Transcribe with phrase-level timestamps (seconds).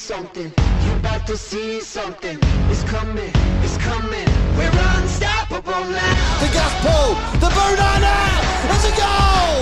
[0.00, 0.48] something.
[0.48, 2.38] You about to see something.
[2.72, 4.28] It's coming, it's coming.
[4.56, 6.40] We're unstoppable now.
[6.40, 8.20] The gas pull, the boot under,
[8.64, 9.60] there's a goal!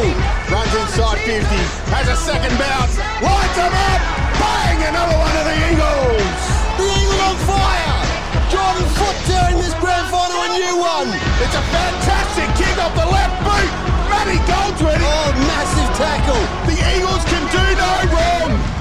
[0.54, 1.42] Runs inside 50,
[1.90, 4.00] has a second bounce, lights them up,
[4.38, 6.40] bang, another one of the Eagles!
[6.78, 7.98] The Eagle on fire!
[8.46, 11.10] Jordan Foot tearing this grand final a new one!
[11.42, 13.70] It's a fantastic kick off the left boot!
[14.06, 15.02] Matty Goldsworthy!
[15.02, 16.44] Oh, massive tackle!
[16.70, 18.77] The Eagles can do no wrong!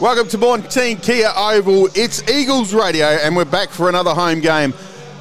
[0.00, 1.88] Welcome to Maughan Thiem Kia Oval.
[1.94, 4.74] It's Eagles Radio, and we're back for another home game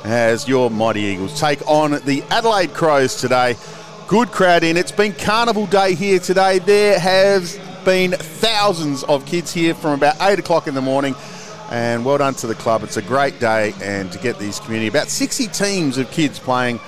[0.04, 3.56] as your Mighty Eagles take on the Adelaide Crows today.
[4.08, 4.76] Good crowd in.
[4.76, 6.58] It's been Carnival Day here today.
[6.58, 11.14] There has been thousands of kids here from about 8 o'clock in the morning.
[11.70, 12.82] And well done to the club.
[12.82, 16.80] It's a great day, and to get these community, about 60 teams of kids playing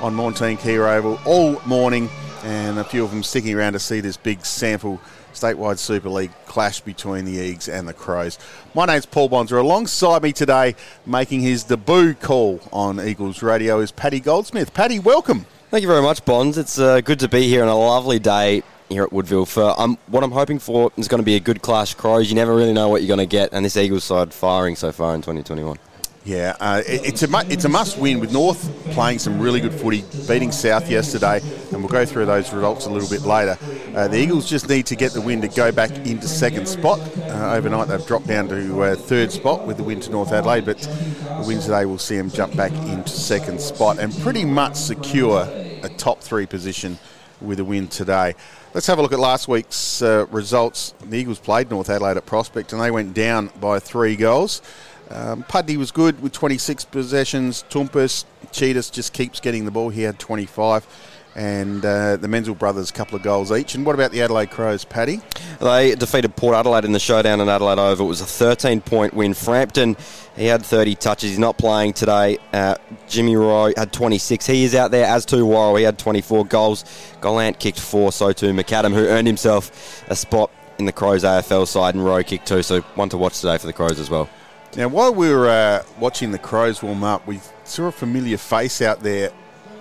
[0.00, 2.08] on Maughan Thiem Kia Oval all morning,
[2.44, 5.00] and a few of them sticking around to see this big SANFL
[5.42, 8.38] statewide Super League clash between the Eagles and the Crows.
[8.74, 9.58] My name's Paul Bonser.
[9.58, 14.72] Alongside me today, making his debut call on Eagles Radio, is Paddy Goldsmith.
[14.72, 15.44] Paddy, welcome.
[15.70, 16.58] Thank you very much, Bonds.
[16.58, 19.46] It's uh, good to be here on a lovely day here at Woodville.
[19.46, 21.94] For um, what I'm hoping for is going to be a good clash.
[21.94, 24.76] Crows, you never really know what you're going to get, and this Eagles side firing
[24.76, 25.76] so far in 2021.
[26.24, 29.74] Yeah, uh, it, it's a it's a must win with North playing some really good
[29.74, 31.40] footy, beating South yesterday,
[31.72, 33.58] and we'll go through those results a little bit later.
[33.96, 37.00] Uh, the Eagles just need to get the win to go back into second spot.
[37.18, 40.64] Uh, overnight they've dropped down to uh, third spot with the win to North Adelaide,
[40.64, 44.76] but the win today will see them jump back into second spot and pretty much
[44.76, 45.48] secure
[45.82, 46.98] a top three position
[47.40, 48.36] with a win today.
[48.74, 50.94] Let's have a look at last week's uh, results.
[51.04, 54.62] The Eagles played North Adelaide at Prospect and they went down by three goals.
[55.10, 57.64] Um, Pudney was good with 26 possessions.
[57.68, 59.90] Tumpus, Cheetahs just keeps getting the ball.
[59.90, 60.86] He had 25.
[61.34, 63.74] And uh, the Menzel brothers, a couple of goals each.
[63.74, 65.22] And what about the Adelaide Crows, Paddy?
[65.60, 68.04] They defeated Port Adelaide in the showdown in Adelaide Oval.
[68.04, 69.32] It was a 13 point win.
[69.32, 69.96] Frampton,
[70.36, 71.30] he had 30 touches.
[71.30, 72.36] He's not playing today.
[72.52, 72.74] Uh,
[73.08, 74.44] Jimmy Rowe had 26.
[74.44, 75.76] He is out there, as to Worrell.
[75.76, 76.84] He had 24 goals.
[77.22, 81.66] Gallant kicked four, so too McAdam, who earned himself a spot in the Crows AFL
[81.66, 82.62] side, and Rowe kicked two.
[82.62, 84.28] So one to watch today for the Crows as well.
[84.76, 88.80] Now, while we were uh, watching the Crows warm up, we saw a familiar face
[88.80, 89.30] out there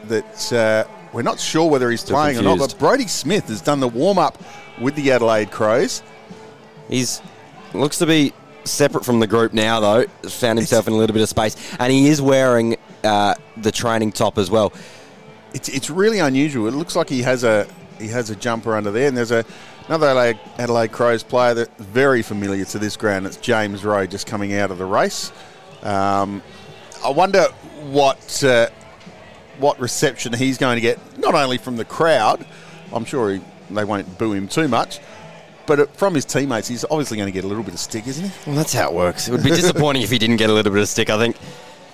[0.06, 2.60] that uh, we're not sure whether he's Still playing or not.
[2.60, 4.38] But Brodie Smith has done the warm up
[4.82, 6.04] with the Adelaide Crows.
[6.90, 7.22] He's
[7.74, 8.34] looks to be
[8.66, 10.06] separate from the group now, though.
[10.28, 14.12] Found himself in a little bit of space, and he is wearing uh, the training
[14.12, 14.74] top as well.
[15.54, 16.68] It's, it's really unusual.
[16.68, 17.66] It looks like he has a
[17.98, 19.46] he has a jumper under there, and there's a
[19.92, 23.26] another Adelaide, Adelaide Crows player that's very familiar to this ground.
[23.26, 25.34] It's James Rowe just coming out of the race.
[25.84, 26.42] Um,
[27.04, 27.44] I wonder
[27.90, 28.70] what uh,
[29.60, 32.46] what reception he's going to get, not only from the crowd.
[32.94, 35.02] I'm sure he, they won't boo him too much,
[35.66, 38.30] but from his teammates, he's obviously going to get a little bit of stick, isn't
[38.30, 38.32] he?
[38.48, 39.28] Well, that's how it works.
[39.28, 41.10] It would be disappointing if he didn't get a little bit of stick.
[41.10, 41.36] I think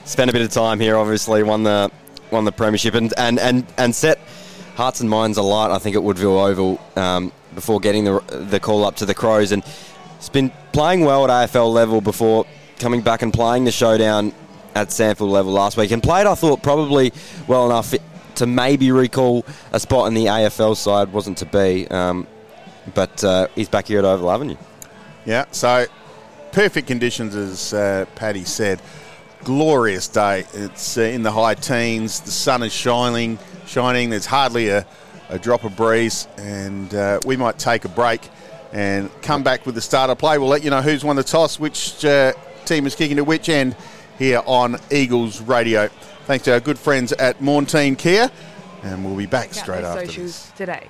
[0.05, 0.97] spent a bit of time here.
[0.97, 1.91] Obviously, won the
[2.29, 4.19] won the premiership and and and, and set
[4.75, 5.71] hearts and minds alight.
[5.71, 8.19] I think at Woodville Oval um, before getting the
[8.49, 9.63] the call up to the Crows, and
[10.17, 12.45] he's been playing well at AFL level before
[12.77, 14.31] coming back and playing the showdown
[14.75, 17.11] at SANFL level last week, and played I thought probably
[17.47, 17.95] well enough
[18.35, 21.11] to maybe recall a spot in the AFL side.
[21.11, 21.87] Wasn't to be.
[21.87, 22.27] Um,
[22.93, 24.55] but uh, he's back here at Oval Avenue.
[25.25, 25.87] Yeah, so
[26.51, 28.83] perfect conditions, as uh, Paddy said.
[29.43, 30.45] Glorious day.
[30.53, 32.19] It's uh, in the high teens.
[32.19, 33.39] The sun is shining.
[33.65, 34.11] Shining.
[34.11, 34.85] There's hardly a,
[35.29, 38.29] a drop of breeze, and uh, we might take a break
[38.71, 40.37] and come back with the starter play.
[40.37, 42.33] We'll let you know who's won the toss, which uh,
[42.65, 43.75] team is kicking to which end
[44.17, 45.87] here on Eagles Radio.
[46.25, 48.29] Thanks to our good friends at Maughan Thiem Kia,
[48.83, 50.51] and we'll be back straight after this.
[50.51, 50.87] today.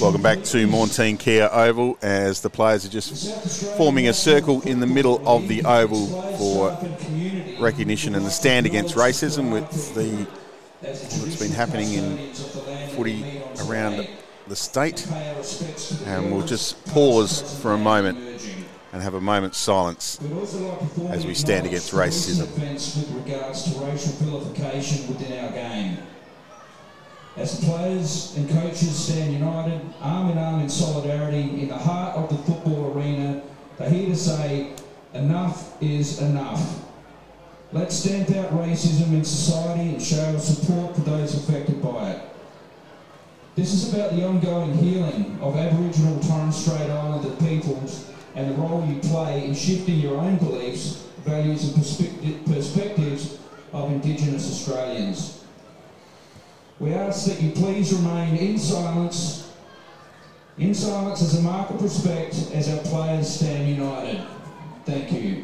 [0.00, 4.60] Welcome back to Maughan Thiem Kia Oval as the players are just forming a circle
[4.62, 6.06] in the middle of the oval
[6.36, 6.78] for
[7.58, 10.26] recognition and the stand against racism with the
[10.82, 12.32] what's been happening in
[12.90, 13.24] footy
[13.66, 14.08] around
[14.48, 15.06] the state.
[16.06, 18.18] And we'll just pause for a moment
[18.92, 20.18] and have a moment's silence
[21.08, 22.50] as we stand against racism.
[22.58, 25.98] With regards to racial vilification within our game.
[27.36, 32.16] As the players and coaches stand united, arm in arm in solidarity in the heart
[32.16, 33.40] of the football arena,
[33.78, 34.72] they're here to say,
[35.14, 36.91] enough is enough.
[37.72, 42.18] Let's stamp out racism in society and show our support for those affected by it.
[43.56, 48.00] This is about the ongoing healing of Aboriginal Torres Strait Islander peoples
[48.34, 50.92] and the role you play in shifting your own beliefs,
[51.24, 53.26] values and perspecti- perspectives
[53.72, 55.30] of Indigenous Australians.
[56.78, 59.32] We ask that you please remain in silence
[60.58, 64.18] In silence as a mark of respect as our players stand united.
[64.84, 65.36] Thank you.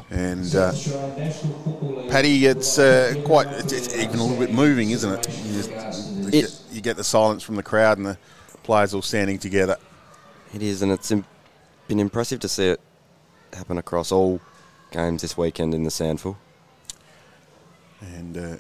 [0.09, 2.12] And uh, Australian National Football League.
[2.12, 5.27] Paddy, it's uh, quite, it's, it's even a little bit moving, isn't it?
[5.45, 5.69] You, just,
[6.13, 8.18] you, It- get, you get the silence from the crowd and the
[8.63, 9.77] players all standing together.
[10.53, 11.25] It is, and it's im-
[11.88, 12.81] been impressive to see it
[13.53, 14.41] happen across all
[14.91, 16.35] games this weekend in the SANFL.
[18.01, 18.57] And uh,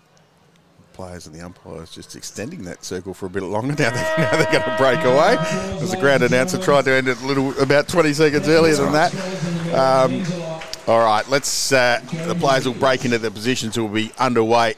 [0.93, 3.75] players and the umpires just extending that circle for a bit longer.
[3.75, 5.37] Now, they, now they're going to break away.
[5.81, 8.93] As the ground announcer tried to end it a little, about 20 seconds earlier than
[8.93, 9.13] that.
[9.73, 10.23] Um,
[10.87, 11.71] all right, let's.
[11.71, 13.75] Uh, the players will break into their positions.
[13.75, 14.75] Who will be underway.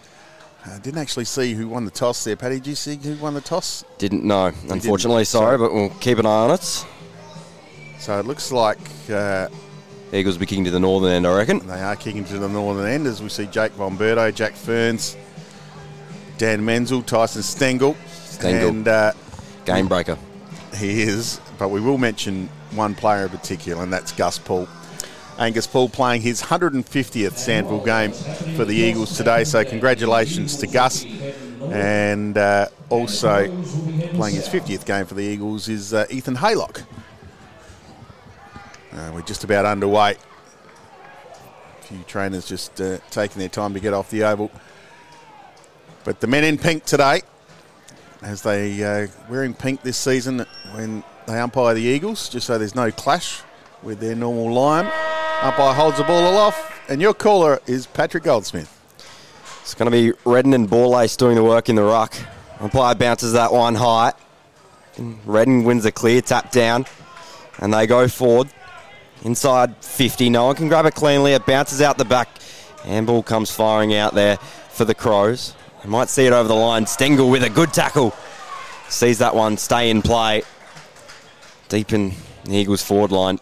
[0.65, 2.55] I didn't actually see who won the toss there, Paddy.
[2.55, 3.83] Did you see who won the toss?
[3.97, 5.25] Didn't know, unfortunately.
[5.25, 6.85] Sorry, but we'll keep an eye on it.
[7.99, 9.49] So it looks like uh,
[10.13, 11.65] Eagles will be kicking to the northern end, I reckon.
[11.65, 15.17] they are kicking to the northern end as we see Jake von Bertouch, Jack Ferns,
[16.43, 17.95] Dan Menzel, Tyson Stengel.
[18.25, 18.67] Stengel.
[18.67, 19.13] And uh,
[19.63, 20.17] Game breaker.
[20.75, 24.67] he is, but we will mention one player in particular, and that's Gus Poole.
[25.39, 28.11] Angus Poole playing his 150th SANFL game
[28.57, 31.05] for the Eagles today, so congratulations to Gus.
[31.71, 33.47] And uh, also
[34.13, 36.83] playing his 50th game for the Eagles is uh, Ethan Haylock.
[38.91, 40.17] Uh, we're just about underway.
[41.79, 44.51] A few trainers just uh, taking their time to get off the oval.
[46.03, 47.21] But the men in pink today,
[48.21, 52.75] as they uh, wearing pink this season when they umpire the Eagles, just so there's
[52.75, 53.41] no clash
[53.81, 54.85] with their normal line.
[55.41, 58.69] Umpire holds the ball aloft, and your caller is Patrick Goldsmith.
[59.61, 62.13] It's going to be Redden and Borlase doing the work in the ruck.
[62.59, 64.11] Umpire bounces that one high.
[65.25, 66.85] Redden wins the clear, tap down,
[67.59, 68.49] and they go forward.
[69.23, 71.31] Inside 50, no one can grab it cleanly.
[71.31, 72.27] It bounces out the back.
[72.83, 74.35] Handball comes firing out there
[74.69, 75.55] for the Crows.
[75.83, 76.85] They might see it over the line.
[76.85, 78.15] Stengel with a good tackle.
[78.89, 80.43] Sees that one stay in play.
[81.67, 82.13] Deep in
[82.45, 83.39] the Eagles forward line.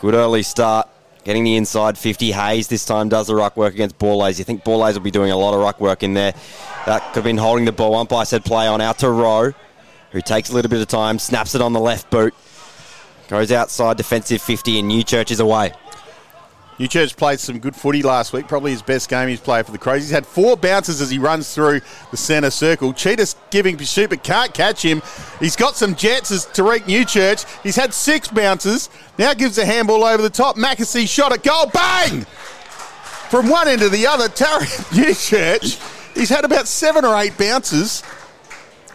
[0.00, 0.88] Good early start.
[1.24, 2.32] Getting the inside 50.
[2.32, 4.38] Hayes this time does the ruck work against Borlase.
[4.38, 6.34] You think Borlase will be doing a lot of ruck work in there.
[6.86, 7.94] That could have been holding the ball.
[7.94, 9.52] Umpire said play on out to Rowe,
[10.10, 12.34] who takes a little bit of time, snaps it on the left boot.
[13.28, 15.72] Goes outside defensive 50 and Newchurch is away.
[16.78, 19.78] Newchurch played some good footy last week, probably his best game he's played for the
[19.78, 20.02] Crows.
[20.02, 21.80] He's had four bounces as he runs through
[22.10, 22.92] the centre circle.
[22.92, 25.02] Cheetah's giving pursuit but can't catch him.
[25.40, 27.62] He's got some jets as Tariq Newchurch.
[27.62, 28.90] He's had six bounces.
[29.18, 30.56] Now gives a handball over the top.
[30.56, 31.66] McAsey shot at goal.
[31.72, 32.26] Bang!
[33.30, 36.14] From one end to the other, Tariq Newchurch.
[36.14, 38.02] He's had about seven or eight bounces.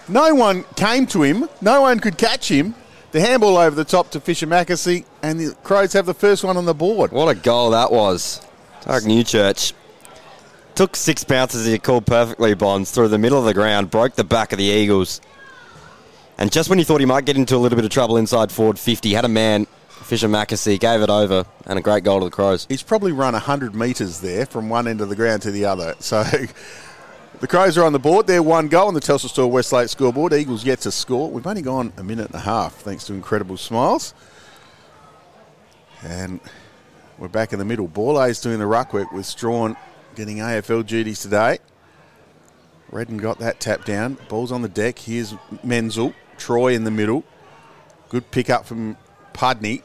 [0.07, 1.49] No one came to him.
[1.61, 2.75] No one could catch him.
[3.11, 6.55] The handball over the top to Fischer McAsey, and the Crows have the first one
[6.55, 7.12] on the board.
[7.12, 8.41] What a goal that was.
[8.83, 9.74] Tariq Newchurch
[10.75, 14.24] took six bounces he called perfectly bonds through the middle of the ground, broke the
[14.24, 15.19] back of the Eagles.
[16.38, 18.50] And just when you thought he might get into a little bit of trouble inside
[18.50, 22.25] forward 50, had a man, Fischer McAsey, gave it over, and a great goal to
[22.25, 22.65] the Crows.
[22.69, 25.95] He's probably run 100 metres there from one end of the ground to the other.
[26.00, 26.24] So
[27.41, 28.27] the Crows are on the board.
[28.27, 30.31] They're one goal on the Telstra Store Westlake scoreboard.
[30.31, 31.29] Eagles yet to score.
[31.29, 34.13] We've only gone a minute and a half thanks to incredible smiles.
[36.03, 36.39] And
[37.17, 37.88] we're back in the middle.
[37.88, 39.75] Borlase's doing the ruck work with Strachan
[40.15, 41.57] getting AFL duties today.
[42.91, 44.17] Redden got that tap down.
[44.29, 45.00] Ball's on the deck.
[45.00, 45.33] Here's
[45.63, 46.13] Menzel.
[46.38, 47.24] Troy in the middle.
[48.10, 48.98] Good pick up from
[49.33, 49.81] Pudney.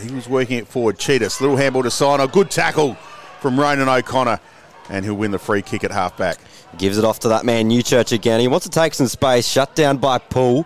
[0.00, 0.98] He was working it forward.
[0.98, 2.26] Cheetahs, little handball to Sino.
[2.26, 2.94] Good tackle
[3.40, 4.40] from Ronan O'Connor.
[4.88, 6.38] And he'll win the free kick at half back.
[6.78, 8.40] Gives it off to that man, Newchurch again.
[8.40, 9.46] He wants to take some space.
[9.46, 10.64] Shut down by Poole.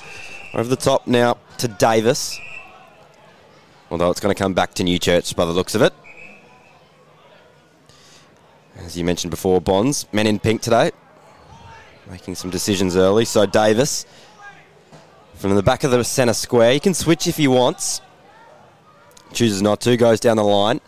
[0.55, 2.39] Over the top now to Davis.
[3.91, 5.93] Although it's going to come back to Newchurch by the looks of it.
[8.77, 10.91] As you mentioned before, Bonds, men in pink today.
[12.11, 13.25] Making some decisions early.
[13.25, 14.07] So Davis
[15.41, 16.73] from the back of the centre square.
[16.73, 18.03] He can switch if he wants.
[19.33, 19.97] Chooses not to.
[19.97, 20.81] Goes down the line.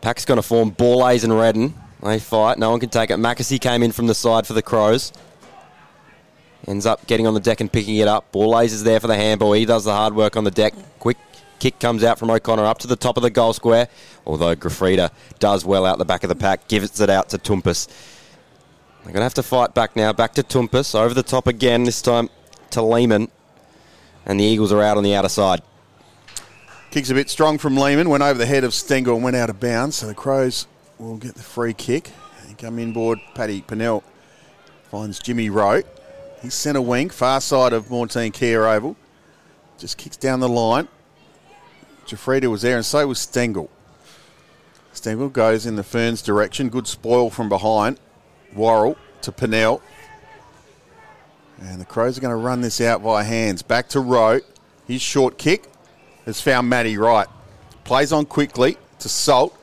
[0.00, 1.74] Pack's going to form Borlase and Redden.
[2.04, 2.58] They fight.
[2.58, 3.18] No one can take it.
[3.18, 5.12] McAsey came in from the side for the Crows.
[6.68, 8.30] Ends up getting on the deck and picking it up.
[8.30, 9.54] Borlase is there for the handball.
[9.54, 10.74] He does the hard work on the deck.
[10.98, 11.16] Quick
[11.58, 13.88] Kick comes out from O'Connor up to the top of the goal square,
[14.26, 17.86] although Grafrida does well out the back of the pack, gives it out to Tumpus.
[17.86, 20.12] They're going to have to fight back now.
[20.12, 22.28] Back to Tumpus, over the top again, this time
[22.70, 23.30] to Lehman.
[24.26, 25.62] And the Eagles are out on the outer side.
[26.90, 29.48] Kicks a bit strong from Lehman, went over the head of Stengel and went out
[29.48, 29.96] of bounds.
[29.96, 30.66] So the Crows
[30.98, 32.10] will get the free kick.
[32.46, 34.02] And come inboard, Paddy Pennell
[34.90, 35.82] finds Jimmy Rowe.
[36.42, 38.96] He's centre wing, far side of Maughan Thiem Kia Oval.
[39.78, 40.88] Just kicks down the line.
[42.06, 43.70] Jafrida was there, and so was Stengel.
[44.92, 46.68] Stengel goes in the Ferns direction.
[46.68, 47.98] Good spoil from behind.
[48.54, 49.82] Worrell to Pennell.
[51.60, 53.62] And the Crows are going to run this out via hands.
[53.62, 54.40] Back to Rowe.
[54.86, 55.70] His short kick
[56.26, 57.26] has found Matty Wright.
[57.84, 59.56] Plays on quickly to Salt.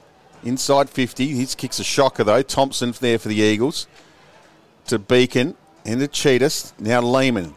[0.43, 1.27] Inside 50.
[1.27, 2.41] His kick's a shocker, though.
[2.41, 3.87] Thompson there for the Eagles.
[4.87, 5.55] To Beacon.
[5.85, 6.73] and the Cheetahs.
[6.79, 7.55] Now Lehman.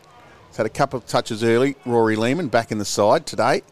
[0.49, 1.76] He's had a couple of touches early.
[1.85, 3.62] Rory Lehman back in the side today.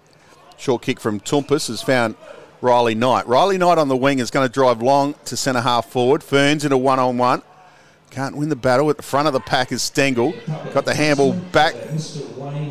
[0.56, 2.16] Short kick from Tumpus has found
[2.60, 3.26] Riley Knight.
[3.26, 6.22] Riley Knight on the wing is going to drive long to centre half forward.
[6.22, 7.42] Ferns in a one on one.
[8.10, 8.90] Can't win the battle.
[8.90, 10.34] At the front of the pack is Stengel.
[10.74, 11.74] Got the handball back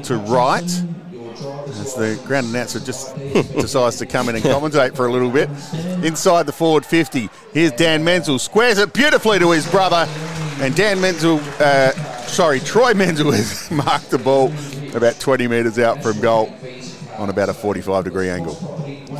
[0.03, 0.83] to right.
[1.67, 3.15] As the ground announcer just
[3.59, 5.49] decides to come in and commentate for a little bit.
[6.03, 7.29] Inside the forward 50.
[7.53, 8.39] Here's Dan Menzel.
[8.39, 10.07] Squares it beautifully to his brother.
[10.59, 11.91] And Dan Menzel, uh,
[12.27, 14.51] sorry, Troy Menzel has marked the ball
[14.93, 16.53] about 20 metres out from goal
[17.17, 18.53] on about a 45 degree angle.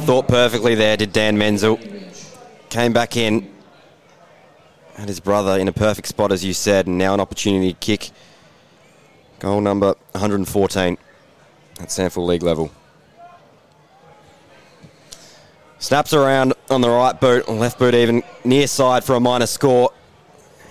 [0.06, 1.80] Thought perfectly there, did Dan Menzel.
[2.70, 3.52] Came back in.
[4.96, 7.80] Had his brother in a perfect spot, as you said, and now an opportunity to
[7.80, 8.12] kick.
[9.40, 10.98] Goal number 114
[11.82, 12.72] at SANFL League level.
[15.80, 19.92] Snaps around on the right boot, left boot even, near side for a minor score.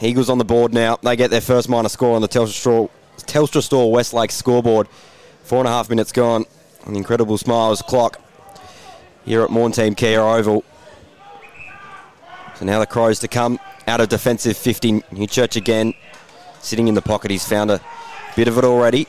[0.00, 0.96] Eagles on the board now.
[1.02, 4.88] They get their first minor score on the Telstra Store, Telstra Store Westlake scoreboard.
[5.42, 6.44] Four and a half minutes gone.
[6.86, 8.20] An incredible smiles clock
[9.24, 10.64] here at Maughan Thiem Kia Oval.
[12.54, 15.00] So now the Crows to come out of defensive 50.
[15.12, 15.92] Newchurch again
[16.60, 17.30] sitting in the pocket.
[17.30, 17.80] He's found a
[18.36, 19.06] bit of it already.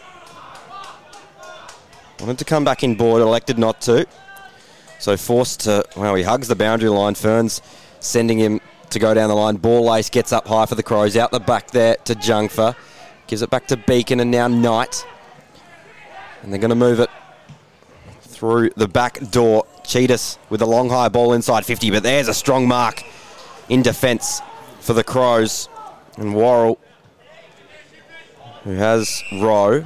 [2.21, 4.05] Wanted to come back in board, elected not to.
[4.99, 7.15] So forced to, well, he hugs the boundary line.
[7.15, 7.63] Ferns
[7.99, 8.61] sending him
[8.91, 9.57] to go down the line.
[9.57, 11.17] Borlase gets up high for the Crows.
[11.17, 12.75] Out the back there to Jungfer.
[13.25, 15.03] Gives it back to Beacon and now Knight.
[16.43, 17.09] And they're going to move it
[18.21, 19.65] through the back door.
[19.83, 23.03] Cheetahs with a long high ball inside 50, but there's a strong mark
[23.67, 24.41] in defence
[24.79, 25.69] for the Crows.
[26.17, 26.77] And Worrell,
[28.63, 29.83] who has Rowe,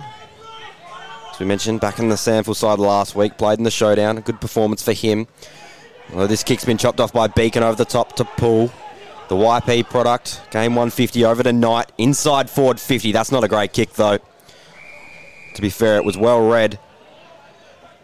[1.35, 4.17] as we mentioned, back in the SANFL side last week, played in the showdown.
[4.17, 5.27] A good performance for him.
[6.13, 8.71] Well, this kick's been chopped off by Beacon over the top to Poole.
[9.27, 11.91] The YP product, game 150 over to Knight.
[11.97, 13.11] Inside forward 50.
[13.11, 14.17] That's not a great kick, though.
[15.55, 16.79] To be fair, it was well read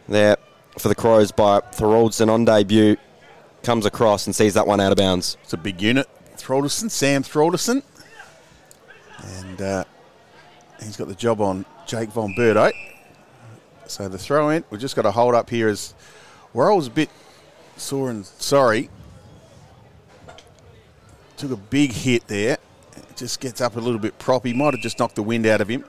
[0.10, 0.36] there
[0.78, 2.98] for the Crows by Thoroldson on debut.
[3.64, 5.38] Comes across and sees that one out of bounds.
[5.44, 6.10] It's a big unit.
[6.36, 7.82] Thralderson, Sam Thralderson.
[9.24, 9.84] And uh,
[10.84, 12.74] he's got the job on Jake Von Bertouch.
[13.92, 15.94] So the throw in, we've just got to hold up here as
[16.54, 17.10] Worrell's a bit
[17.76, 18.90] sore and sorry.
[21.36, 22.58] Took a big hit there.
[23.18, 24.46] Just gets up a little bit prop.
[24.46, 25.84] He might have just knocked the wind out of him.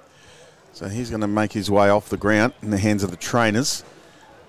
[0.72, 3.16] So he's going to make his way off the ground in the hands of the
[3.16, 3.84] trainers.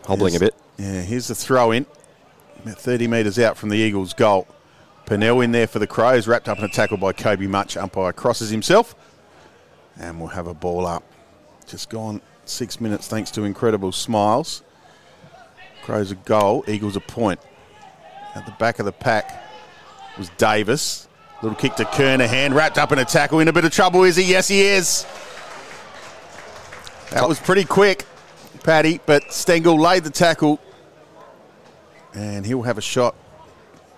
[0.05, 0.55] Hobbling a bit.
[0.77, 1.85] Yeah, here's the throw in.
[2.63, 4.47] About 30 metres out from the Eagles' goal.
[5.05, 7.77] Pennell in there for the Crows, wrapped up in a tackle by Kobe Mutch.
[7.77, 8.95] Umpire crosses himself.
[9.99, 11.03] And we'll have a ball up.
[11.67, 14.63] Just gone six minutes thanks to incredible smiles.
[15.83, 17.39] Crows a goal, Eagles a point.
[18.35, 19.43] At the back of the pack
[20.17, 21.07] was Davis.
[21.41, 23.39] Little kick to Kernahan, wrapped up in a tackle.
[23.39, 24.23] In a bit of trouble, is he?
[24.23, 25.05] Yes, he is.
[27.11, 28.05] That was pretty quick,
[28.63, 30.59] Paddy, but Stengel laid the tackle
[32.13, 33.15] and he'll have a shot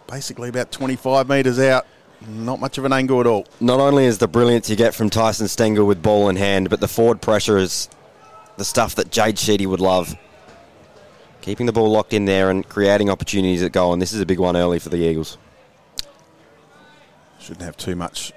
[0.07, 1.85] basically about 25 metres out.
[2.27, 3.45] Not much of an angle at all.
[3.59, 6.79] Not only is the brilliance you get from Tyson Stengel with ball in hand, but
[6.79, 7.89] the forward pressure is
[8.57, 10.15] the stuff that Jade Sheedy would love.
[11.41, 14.25] Keeping the ball locked in there and creating opportunities at goal, and this is a
[14.25, 15.37] big one early for the Eagles.
[17.39, 18.33] Shouldn't have too much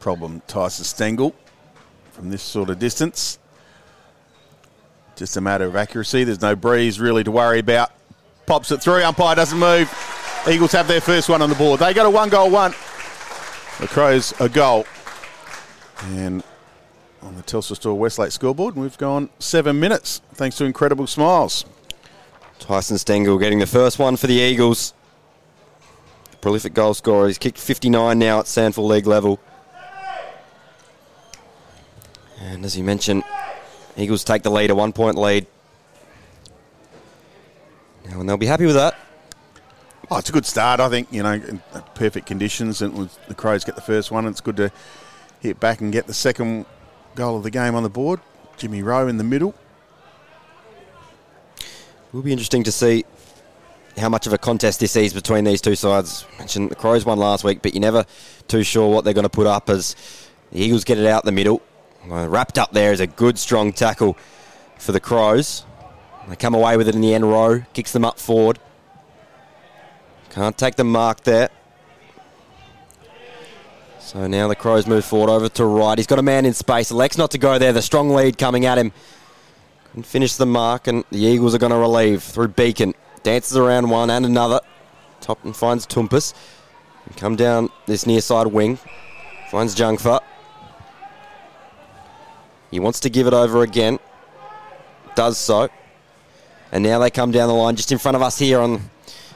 [0.00, 0.42] problem.
[0.46, 1.34] Tyson Stengel
[2.12, 3.38] from this sort of distance.
[5.16, 6.24] Just a matter of accuracy.
[6.24, 7.92] There's no breeze really to worry about.
[8.46, 9.02] Pops it through.
[9.02, 9.90] Umpire doesn't move.
[10.46, 11.80] Eagles have their first one on the board.
[11.80, 12.72] They got a one goal one.
[13.80, 14.84] The Crows a goal.
[16.02, 16.44] And
[17.24, 21.64] on the Telstra Store Westlake scoreboard, and we've gone seven minutes thanks to incredible smiles.
[22.58, 24.94] Tyson Stengel getting the first one for the Eagles.
[26.40, 27.26] Prolific goal scorer.
[27.26, 29.40] He's kicked 59 now at SANFL League level.
[32.40, 33.24] And as you mentioned,
[33.96, 35.46] Eagles take the lead, a one point lead.
[38.06, 38.96] Now, and they'll be happy with that.
[40.10, 41.10] Oh, it's a good start, I think.
[41.10, 41.62] You know, in
[41.94, 44.26] perfect conditions, and the Crows get the first one.
[44.26, 44.70] It's good to
[45.40, 46.66] hit back and get the second
[47.14, 48.20] goal of the game on the board.
[48.56, 49.54] Jimmy Rowe in the middle.
[52.12, 53.04] Will be interesting to see
[53.96, 56.24] how much of a contest this is between these two sides.
[56.34, 58.04] I mentioned the Crows won last week, but you're never
[58.48, 59.96] too sure what they're going to put up as
[60.52, 61.60] the Eagles get it out the middle.
[62.06, 64.16] Wrapped up there is a good, strong tackle
[64.78, 65.64] for the Crows.
[66.28, 68.58] They come away with it in the end row, kicks them up forward.
[70.30, 71.50] Can't take the mark there.
[74.04, 75.96] So now the Crows move forward over to right.
[75.96, 76.90] He's got a man in space.
[76.90, 77.72] Elects not to go there.
[77.72, 78.92] The strong lead coming at him.
[79.86, 82.92] Couldn't finish the mark, and the Eagles are going to relieve through Beacon.
[83.22, 84.60] Dances around one and another.
[85.22, 86.34] Top and finds Tumpus.
[87.16, 88.78] Come down this near side wing.
[89.50, 90.20] Finds Jungfer.
[92.70, 93.98] He wants to give it over again.
[95.14, 95.70] Does so.
[96.72, 98.82] And now they come down the line just in front of us here on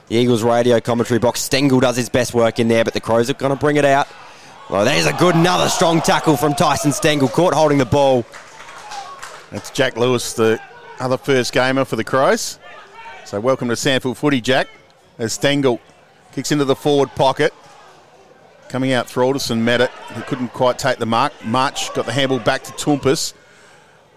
[0.08, 1.40] the Eagles radio commentary box.
[1.40, 3.87] Stengel does his best work in there, but the Crows are going to bring it
[3.87, 4.06] out.
[4.70, 7.28] Well, there's a good, another strong tackle from Tyson Stengel.
[7.28, 8.26] Caught holding the ball.
[9.50, 10.60] That's Jack Lewis, the
[11.00, 12.58] other first gamer for the Crows.
[13.25, 14.68] So welcome to SANFL Footy, Jack.
[15.18, 15.80] As Stengel
[16.32, 17.54] kicks into the forward pocket.
[18.68, 19.90] Coming out through Alderson met it.
[20.14, 21.32] He couldn't quite take the mark.
[21.46, 23.32] March got the handball back to Tumpus.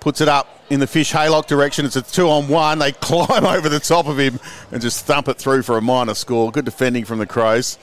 [0.01, 1.85] Puts it up in the fish haylock direction.
[1.85, 2.79] It's a two on one.
[2.79, 4.37] They climb over the top of him
[4.73, 6.51] and just thump it through for a minor score.
[6.51, 7.77] Good defending from the Crows.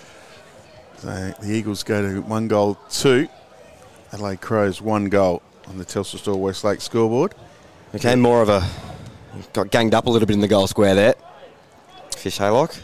[0.99, 3.29] So the Eagles go to one goal, two.
[4.13, 7.35] Adelaide Crows, one goal on the Telstra Store Westlake scoreboard.
[7.93, 8.67] Became more of a.
[9.53, 11.15] Got ganged up a little bit in the goal square there.
[12.17, 12.81] Fish Haylock.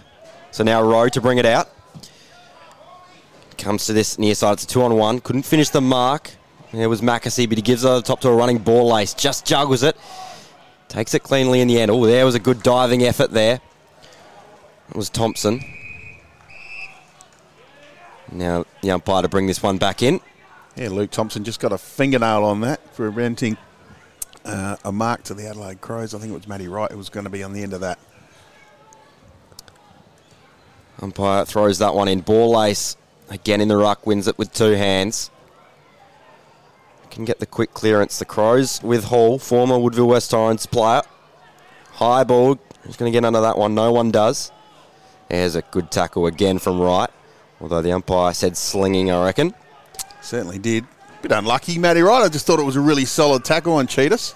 [0.53, 1.71] So now Rowe to bring it out.
[3.59, 4.55] Comes to this near side.
[4.55, 5.21] It's a two on one.
[5.21, 6.31] Couldn't finish the mark.
[6.73, 9.17] There was McAsey, but he gives it the top to a running Borlase.
[9.17, 9.97] Just juggles it.
[10.89, 11.91] Takes it cleanly in the end.
[11.91, 13.61] Oh, there was a good diving effort there.
[14.91, 15.65] It was Thompson.
[18.33, 20.21] Now the umpire to bring this one back in.
[20.77, 23.57] Yeah, Luke Thompson just got a fingernail on that for renting
[24.45, 26.15] uh, a mark to the Adelaide Crows.
[26.15, 27.81] I think it was Matty Wright who was going to be on the end of
[27.81, 27.99] that.
[31.01, 32.23] Umpire throws that one in.
[32.23, 32.97] Borlase
[33.29, 35.31] again in the ruck, wins it with two hands.
[37.11, 38.19] Can get the quick clearance.
[38.19, 41.03] The Crows with Hall, former Woodville West Torrens player.
[41.93, 42.59] High ball.
[42.83, 43.75] Who's going to get under that one?
[43.75, 44.51] No one does.
[45.29, 47.11] There's a good tackle again from Wright.
[47.65, 49.55] Although the umpire said slinging, I reckon.
[50.21, 50.85] Certainly did.
[51.23, 52.23] Bit unlucky, Matty Wright.
[52.23, 54.35] I just thought it was a really solid tackle on Cheetahs.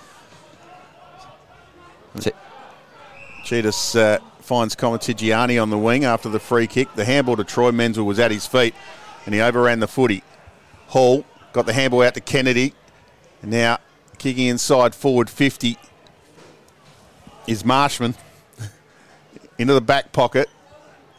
[2.20, 2.32] T-
[3.44, 6.94] Cheetahs uh, finds Comatigiani on the wing after the free kick.
[6.94, 8.74] The handball to Troy Menzel was at his feet,
[9.26, 10.22] and he overran the footy.
[10.86, 12.72] Hall got the handball out to Kennedy,
[13.42, 13.76] and now
[14.16, 15.76] kicking inside forward 50
[17.46, 18.14] is Marshman
[19.58, 20.48] into the back pocket.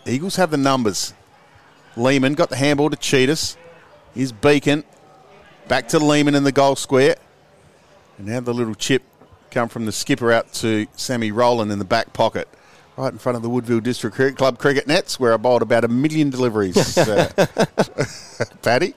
[0.08, 1.14] Eagles have the numbers.
[1.98, 3.58] Lehman got the handball to Cheetahs.
[4.14, 4.84] Here's Beacon.
[5.68, 7.16] Back to Lehman in the goal square.
[8.18, 9.04] And now the little chip
[9.52, 12.48] come from the skipper out to Sammy Rowland in the back pocket.
[12.98, 15.86] Right in front of the Woodville District Cricket Club cricket nets, where I bowled about
[15.86, 16.98] a million deliveries.
[16.98, 17.32] uh,
[18.62, 18.94] Paddy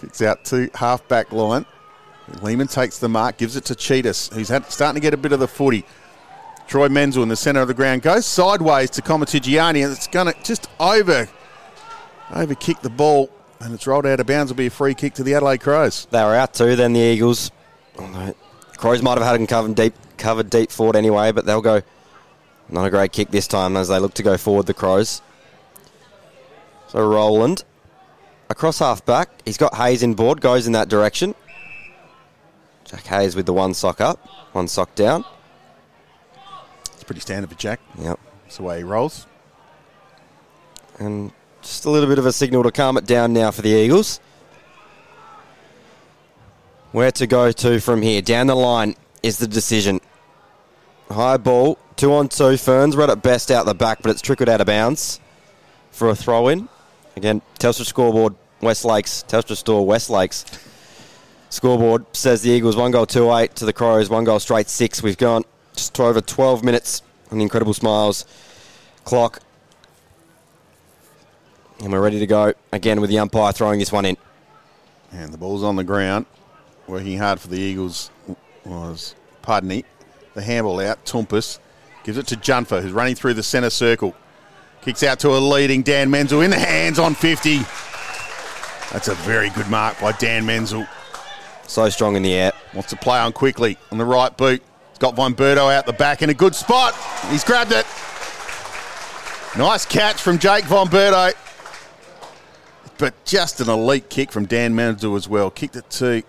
[0.00, 1.64] kicks out to half back line.
[2.42, 5.32] Lehman takes the mark, gives it to Cheetahs, who's had, starting to get a bit
[5.32, 5.84] of the footy.
[6.66, 10.32] Troy Menzel in the centre of the ground goes sideways to Comatigiani, and it's going
[10.32, 11.28] to just over
[12.32, 14.50] over kick the ball, and it's rolled out of bounds.
[14.50, 16.06] It'll be a free kick to the Adelaide Crows.
[16.10, 16.76] They were out too.
[16.76, 17.50] Then the Eagles.
[17.98, 18.34] Although
[18.76, 21.82] Crows might have had them covered deep, covered deep forward anyway, but they'll go.
[22.68, 24.66] Not a great kick this time as they look to go forward.
[24.66, 25.20] The Crows.
[26.88, 27.64] So Roland
[28.48, 29.28] across half back.
[29.44, 30.40] He's got Hayes in board.
[30.40, 31.34] Goes in that direction.
[32.84, 34.18] Jack Hayes with the one sock up,
[34.52, 35.24] one sock down.
[36.92, 37.80] It's pretty standard for Jack.
[37.98, 38.20] Yep.
[38.44, 39.26] That's the way he rolls.
[40.98, 43.70] And just a little bit of a signal to calm it down now for the
[43.70, 44.20] Eagles.
[46.90, 48.20] Where to go to from here?
[48.20, 50.00] Down the line is the decision.
[51.10, 52.56] High ball, two on two.
[52.56, 55.20] Ferns read it best out the back, but it's trickled out of bounds
[55.90, 56.68] for a throw in.
[57.16, 60.44] Again, Telstra scoreboard, West Lakes, Telstra store, West Lakes.
[61.50, 65.02] Scoreboard says the Eagles one goal two eight to the Crows, one goal straight six.
[65.02, 65.44] We've gone
[65.76, 68.24] just over 12 minutes on the Incredible Smiles
[69.04, 69.40] clock.
[71.82, 74.16] And we're ready to go again with the umpire throwing this one in.
[75.10, 76.26] And the ball's on the ground.
[76.86, 78.12] Working hard for the Eagles
[78.64, 79.84] was Pudney.
[80.34, 81.04] The handball out.
[81.04, 81.58] Tumpus
[82.04, 84.14] gives it to Jungfer, who's running through the centre circle.
[84.82, 87.58] Kicks out to a leading Dan Menzel in the hands on 50.
[88.92, 90.86] That's a very good mark by Dan Menzel.
[91.66, 92.52] So strong in the air.
[92.74, 94.62] Wants to play on quickly on the right boot.
[94.90, 96.94] He's got Von Bertouch out the back in a good spot.
[97.28, 97.86] He's grabbed it.
[99.58, 101.34] Nice catch from Jake Von Bertouch.
[102.98, 105.50] But just an elite kick from Dan Menzel as well.
[105.50, 106.22] Kicked it to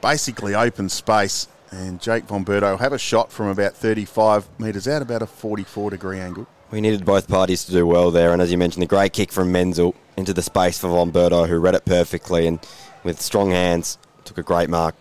[0.00, 1.48] basically open space.
[1.70, 5.90] And Jake Von Bertouch have a shot from about 35 metres out, about a 44
[5.90, 6.46] degree angle.
[6.70, 9.32] We needed both parties to do well there, and as you mentioned, the great kick
[9.32, 12.60] from Menzel into the space for Von Bertouch, who read it perfectly and
[13.02, 14.94] with strong hands took a great mark.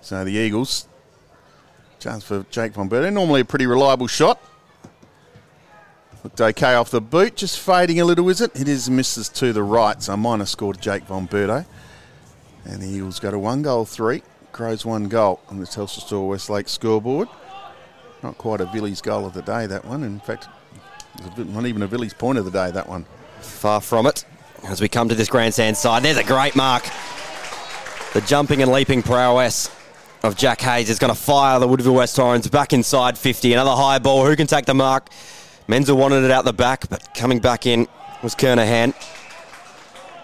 [0.00, 0.86] So the Eagles,
[1.98, 3.12] chance for Jake Von Bertouch.
[3.12, 4.40] Normally a pretty reliable shot.
[6.40, 8.58] Okay off the boot, just fading a little, is it?
[8.58, 11.66] It is misses to the right, so minus score to Jake Von Bertouch.
[12.64, 14.22] And the Eagles go to one goal, three.
[14.52, 17.28] Crows one goal on the Telstra Store Westlake scoreboard.
[18.22, 20.02] Not quite a Villies goal of the day, that one.
[20.02, 20.48] In fact,
[21.36, 23.06] not even a Villies point of the day, that one.
[23.40, 24.24] Far from it.
[24.64, 26.84] As we come to this grandstand side, there's a great mark.
[28.12, 29.70] The jumping and leaping prowess
[30.24, 33.52] of Jack Hayes is going to fire the Woodville West Torrens back inside 50.
[33.52, 34.26] Another high ball.
[34.26, 35.08] Who can take the mark?
[35.68, 37.86] Menzel wanted it out the back, but coming back in
[38.22, 38.94] was Kernahan.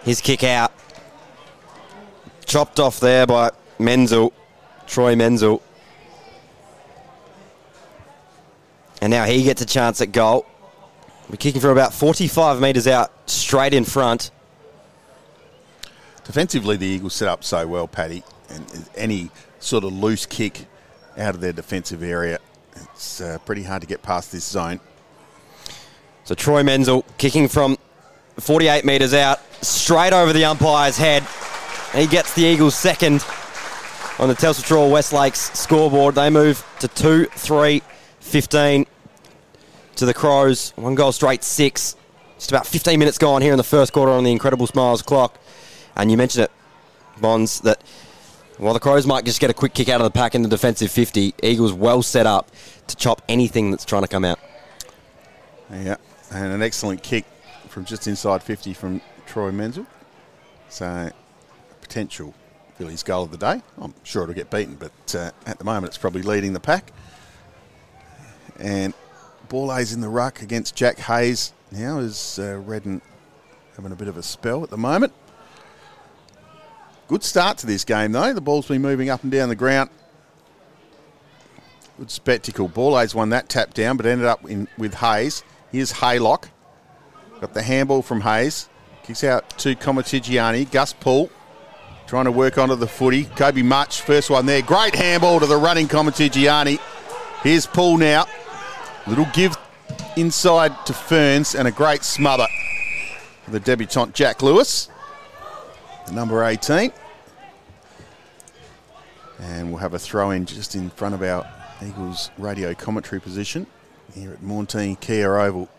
[0.03, 0.71] His kick out.
[2.45, 4.33] Chopped off there by Menzel,
[4.87, 5.61] Troy Menzel.
[9.01, 10.47] And now he gets a chance at goal.
[11.29, 14.31] We're kicking from about 45 metres out, straight in front.
[16.23, 19.29] Defensively, the Eagles set up so well, Paddy, and any
[19.59, 20.65] sort of loose kick
[21.17, 22.39] out of their defensive area,
[22.93, 24.79] it's uh, pretty hard to get past this zone.
[26.25, 27.77] So Troy Menzel kicking from
[28.39, 31.23] 48 metres out, straight over the umpire's head.
[31.93, 33.23] He gets the Eagles second
[34.19, 36.15] on the Telstra Trawl Westlakes scoreboard.
[36.15, 37.81] They move to 2 3
[38.19, 38.85] 15
[39.97, 40.73] to the Crows.
[40.75, 41.95] One goal straight, six.
[42.35, 45.39] Just about 15 minutes gone here in the first quarter on the Incredible Smiles clock.
[45.95, 46.51] And you mentioned it,
[47.21, 47.81] Bonds, that
[48.57, 50.49] while the Crows might just get a quick kick out of the pack in the
[50.49, 52.51] defensive 50, Eagles well set up
[52.87, 54.39] to chop anything that's trying to come out.
[55.71, 55.95] Yeah,
[56.31, 57.25] and an excellent kick
[57.69, 59.85] from just inside 50 from Troy Menzel.
[60.69, 61.11] So,
[61.81, 62.33] potential
[62.79, 63.61] Villies goal of the day.
[63.77, 66.91] I'm sure it'll get beaten, but uh, at the moment it's probably leading the pack.
[68.59, 68.93] And
[69.47, 73.01] Borlase's in the ruck against Jack Hayes now is uh, Redden
[73.75, 75.13] having a bit of a spell at the moment.
[77.07, 78.33] Good start to this game though.
[78.33, 79.89] The ball's been moving up and down the ground.
[81.97, 82.67] Good spectacle.
[82.67, 85.43] Borlase's won that tap down, but ended up in with Hayes.
[85.75, 86.45] Here's Haylock.
[87.41, 88.69] Got the handball from Hayes.
[89.03, 90.71] Kicks out to Comatigiani.
[90.71, 91.29] Gus Poole
[92.07, 93.25] trying to work onto the footy.
[93.25, 94.61] Kobe Mutch, first one there.
[94.61, 96.79] Great handball to the running Comatigiani.
[97.43, 98.25] Here's Poole now.
[99.05, 99.57] Little give
[100.15, 102.47] inside to Ferns and a great smother
[103.49, 104.87] the debutant Jack Lewis,
[106.13, 106.89] number 18.
[109.41, 111.45] And we'll have a throw in just in front of our
[111.85, 113.67] Eagles radio commentary position
[114.15, 115.69] here at Maughan Thiem Kia Oval.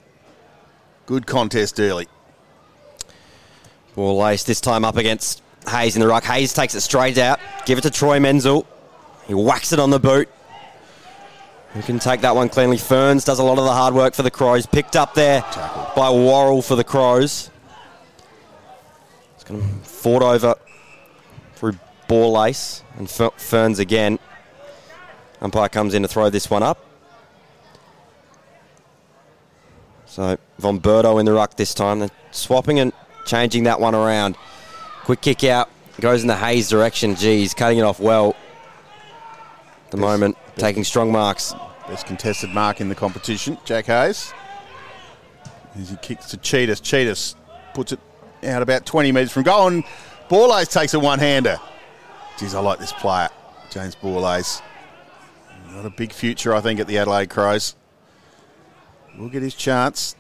[1.07, 2.07] Good contest early.
[3.97, 6.25] Borlase this time up against Hayes in the ruck.
[6.25, 7.41] Hayes takes it straight out.
[7.65, 8.67] Give it to Troy Menzel.
[9.27, 10.29] He whacks it on the boot.
[11.73, 12.77] Who can take that one cleanly?
[12.77, 14.67] Ferns does a lot of the hard work for the Crows.
[14.67, 15.43] Picked up there
[15.97, 17.51] by Worrell for the Crows.
[19.35, 20.55] It's going to fought over
[21.55, 24.19] through Borlase and Ferns again.
[25.41, 26.86] Umpire comes in to throw this one up.
[30.17, 31.99] So Von Bertouch in the ruck this time.
[31.99, 32.91] They're swapping and
[33.27, 34.39] changing that one around.
[35.05, 35.69] Quick kick out.
[36.01, 37.17] Goes in the Hayes direction.
[37.17, 38.35] Geez, cutting it off well.
[39.85, 41.55] At the moment, taking strong marks.
[41.87, 44.33] Best contested mark in the competition, Jack Hayes.
[45.79, 46.81] As he kicks to Cheetahs.
[46.81, 47.37] Cheetahs
[47.75, 48.01] puts it
[48.43, 49.85] out about 20 metres from goal, and
[50.31, 51.59] Borlase takes a one-hander.
[52.39, 53.29] Geez, I like this player,
[53.69, 54.63] James Borlase.
[55.75, 57.77] Got a big future, I think, at the Adelaide Crows.
[59.19, 60.17] We'll get his chance.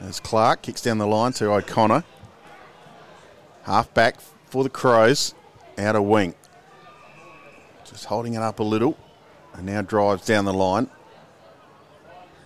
[0.00, 2.04] As Clark kicks down the line to O'Connor.
[3.64, 5.34] Half back for the Crows,
[5.76, 6.34] out of wing.
[7.84, 8.96] Just holding it up a little.
[9.54, 10.88] And now drives down the line.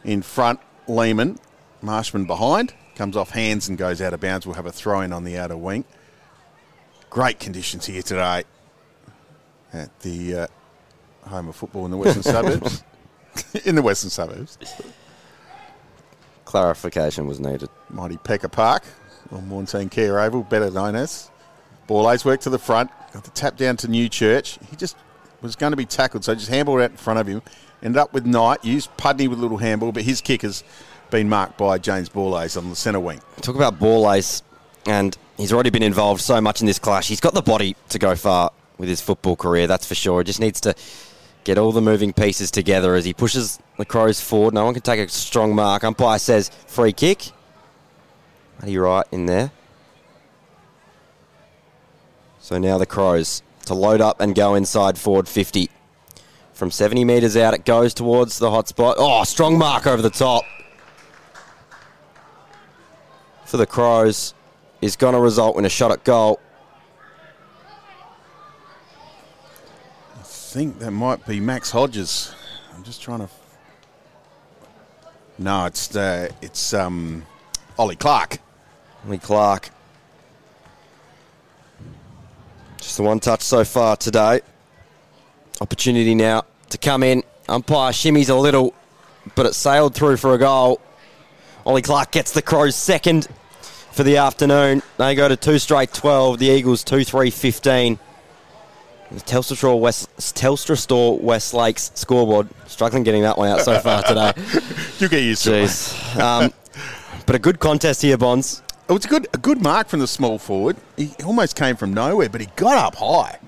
[0.03, 0.59] In front,
[0.89, 1.39] Lehman.
[1.81, 2.75] Marshman behind.
[2.97, 4.47] Comes off hands and goes out of bounds.
[4.47, 5.85] We'll have a throw in on the outer wing.
[7.11, 8.45] Great conditions here today
[9.73, 10.47] at the uh,
[11.27, 12.83] home of football in the western suburbs.
[13.65, 14.59] in the western suburbs.
[16.45, 17.69] Clarification was needed.
[17.91, 18.85] Mighty Pekka Park
[19.31, 21.31] on Maughan Thiem Kia Oval, better known as.
[21.89, 24.63] Borlase work to the front, got the tap down to Newchurch.
[24.69, 24.97] He just
[25.43, 27.43] was going to be tackled, so just handballed out in front of him.
[27.83, 30.65] Ended up with Knight, used Pudney with a little handball, but his kick has
[31.11, 33.21] been marked by James Borlase on the centre wing.
[33.43, 34.43] Talk about Borlase,
[34.87, 37.09] and he's already been involved so much in this clash.
[37.09, 40.21] He's got the body to go far with his football career, that's for sure.
[40.21, 40.75] He just needs to
[41.45, 44.55] get all the moving pieces together as he pushes the Crows forward.
[44.55, 45.85] No one can take a strong mark.
[45.85, 47.31] Umpire says free kick.
[48.63, 49.53] Are you right in there?
[52.41, 55.71] So now the Crows to load up and go inside forward 50.
[56.53, 58.97] From 70 metres out, it goes towards the hot spot.
[58.99, 60.45] Oh, strong mark over the top.
[63.45, 64.35] For the Crows
[64.81, 66.41] is going to result in a shot at goal.
[70.17, 70.23] I
[70.55, 72.33] think that might be Max Hodges.
[72.73, 73.29] I'm just trying to.
[75.37, 77.27] No, it's uh, it's um,
[77.77, 78.39] Ollie Clark.
[79.05, 79.71] Ollie Clark.
[82.77, 84.43] Just the one touch so far today.
[85.61, 87.25] Opportunity now to come in.
[87.49, 88.75] Umpire shimmies a little,
[89.35, 90.81] but it sailed through for a goal.
[91.67, 93.27] Ollie Clark gets the Crows second
[93.91, 94.85] for the afternoon.
[94.99, 96.39] They go to two straight 12.
[96.39, 97.99] The Eagles 2 3 15.
[99.15, 102.49] The Telstra Store West, Telstra Store West Lakes scoreboard.
[102.67, 104.33] Struggling getting that one out so far today.
[104.99, 106.17] You get used to it.
[106.19, 106.53] Um,
[107.27, 108.63] but a good contest here, Bonds.
[108.89, 110.77] It was a good a good mark from the small forward.
[110.97, 113.39] He almost came from nowhere, but he got up high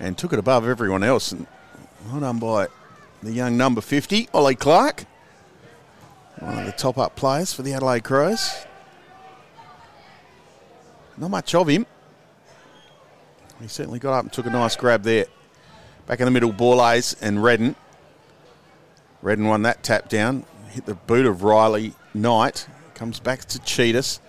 [0.00, 1.32] and took it above everyone else.
[1.32, 1.46] And
[2.08, 2.68] well done by
[3.22, 5.04] the young number 50, Ollie Clark.
[6.38, 8.66] One of the top up players for the Adelaide Crows.
[11.16, 11.86] Not much of him.
[13.60, 15.26] He certainly got up and took a nice grab there.
[16.06, 17.74] Back in the middle, Borlase and Redden.
[19.22, 20.44] Redden won that tap down.
[20.70, 22.68] Hit the boot of Riley Knight.
[22.94, 24.20] Comes back to Cheetahs.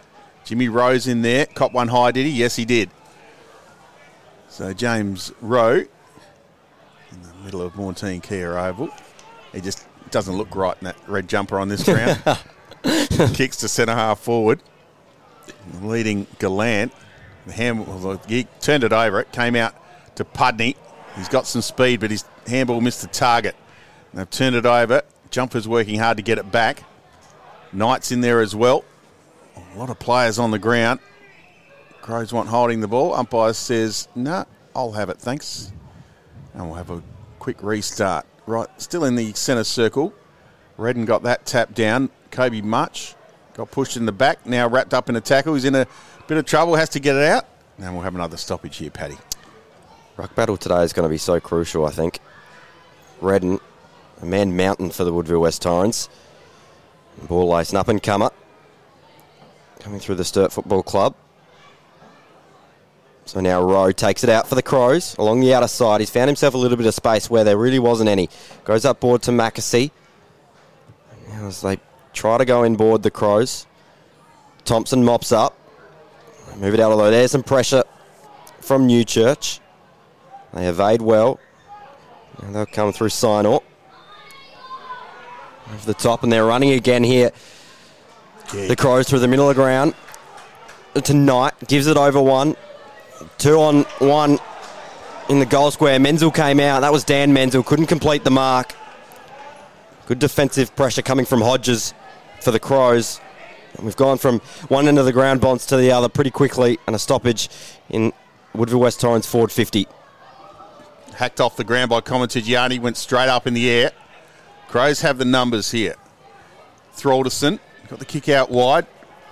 [0.43, 1.45] Jimmy Rose in there.
[1.45, 2.31] Cop one high, did he?
[2.31, 2.89] Yes, he did.
[4.47, 5.83] So James Rowe
[7.11, 8.89] in the middle of Maughan Thiem Kia Oval.
[9.53, 12.21] He just doesn't look right in that red jumper on this ground.
[13.33, 14.61] Kicks to centre half forward.
[15.81, 16.93] Leading Gallant.
[17.47, 19.21] The handball, he turned it over.
[19.21, 19.73] It came out
[20.15, 20.75] to Pudney.
[21.15, 23.55] He's got some speed, but his handball missed the target.
[24.13, 25.01] They've turned it over.
[25.31, 26.83] Jumper's working hard to get it back.
[27.71, 28.83] Knight's in there as well.
[29.55, 30.99] A lot of players on the ground.
[32.01, 33.13] Crows want holding the ball.
[33.13, 35.71] Umpire says, no, nah, I'll have it, thanks.
[36.53, 37.01] And we'll have a
[37.39, 38.25] quick restart.
[38.45, 40.13] Right, still in the centre circle.
[40.77, 42.09] Redden got that tap down.
[42.31, 43.15] Kobe Mutch
[43.53, 44.45] got pushed in the back.
[44.45, 45.53] Now wrapped up in a tackle.
[45.53, 45.87] He's in a
[46.27, 47.45] bit of trouble, has to get it out.
[47.77, 49.17] And we'll have another stoppage here, Paddy.
[50.17, 52.19] Ruck battle today is going to be so crucial, I think.
[53.21, 53.59] Redden,
[54.21, 56.09] a man mountain for the Woodville West Torrens.
[57.25, 58.31] Borlase, an up and comer.
[59.79, 61.15] Coming through the Sturt Football Club.
[63.25, 65.99] So now Rowe takes it out for the Crows along the outer side.
[65.99, 68.29] He's found himself a little bit of space where there really wasn't any.
[68.63, 69.91] Goes up board to McAsey.
[71.29, 71.77] Now as they
[72.13, 73.67] try to go in board the Crows.
[74.63, 75.57] Thompson mops up.
[76.57, 77.11] Move it out way.
[77.11, 77.83] There's some pressure
[78.61, 79.59] from Newchurch.
[80.53, 81.39] They evade well.
[82.41, 83.61] Now they'll come through Signor.
[85.71, 87.31] Over the top, and they're running again here.
[88.53, 88.67] Yeah.
[88.67, 89.93] The Crows through the middle of the ground.
[91.03, 92.55] Tonight gives it over one.
[93.37, 94.39] Two on one
[95.29, 95.99] in the goal square.
[95.99, 96.79] Menzel came out.
[96.79, 97.61] That was Dan Menzel.
[97.61, 98.73] Couldn't complete the mark.
[100.07, 101.93] Good defensive pressure coming from Hodges
[102.41, 103.19] for the Crows.
[103.81, 106.95] We've gone from one end of the ground bonds to the other pretty quickly, and
[106.95, 107.49] a stoppage
[107.89, 108.11] in
[108.53, 109.87] Woodville West Torrens Ford 50.
[111.15, 113.91] Hacked off the ground by Comitigiani, went straight up in the air.
[114.67, 115.95] Crows have the numbers here.
[116.93, 118.85] Thralderson got the kick out wide.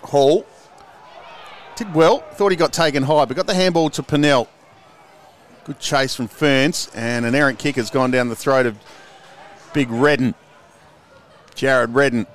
[0.03, 0.45] Hall
[1.75, 2.19] did well.
[2.19, 4.47] Thought he got taken high, but got the handball to Pennell.
[5.65, 8.77] Good chase from Ferns, and an errant kick has gone down the throat of
[9.73, 10.35] Big Redden.
[11.55, 12.27] Jared Redden.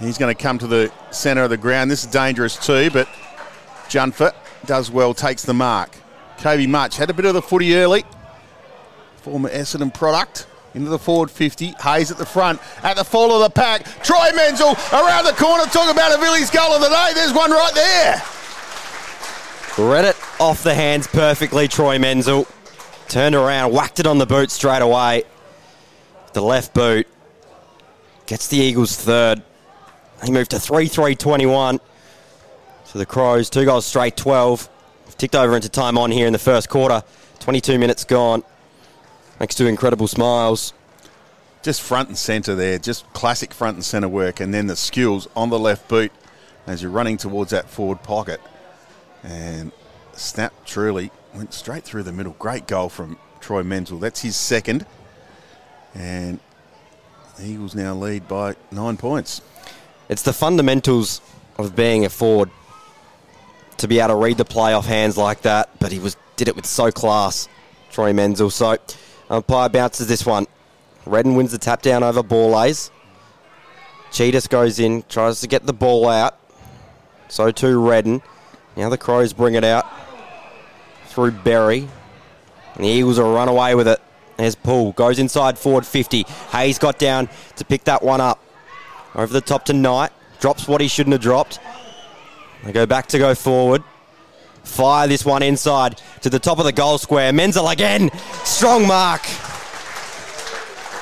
[0.00, 1.90] He's going to come to the centre of the ground.
[1.90, 3.08] This is dangerous too, but
[3.88, 4.34] Jungfer
[4.66, 5.96] does well, takes the mark.
[6.38, 8.04] Kobe Mutch had a bit of the footy early.
[9.18, 10.46] Former Essendon product.
[10.74, 11.74] Into the forward 50.
[11.80, 12.60] Hayes at the front.
[12.82, 13.84] At the fall of the pack.
[14.04, 15.64] Troy Menzel around the corner.
[15.64, 17.12] Talk about a Villie's goal of the day.
[17.14, 18.22] There's one right there.
[19.78, 22.46] Read it off the hands perfectly, Troy Menzel.
[23.08, 25.24] Turned around, whacked it on the boot straight away.
[26.34, 27.06] The left boot.
[28.26, 29.42] Gets the Eagles third.
[30.24, 31.80] He moved to 3 3 21.
[32.84, 34.68] So the Crows, two goals straight, 12.
[35.18, 37.02] Ticked over into time on here in the first quarter.
[37.40, 38.42] 22 minutes gone.
[39.38, 40.72] Thanks to incredible smiles.
[41.62, 42.78] Just front and centre there.
[42.78, 44.40] Just classic front and centre work.
[44.40, 46.12] And then the skills on the left boot
[46.66, 48.40] as you're running towards that forward pocket.
[49.22, 49.72] And
[50.12, 52.34] snap truly went straight through the middle.
[52.38, 53.98] Great goal from Troy Menzel.
[53.98, 54.86] That's his second.
[55.94, 56.40] And
[57.38, 59.40] the Eagles now lead by nine points.
[60.08, 61.20] It's the fundamentals
[61.58, 62.50] of being a forward
[63.78, 66.48] to be able to read the play off hands like that, but he was did
[66.48, 67.48] it with so class,
[67.90, 68.50] Troy Menzel.
[68.50, 68.76] So
[69.30, 70.46] Umpire bounces this one.
[71.06, 72.90] Redden wins the tap down over Borlase.
[74.10, 76.38] Cheetahs goes in, tries to get the ball out.
[77.28, 78.22] So too Redden.
[78.76, 79.86] Now the Crows bring it out
[81.06, 81.88] through Berry.
[82.74, 84.00] And the Eagles will run away with it.
[84.36, 84.92] There's Poole.
[84.92, 86.24] Goes inside forward 50.
[86.50, 88.38] Hayes got down to pick that one up.
[89.16, 90.12] Over the top to Knight.
[90.38, 91.58] Drops what he shouldn't have dropped.
[92.64, 93.82] They go back to go forward.
[94.62, 97.32] Fire this one inside to the top of the goal square.
[97.32, 98.10] Menzel again.
[98.44, 99.22] Strong mark.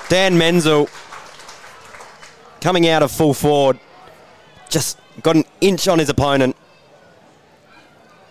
[0.08, 0.88] Dan Menzel
[2.60, 3.80] coming out of full forward.
[4.68, 6.56] Just got an inch on his opponent.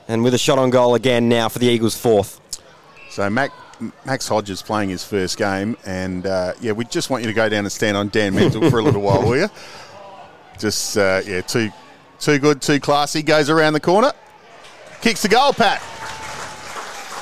[0.08, 2.40] And with a shot on goal again now for the Eagles' fourth.
[3.10, 3.52] So Mac,
[4.06, 7.50] Max Hodges playing his first game, and uh, yeah, we just want you to go
[7.50, 9.50] down and stand on Dan Menzel for a little while, will you?
[10.60, 11.70] Just uh, yeah, too
[12.20, 13.22] too good, too classy.
[13.24, 14.12] Goes around the corner,
[15.02, 15.82] kicks the goal, Pat.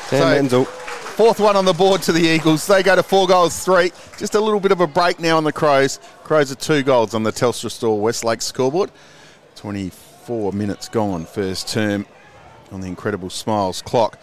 [0.10, 0.66] Dan So- Menzel.
[1.12, 2.66] Fourth one on the board to the Eagles.
[2.66, 3.92] They go to four goals, three.
[4.18, 6.00] Just a little bit of a break now on the Crows.
[6.24, 8.92] Crows are two goals on the Telstra Store Westlake scoreboard.
[9.56, 12.08] 24 minutes gone, first term
[12.72, 14.18] on the Incredible Smiles clock.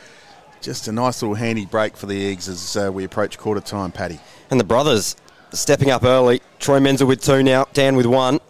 [0.60, 3.92] Just a nice little handy break for the Eagles as uh, we approach quarter time,
[3.92, 4.18] Paddy.
[4.50, 5.16] And the brothers
[5.52, 6.42] stepping up early.
[6.58, 8.40] Troy Menzel with two now, Dan with one.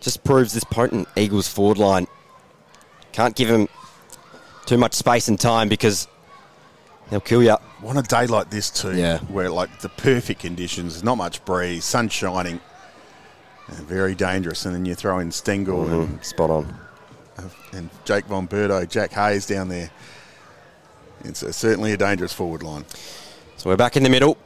[0.00, 2.06] Just proves this potent Eagles forward line.
[3.12, 3.68] Can't give him
[4.66, 6.06] too much space and time because
[7.10, 7.56] they'll kill you.
[7.84, 9.18] On a day like this too, Yeah.
[9.28, 12.60] where like the perfect conditions, not much breeze, sun shining,
[13.68, 14.64] and very dangerous.
[14.66, 16.78] And then you throw in Stengel and Spot on.
[17.72, 19.90] And Jake Von Bertouch, Jack Hayes down there.
[21.24, 22.84] It's a, certainly a dangerous forward line.
[23.56, 24.36] So we're back in the middle.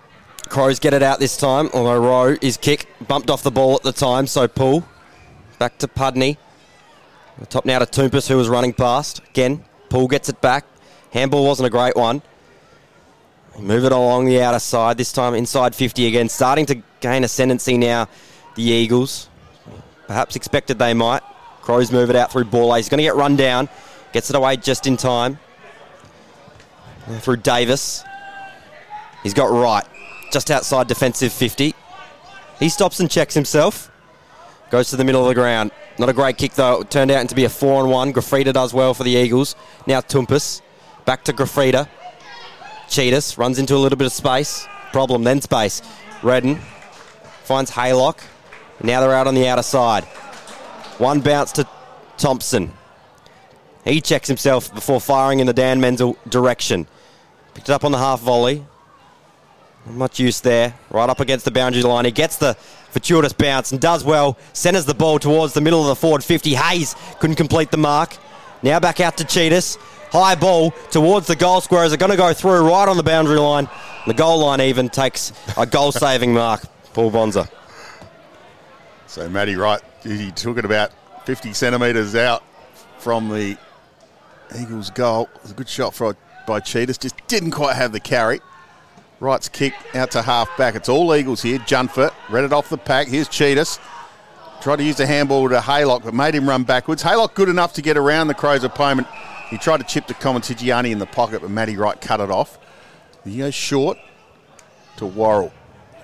[0.48, 3.82] Crows get it out this time, although Rowe is kick bumped off the ball at
[3.82, 4.84] the time, so pull.
[5.58, 6.38] Back to Pudney.
[7.38, 9.20] The top now to Toumpas, who was running past.
[9.30, 10.64] Again, Poole gets it back.
[11.10, 12.22] Handball wasn't a great one.
[13.58, 16.28] Move it along the outer side, this time inside 50 again.
[16.28, 18.08] Starting to gain ascendancy now,
[18.54, 19.28] the Eagles.
[20.06, 21.22] Perhaps expected they might.
[21.62, 22.74] Crows move it out through ball.
[22.74, 23.68] He's going to get run down.
[24.12, 25.38] Gets it away just in time.
[27.20, 28.04] Through Davis.
[29.22, 29.84] He's got right,
[30.32, 31.74] just outside defensive 50.
[32.58, 33.90] He stops and checks himself.
[34.70, 35.70] Goes to the middle of the ground.
[35.98, 36.80] Not a great kick though.
[36.80, 38.12] It turned out to be a four on one.
[38.12, 39.54] Grafita does well for the Eagles.
[39.86, 40.62] Now Toumpas.
[41.04, 41.88] Back to Grafita.
[42.86, 44.66] Tsitas runs into a little bit of space.
[44.92, 45.82] Problem then space.
[46.22, 46.58] Redden
[47.44, 48.20] finds Haylock.
[48.82, 50.06] Now they're out on the outer side.
[50.98, 51.66] One bounce to
[52.16, 52.72] Thompson.
[53.84, 56.86] He checks himself before firing in the Dan Menzel direction.
[57.54, 58.64] Picked it up on the half volley.
[59.86, 60.74] Not much use there.
[60.90, 62.04] Right up against the boundary line.
[62.04, 62.54] He gets the
[62.90, 64.38] fortuitous bounce and does well.
[64.52, 66.54] Centers the ball towards the middle of the forward 50.
[66.54, 68.16] Hayes couldn't complete the mark.
[68.62, 69.76] Now back out to Tsitas.
[70.12, 71.84] High ball towards the goal square.
[71.84, 73.68] Is it going to go through right on the boundary line?
[74.06, 76.62] The goal line even takes a goal saving mark.
[76.92, 77.48] Paul Bonza.
[79.12, 80.90] So Matty Wright, he took it about
[81.26, 82.42] 50 centimetres out
[82.96, 83.58] from the
[84.58, 85.28] Eagles' goal.
[85.34, 88.40] It was a good shot for, by Tsitas, just didn't quite have the carry.
[89.20, 90.76] Wright's kick out to half back.
[90.76, 91.58] It's all Eagles here.
[91.58, 93.06] Jungfer read it off the pack.
[93.06, 93.78] Here's Tsitas.
[94.62, 97.02] Tried to use the handball to Haylock, but made him run backwards.
[97.02, 99.08] Haylock good enough to get around the Crows' opponent.
[99.50, 102.58] He tried to chip to Comentigiani in the pocket, but Matty Wright cut it off.
[103.24, 103.98] He goes short
[104.96, 105.52] to Worrell.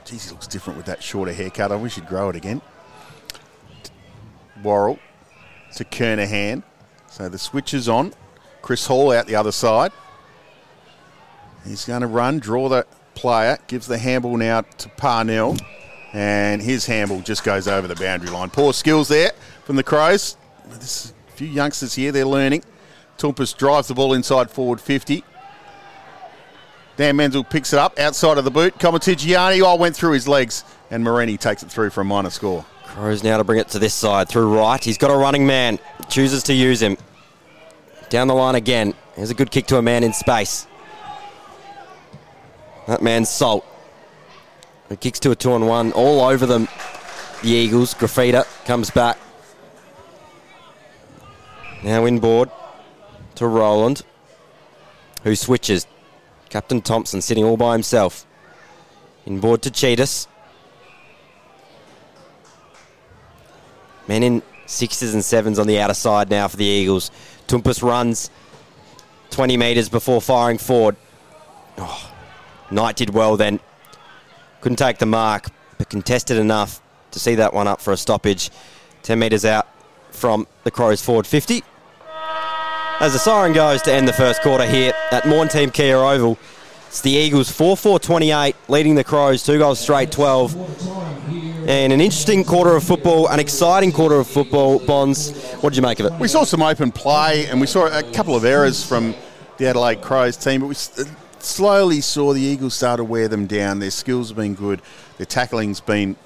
[0.04, 1.72] Geez, he looks different with that shorter haircut.
[1.72, 2.60] I wish he'd grow it again.
[4.62, 4.98] Worrell
[5.74, 6.62] to Kernahan.
[7.08, 8.12] So the switch is on.
[8.62, 9.92] Chris Hall out the other side.
[11.64, 15.56] He's going to run, draw the player, gives the handball now to Parnell,
[16.12, 18.50] and his handball just goes over the boundary line.
[18.50, 19.32] Poor skills there
[19.64, 20.36] from the Crows.
[20.66, 22.62] There's a few youngsters here, they're learning.
[23.18, 25.24] Toumpas drives the ball inside forward 50.
[26.96, 28.78] Dan Menzel picks it up outside of the boot.
[28.78, 32.64] Comitigiani, oh, went through his legs, and Morini takes it through for a minor score.
[32.98, 34.82] Crows now to bring it to this side through right.
[34.82, 35.78] He's got a running man.
[36.08, 36.96] Chooses to use him.
[38.09, 38.92] Down the line again.
[39.14, 40.66] Here's a good kick to a man in space.
[42.88, 43.64] That man's Salt.
[44.88, 45.92] He kicks to a two on one.
[45.92, 46.66] All over them.
[47.42, 47.94] The Eagles.
[47.94, 49.16] Grafita comes back.
[51.84, 52.51] Now inboard
[53.36, 54.03] to Roland,
[55.22, 55.86] who switches.
[56.49, 58.26] Captain Thompson sitting all by himself.
[59.24, 60.26] Inboard to Tsitas.
[64.09, 67.11] Men in sixes and sevens on the outer side now for the Eagles.
[67.46, 68.30] Toumpas runs
[69.30, 70.96] 20 metres before firing forward.
[71.76, 72.11] Oh,
[72.70, 73.61] Knight did well then.
[74.61, 75.46] Couldn't take the mark,
[75.76, 76.80] but contested enough
[77.12, 78.50] to see that one up for a stoppage.
[79.02, 79.68] 10 metres out
[80.11, 81.62] from the Crows forward 50.
[83.00, 86.36] As the siren goes to end the first quarter here at Maughan Thiem Kia Oval,
[86.89, 90.57] It's the Eagles 4 4 28, leading the Crows, two goals straight, 12.
[91.68, 94.78] And an interesting quarter of football, an exciting quarter of football.
[94.78, 96.18] Bonds, what did you make of it?
[96.18, 99.14] We saw some open play and we saw a couple of errors from
[99.59, 100.76] the Adelaide Crows team, but we
[101.41, 103.80] slowly saw the Eagles start to wear them down.
[103.80, 104.80] Their skills have been good,
[105.18, 106.16] their tackling's been.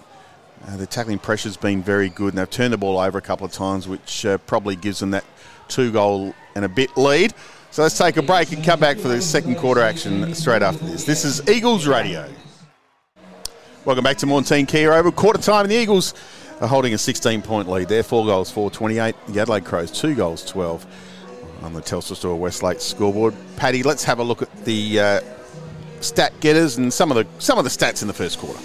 [0.65, 3.45] Uh, their tackling pressure's been very good, and they've turned the ball over a couple
[3.45, 5.25] of times, which uh, probably gives them that
[5.67, 7.35] two goal and a bit lead.
[7.73, 10.85] So let's take a break and come back for the second quarter action straight after
[10.85, 11.05] this.
[11.05, 12.29] This is Eagles Radio.
[13.87, 15.11] Welcome back to Maughan Thiem Kia Oval.
[15.11, 16.13] Quarter time, the Eagles
[16.61, 17.89] are holding a 16 point lead.
[17.89, 19.15] They're four goals, 4 28.
[19.29, 20.85] The Adelaide Crows, two goals, 12
[21.63, 23.35] on the Telstra Store Westlake scoreboard.
[23.57, 25.21] Paddy, let's have a look at the uh,
[26.03, 28.61] stat getters and some of the some of the stats in the first quarter.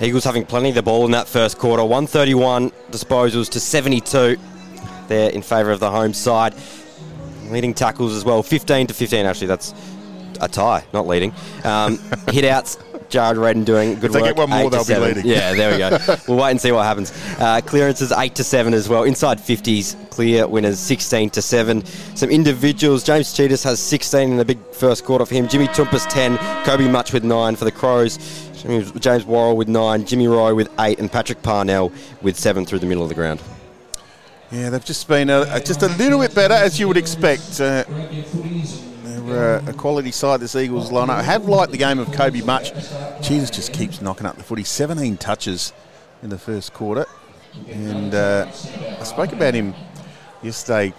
[0.00, 1.82] Eagles having plenty of the ball in that first quarter.
[1.82, 4.38] 131 disposals to 72.
[5.08, 6.54] They're in favour of the home side.
[7.52, 8.42] Leading tackles as well.
[8.42, 9.46] 15 to 15, actually.
[9.46, 9.74] That's
[10.40, 11.32] a tie, not leading.
[11.64, 11.98] Um,
[12.28, 12.78] hit outs.
[13.08, 14.36] Jared Redden doing good If they work.
[14.36, 15.26] get one more, they'll be leading.
[15.26, 15.98] Yeah, there we go.
[16.28, 17.12] we'll wait and see what happens.
[17.38, 19.02] Uh, clearances 8 to 7 as well.
[19.02, 21.84] Inside 50s, clear winners 16 to 7.
[22.16, 23.04] Some individuals.
[23.04, 25.46] James Tsitas has 16 in the big first quarter for him.
[25.46, 26.38] Jimmy Toumpas 10.
[26.64, 28.16] Kobe Mutch with 9 for the Crows.
[28.62, 30.06] James Worrell with 9.
[30.06, 30.98] Jimmy Rowe with 8.
[30.98, 31.92] And Patrick Parnell
[32.22, 33.42] with 7 through the middle of the ground.
[34.52, 37.58] Yeah, they've just been a, just a little bit better, as you would expect.
[37.58, 37.84] Uh,
[39.02, 41.08] they're uh, a quality side, this Eagles lineup.
[41.08, 42.70] I have liked the game of Kobe Mutch.
[43.22, 44.62] Jesus just keeps knocking up the footy.
[44.62, 45.72] 17 touches
[46.22, 47.06] in the first quarter.
[47.66, 48.46] And uh,
[49.00, 49.72] I spoke about him
[50.42, 50.92] yesterday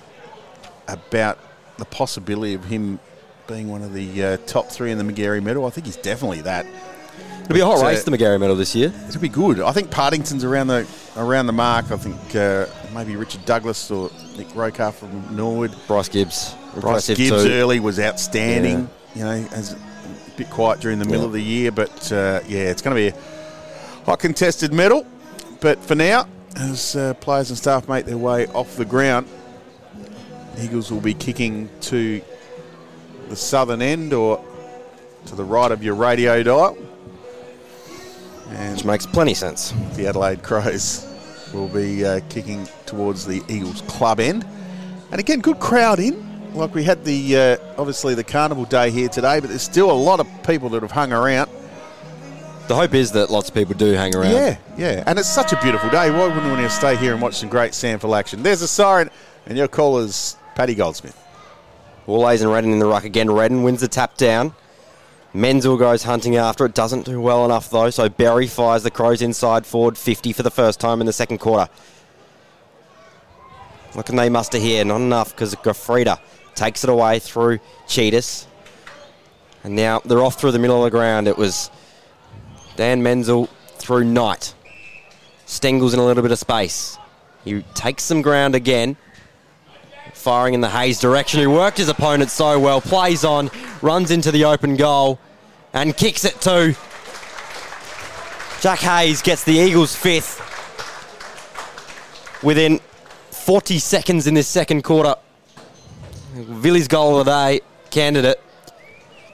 [0.87, 1.37] about
[1.77, 2.99] the possibility of him
[3.45, 5.67] being one of the uh, top three in the Magarey medal.
[5.67, 6.65] I think he's definitely that.
[7.43, 8.93] It'll be a hot uh, race, the Magarey medal this year.
[9.07, 9.59] It'll be good.
[9.59, 10.87] I think Partington's around the
[11.17, 11.91] around the mark.
[11.91, 15.75] I think uh, maybe Richard Douglas or Nick Rokar from Norwood.
[15.87, 16.55] Bryce Gibbs.
[16.73, 17.51] Bryce impressive Gibbs too.
[17.51, 18.89] early was outstanding.
[19.13, 19.77] You know, as a
[20.37, 21.27] bit quiet during the middle Yeah.
[21.27, 25.05] of the year, but uh, yeah, it's going to be a hot contested medal.
[25.59, 29.27] But for now, as uh, players and staff make their way off the ground,
[30.59, 32.21] Eagles will be kicking to
[33.29, 34.43] the southern end or
[35.27, 36.77] to the right of your radio dial.
[38.49, 39.73] And Which makes plenty sense.
[39.95, 41.07] the Adelaide Crows
[41.53, 44.45] will be uh, kicking towards the Eagles club end.
[45.11, 46.53] And again, good crowd in.
[46.53, 49.93] Like we had the uh, obviously the carnival day here today, but there's still a
[49.93, 51.49] lot of people that have hung around.
[52.67, 54.31] The hope is that lots of people do hang around.
[54.31, 55.03] Yeah, yeah.
[55.05, 56.11] And it's such a beautiful day.
[56.11, 58.41] Why wouldn't we want to stay here and watch some great SANFL action?
[58.43, 59.09] There's a siren,
[59.47, 61.19] and your caller's Paddy Goldsmith.
[62.07, 63.29] Borlase and Redden in the ruck again.
[63.31, 64.53] Redden wins the tap down.
[65.33, 66.73] Menzel goes hunting after it.
[66.75, 67.89] Doesn't do well enough though.
[67.89, 71.39] So Berry fires the Crows inside forward 50 for the first time in the second
[71.39, 71.71] quarter.
[73.93, 74.83] What can they muster here?
[74.85, 76.19] Not enough because Goffrida
[76.55, 78.45] takes it away through Tsitas.
[79.63, 81.27] And now they're off through the middle of the ground.
[81.27, 81.69] It was
[82.75, 84.53] Dan Menzel through Knight.
[85.45, 86.97] Stengel's in a little bit of space.
[87.43, 88.97] He takes some ground again
[90.23, 93.51] firing in the Hayes direction, who worked his opponent so well, plays on,
[93.81, 95.19] runs into the open goal,
[95.73, 96.75] and kicks it to
[98.61, 100.39] Jack Hayes gets the Eagles' fifth
[102.41, 102.79] within
[103.31, 105.15] 40 seconds in this second quarter.
[106.33, 107.61] Villies goal of the day,
[107.91, 108.39] candidate,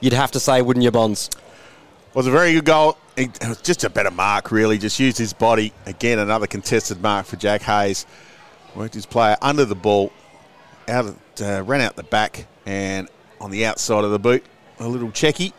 [0.00, 1.30] you'd have to say, wouldn't you, Bonds?
[2.14, 2.98] was a very good goal.
[3.16, 4.78] It was just a better mark, really.
[4.78, 5.72] Just used his body.
[5.86, 8.06] Again, another contested mark for Jack Hayes.
[8.74, 10.12] Worked his player under the ball,
[10.90, 13.08] out of, uh, ran out the back, and
[13.40, 14.44] on the outside of the boot,
[14.78, 15.52] a little checky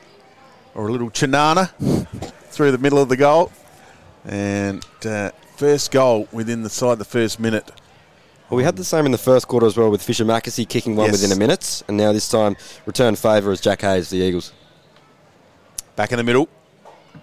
[0.75, 1.69] or a little chinana
[2.49, 3.51] through the middle of the goal.
[4.25, 7.71] And uh, first goal within the side the first minute.
[8.49, 10.95] Well, we had the same in the first quarter as well with Fischer McAsey kicking
[10.95, 11.21] one Yes.
[11.21, 12.55] within a minute, and now this time
[12.85, 14.51] return favour as Jack Hayes, the Eagles.
[15.95, 16.49] Back in the middle,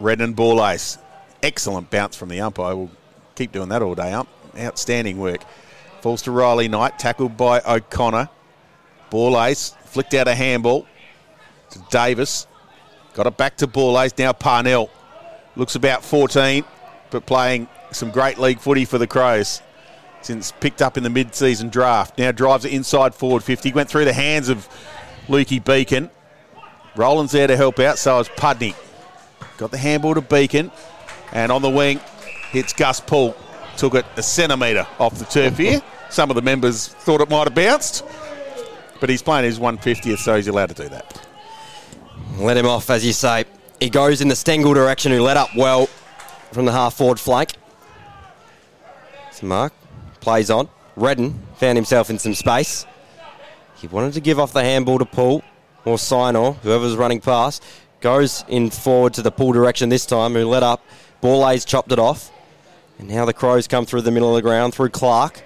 [0.00, 0.98] Redden and Borlase.
[1.42, 2.74] Excellent bounce from the umpire.
[2.74, 2.90] We'll
[3.36, 4.28] keep doing that all day, ump.
[4.58, 5.42] Outstanding work.
[6.00, 8.28] Falls to Riley Knight, tackled by O'Connor.
[9.10, 10.86] Borlase, flicked out a handball
[11.70, 12.46] to Davis.
[13.14, 14.16] Got it back to Borlase.
[14.18, 14.90] Now Parnell.
[15.56, 16.64] Looks about 14,
[17.10, 19.60] but playing some great league footy for the Crows
[20.20, 22.18] since picked up in the mid season draft.
[22.18, 23.72] Now drives it inside forward 50.
[23.72, 24.68] Went through the hands of
[25.26, 26.10] Lukey Beacon.
[26.96, 28.74] Roland's there to help out, so is Pudney.
[29.56, 30.70] Got the handball to Beacon,
[31.32, 32.00] and on the wing
[32.50, 33.36] hits Gus Poole.
[33.78, 35.80] Took it a centimetre off the turf here.
[36.10, 38.04] Some of the members thought it might have bounced,
[39.00, 41.26] but he's playing his 150th, so he's allowed to do that.
[42.38, 43.44] Let him off, as you say.
[43.78, 45.86] He goes in the Stengel direction, who let up well
[46.52, 47.52] from the half forward flank.
[49.30, 49.72] So Mark
[50.20, 50.68] plays on.
[50.96, 52.84] Redden found himself in some space.
[53.76, 55.44] He wanted to give off the handball to Poole
[55.84, 57.62] or Sinor, whoever's running past.
[58.00, 60.84] goes in forward to the Poole direction this time, who let up.
[61.22, 62.32] Borlase chopped it off.
[62.98, 65.42] And now the Crows come through the middle of the ground through Clark.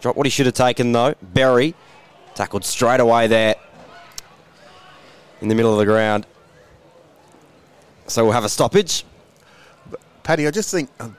[0.00, 1.14] Drop what he should have taken though.
[1.22, 1.74] Berry
[2.34, 3.56] tackled straight away there
[5.40, 6.26] in the middle of the ground.
[8.06, 9.04] So we'll have a stoppage.
[10.22, 11.16] Paddy, I just think um,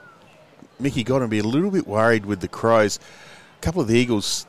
[0.78, 2.98] Mickey got to be a little bit worried with the Crows.
[3.56, 4.46] A couple of the Eagles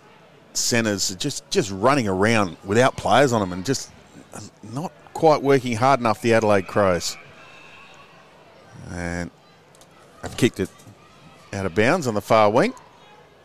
[0.53, 3.91] centres are just, just running around without players on them and just
[4.33, 7.17] um, not quite working hard enough, the Adelaide Crows.
[8.91, 9.31] And
[10.21, 10.69] I've kicked it
[11.53, 12.73] out of bounds on the far wing.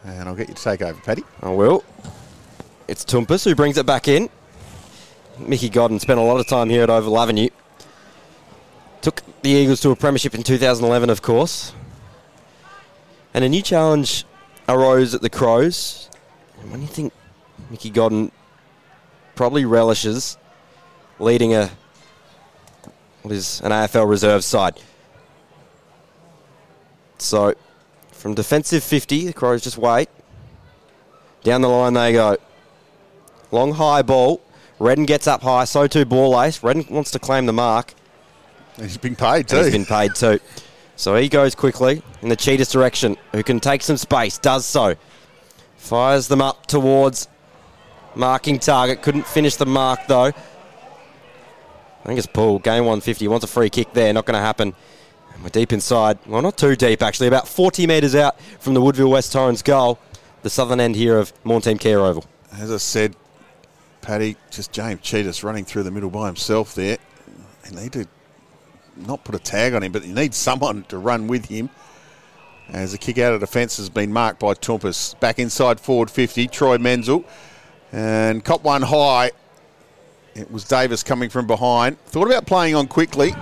[0.05, 1.25] And I'll get you to take over, Paddy.
[1.43, 1.85] I will.
[2.87, 4.31] It's Toumpas who brings it back in.
[5.39, 7.49] Mickey Godden spent a lot of time here at Oval Avenue.
[9.03, 11.73] Took the Eagles to a premiership in 2011, of course.
[13.35, 14.25] And a new challenge
[14.69, 16.09] arose at the Crows.
[16.61, 17.13] And when you think
[17.71, 18.33] Mickey Godden
[19.35, 20.37] probably relishes
[21.21, 21.71] leading a
[23.23, 24.81] what is an AFL reserve side.
[27.19, 27.55] So
[28.19, 30.09] from defensive 50, the Crows just wait.
[31.45, 32.37] Down the line they go.
[33.53, 34.41] Long high ball.
[34.81, 36.63] Redden gets up high, so too Borlase.
[36.63, 37.95] Redden wants to claim the mark.
[38.77, 39.57] He's been paid too.
[39.57, 40.41] And he's been paid too.
[40.97, 44.97] So he goes quickly in the Tsitas direction, who can take some space, does so.
[45.77, 47.29] Fires them up towards
[48.17, 49.01] marking target.
[49.03, 50.33] Couldn't finish the mark though.
[52.03, 52.59] I think it's Poole.
[52.59, 53.29] Game 150.
[53.29, 54.13] Wants a free kick there.
[54.13, 54.75] Not going to happen.
[55.43, 56.19] We're deep inside.
[56.27, 57.29] Well, not too deep actually.
[57.29, 59.99] About 40 metres out from the Woodville West Torrens goal.
[60.43, 62.25] The southern end here of Maughan Thiem Kia Oval.
[62.53, 63.15] As I said,
[64.01, 66.99] Paddy, just James Tsitas running through the middle by himself there.
[67.65, 68.07] They need to
[68.97, 71.71] not put a tag on him, but he needs someone to run with him.
[72.69, 75.19] As the kick out of defence has been marked by Toumpas.
[75.21, 77.25] Back inside forward 50, Troy Menzel.
[77.93, 79.31] And cop one high.
[80.35, 81.99] It was Davis coming from behind.
[82.07, 83.35] Thought about playing on quickly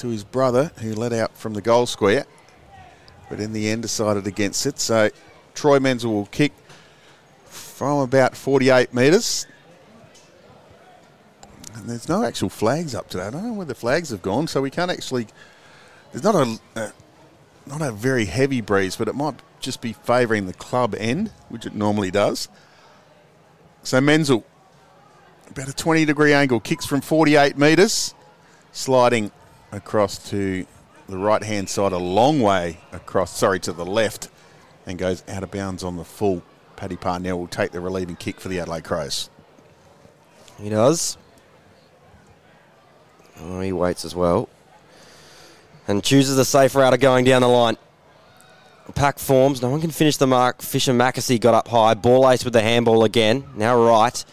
[0.00, 2.26] to his brother, who let out from the goal square.
[3.28, 4.80] But in the end, decided against it.
[4.80, 5.10] So
[5.54, 6.52] Troy Menzel will kick
[7.44, 9.46] from about 48 metres.
[11.74, 13.24] And there's no actual flags up today.
[13.24, 15.28] I don't know where the flags have gone, so we can't actually.
[16.12, 16.92] There's not a, a
[17.66, 21.66] not a very heavy breeze, but it might just be favouring the club end, which
[21.66, 22.48] it normally does.
[23.82, 24.44] So Menzel,
[25.48, 28.14] about a 20 degree angle, kicks from 48 metres,
[28.72, 29.30] sliding
[29.72, 30.66] across to
[31.08, 34.28] the right hand side, a long way across, sorry, to the left,
[34.86, 36.42] and goes out of bounds on the full.
[36.76, 39.28] Paddy Parnell will take the relieving kick for the Adelaide Crows.
[40.58, 41.18] He does.
[43.40, 44.48] Oh, he waits as well.
[45.88, 47.76] And chooses the safer out of going down the line.
[48.94, 49.62] Pack forms.
[49.62, 50.62] No one can finish the mark.
[50.62, 51.94] Fischer McAsey got up high.
[51.94, 53.44] Borlase with the handball again.
[53.54, 54.24] Now right.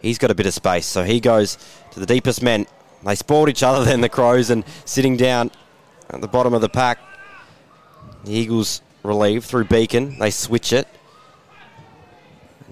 [0.00, 1.56] He's got a bit of space, so he goes
[1.92, 2.66] to the deepest men.
[3.04, 5.50] They spoiled each other then, the Crows, and sitting down
[6.10, 6.98] at the bottom of the pack.
[8.24, 10.18] The Eagles relieved through Beacon.
[10.18, 10.86] They switch it.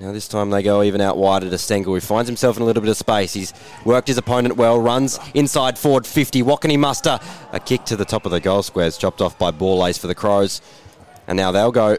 [0.00, 2.64] Now this time they go even out wider to Stengel, who finds himself in a
[2.64, 3.34] little bit of space.
[3.34, 3.52] He's
[3.84, 6.42] worked his opponent well, runs inside forward 50.
[6.42, 7.20] What can he muster?
[7.52, 10.14] A kick to the top of the goal squares, chopped off by Borlase for the
[10.14, 10.62] Crows.
[11.26, 11.98] And now they'll go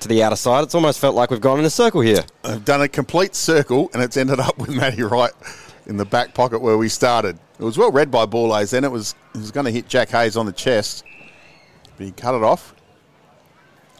[0.00, 0.62] to the outer side.
[0.62, 2.24] It's almost felt like we've gone in a circle here.
[2.44, 5.32] I've done a complete circle, and it's ended up with Matty Wright
[5.86, 7.38] in the back pocket where we started.
[7.58, 8.70] It was well read by Borlase.
[8.70, 11.04] Then it was it was going to hit Jack Hayes on the chest,
[11.96, 12.74] but he cut it off.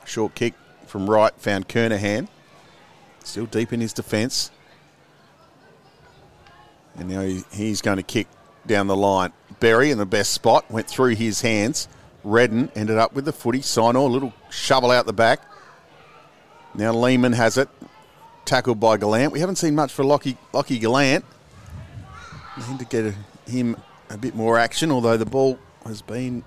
[0.05, 0.55] Short kick
[0.87, 2.29] from right found Kernahan.
[3.25, 4.51] Still deep in his defence.
[6.97, 8.29] And now he, he's going to kick
[8.67, 9.33] down the line.
[9.61, 11.89] Berry in the best spot, went through his hands.
[12.25, 13.61] Redden ended up with the footy.
[13.61, 15.41] Sinor, a little shovel out the back.
[16.75, 17.69] Now Lehman has it.
[18.45, 19.33] Tackled by Gallant.
[19.33, 21.25] We haven't seen much for Lockie, Lockie Gallant.
[22.57, 23.77] Need to get a, him
[24.09, 26.43] a bit more action, although the ball has been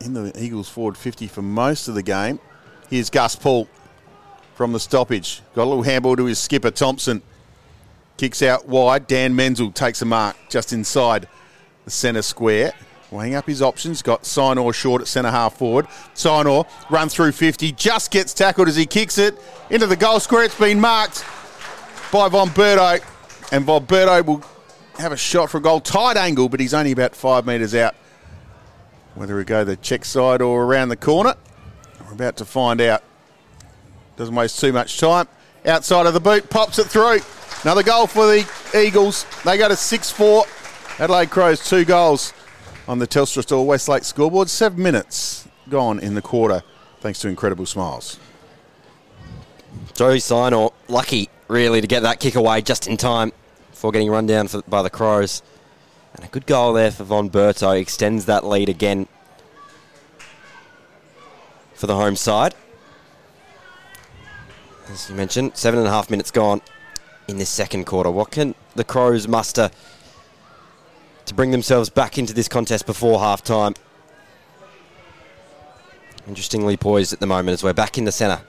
[0.00, 2.40] in the Eagles forward 50 for most of the game.
[2.90, 3.68] Here's Gus Poole
[4.54, 5.42] from the stoppage.
[5.54, 7.22] Got a little handball to his skipper, Thompson.
[8.16, 9.06] Kicks out wide.
[9.06, 11.28] Dan Menzel takes a mark just inside
[11.84, 12.72] the centre square.
[13.10, 14.02] Weighing up his options.
[14.02, 15.86] Got Sinor short at centre half forward.
[16.14, 17.72] Sinor run through 50.
[17.72, 19.38] Just gets tackled as he kicks it
[19.70, 20.44] into the goal square.
[20.44, 21.24] It's been marked
[22.10, 23.04] by Von Bertouch.
[23.52, 24.42] And Von Bertouch will
[24.98, 25.80] have a shot for a goal.
[25.80, 27.94] Tight angle, but he's only about five metres out.
[29.14, 31.34] Whether he go the check side or around the corner,
[32.06, 33.02] we're about to find out.
[34.16, 35.28] Doesn't waste too much time.
[35.64, 37.20] Outside of the boot, pops it through.
[37.62, 39.26] Another goal for the Eagles.
[39.44, 40.44] They go to 6 4.
[40.98, 42.32] Adelaide Crows, two goals
[42.88, 44.48] on the Telstra Store Westlake scoreboard.
[44.48, 46.62] Seven minutes gone in the quarter,
[47.00, 48.18] thanks to Incredible Smiles.
[49.94, 53.32] Joey Sinor, lucky really to get that kick away just in time
[53.76, 55.42] before getting run down for, by the Crows.
[56.14, 59.06] And a good goal there for Von Bertouch extends that lead again
[61.74, 62.54] for the home side.
[64.88, 66.62] As you mentioned, seven and a half minutes gone
[67.28, 68.10] in this second quarter.
[68.10, 69.70] What can the Crows muster
[71.26, 73.74] to bring themselves back into this contest before half time?
[76.26, 78.42] Interestingly poised at the moment as we're back in the centre.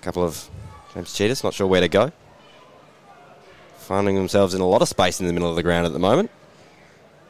[0.00, 0.50] A couple of
[0.94, 2.12] James Tsitas, not sure where to go.
[3.78, 5.98] Finding themselves in a lot of space in the middle of the ground at the
[5.98, 6.30] moment.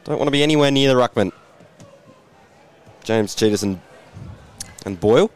[0.04, 1.32] Don't want to be anywhere near the ruckman.
[3.02, 3.80] James Tsitas and,
[4.84, 5.30] and Boyle.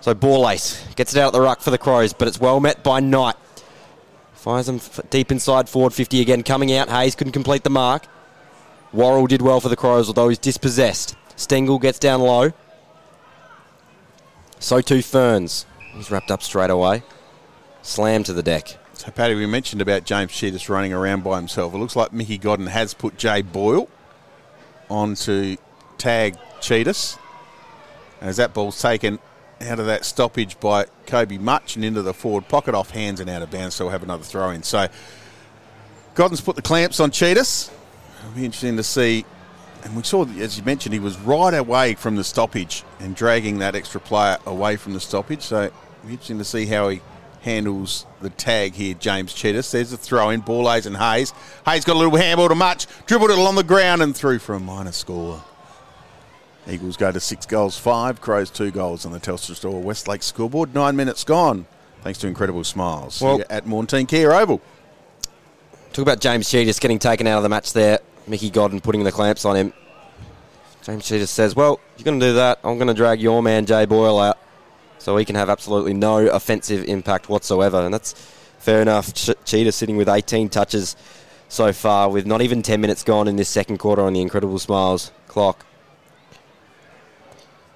[0.00, 2.82] So Borlase gets it out of the ruck for the Crows, but it's well met
[2.82, 3.36] by Knight.
[4.34, 6.42] Fires them f- deep inside forward 50 again.
[6.42, 8.06] Coming out, Hayes couldn't complete the mark.
[8.92, 11.14] Worrell did well for the Crows, although he's dispossessed.
[11.36, 12.52] Stengel gets down low.
[14.58, 15.64] So too Ferns.
[15.94, 17.04] He's wrapped up straight away.
[17.82, 18.78] Slam to the deck.
[18.94, 21.74] So, Paddy, we mentioned about James Tsitas running around by himself.
[21.74, 23.88] It looks like Mickey Godden has put Jay Boyle
[24.88, 25.56] on to
[25.98, 27.18] tag Tsitas.
[28.20, 29.18] As that ball's taken
[29.60, 33.28] out of that stoppage by Kobe Mutch and into the forward pocket, off hands and
[33.28, 34.62] out of bounds, so we'll have another throw in.
[34.62, 34.86] So,
[36.14, 37.72] Godden's put the clamps on Tsitas.
[38.20, 39.24] It'll be interesting to see.
[39.82, 43.58] And we saw, as you mentioned, he was right away from the stoppage and dragging
[43.58, 45.42] that extra player away from the stoppage.
[45.42, 47.00] So, it'll be interesting to see how he
[47.42, 49.70] handles the tag here, James Tsitas.
[49.72, 51.32] There's a throw in, Borlase and Hayes.
[51.66, 54.54] Hayes got a little handball to Mutch, dribbled it along the ground and through for
[54.54, 55.42] a minor score.
[56.68, 58.20] Eagles go to six goals, five.
[58.20, 60.74] Crows two goals on the Telstra Store Westlake scoreboard.
[60.74, 61.66] Nine minutes gone,
[62.02, 64.60] thanks to incredible smiles Well- here at Maughan Thiem Kia Oval.
[65.92, 67.98] Talk about James Tsitas getting taken out of the match there.
[68.26, 69.72] Mickey Godden putting the clamps on him.
[70.84, 73.42] James Tsitas says, Well, if you're going to do that, I'm going to drag your
[73.42, 74.38] man Jay Boyle out
[75.02, 77.80] so he can have absolutely no offensive impact whatsoever.
[77.80, 78.12] And that's
[78.58, 79.12] fair enough.
[79.12, 80.94] Ch- Cheetah sitting with 18 touches
[81.48, 84.60] so far, with not even 10 minutes gone in this second quarter on the Incredible
[84.60, 85.66] Smiles clock.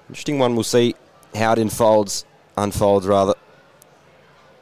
[0.07, 0.55] Interesting one.
[0.55, 0.95] We'll see
[1.35, 2.23] how it unfolds,
[2.55, 3.33] unfolds rather,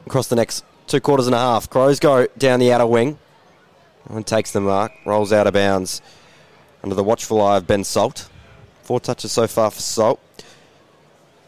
[0.04, 1.70] across the next two quarters and a half.
[1.70, 3.16] Crows go down the outer wing.
[4.08, 6.02] One takes the mark, rolls out of bounds
[6.82, 8.28] under the watchful eye of Ben Salt.
[8.82, 10.20] Four touches so far for Salt.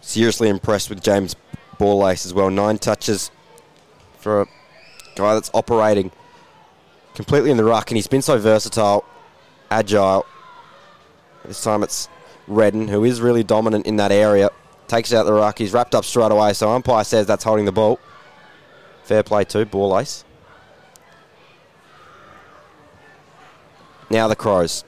[0.00, 1.36] Seriously impressed with James
[1.78, 2.50] Borlase as well.
[2.50, 3.30] Nine touches
[4.18, 4.46] for a
[5.16, 6.10] guy that's operating
[7.14, 9.04] completely in the ruck, and he's been so versatile,
[9.70, 10.24] agile.
[11.44, 12.08] This time it's
[12.46, 14.50] Redden, who is really dominant in that area.
[14.86, 15.58] Takes out the ruck.
[15.58, 17.98] He's wrapped up straight away, so umpire says that's holding the ball.
[19.04, 20.24] Fair play too, Borlase.
[24.10, 24.84] Now the Crows.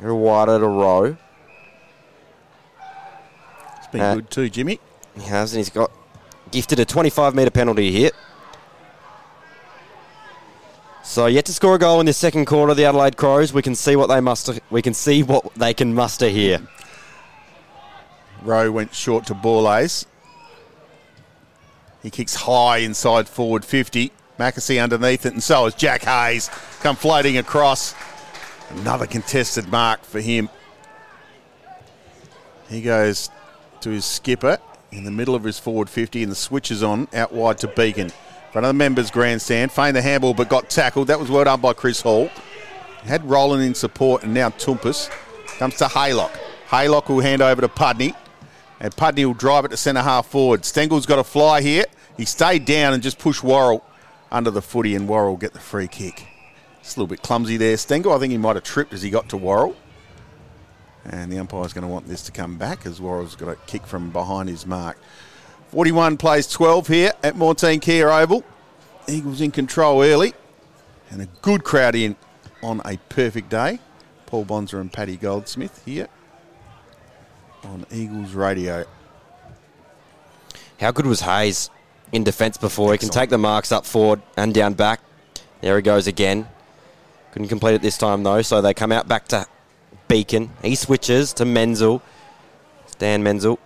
[0.00, 1.16] They're wider to row.
[3.96, 4.78] Been Uh, good too, Jimmy.
[5.14, 5.90] He has, and he's got
[6.50, 8.10] gifted a 25 metre penalty here.
[11.02, 13.54] So yet to score a goal in this second quarter, the Adelaide Crows.
[13.54, 14.54] We can see what they muster.
[14.70, 16.60] We can see what they can muster here.
[18.42, 20.04] Rowe went short to Borlase.
[22.02, 24.12] He kicks high inside forward 50.
[24.38, 26.50] McAsey underneath it, and so is Jack Hayes.
[26.80, 27.94] Come floating across.
[28.70, 30.50] Another contested mark for him.
[32.68, 33.30] He goes
[33.86, 34.58] to his skipper
[34.90, 37.68] in the middle of his forward 50, and the switch is on out wide to
[37.68, 38.10] Beacon.
[38.50, 39.70] Front of the members' grandstand.
[39.70, 41.06] Feigned the handball, but got tackled.
[41.06, 42.28] That was well done by Chris Hall.
[43.04, 45.08] Had Roland in support, and now Toumpas
[45.58, 46.36] comes to Haylock.
[46.68, 48.12] Haylock will hand over to Pudney,
[48.80, 50.64] and Pudney will drive it to centre half forward.
[50.64, 51.84] Stengel's got a fly here.
[52.16, 53.84] He stayed down and just pushed Worrell
[54.32, 56.26] under the footy, and Worrell get the free kick.
[56.80, 58.12] It's a little bit clumsy there, Stengel.
[58.12, 59.76] I think he might have tripped as he got to Worrell.
[61.08, 63.86] And the umpire's going to want this to come back as Worrell's got a kick
[63.86, 64.98] from behind his mark.
[65.68, 68.44] 41 plays 12 here at Maughan Thiem Kia Oval.
[69.08, 70.34] Eagles in control early.
[71.10, 72.16] And a good crowd in
[72.62, 73.78] on a perfect day.
[74.26, 76.08] Paul Bonser and Paddy Goldsmith here
[77.62, 78.84] on Eagles Radio.
[80.80, 81.70] How good was Hayes
[82.10, 82.92] in defence before?
[82.92, 85.00] He can take the marks up forward and down back.
[85.60, 86.48] There he goes again.
[87.32, 89.46] Couldn't complete it this time though, so they come out back to
[90.08, 90.50] Beacon.
[90.62, 92.02] He switches to Menzel.
[92.98, 93.58] Dan Menzel.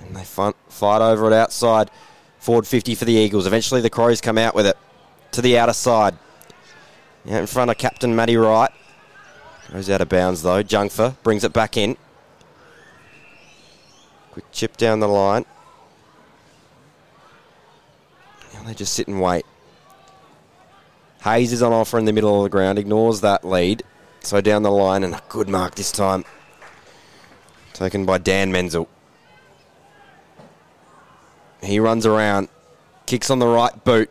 [0.00, 1.90] And they fight, over it outside.
[2.38, 3.46] Forward 50 for the Eagles.
[3.46, 4.76] Eventually the Crows come out with it
[5.32, 6.16] to the outer side.
[7.24, 8.70] In front of Captain Matty Wright.
[9.72, 10.62] Goes out of bounds though.
[10.62, 11.96] Jungfer brings it back in.
[14.32, 15.46] Quick chip down the line.
[18.56, 19.44] And they just sit and wait.
[21.24, 23.82] Hayes is on offer in the middle of the ground, ignores that lead.
[24.20, 26.24] So down the line, and a good mark this time.
[27.72, 28.88] Taken by Dan Menzel.
[31.62, 32.48] He runs around,
[33.06, 34.10] kicks on the right boot.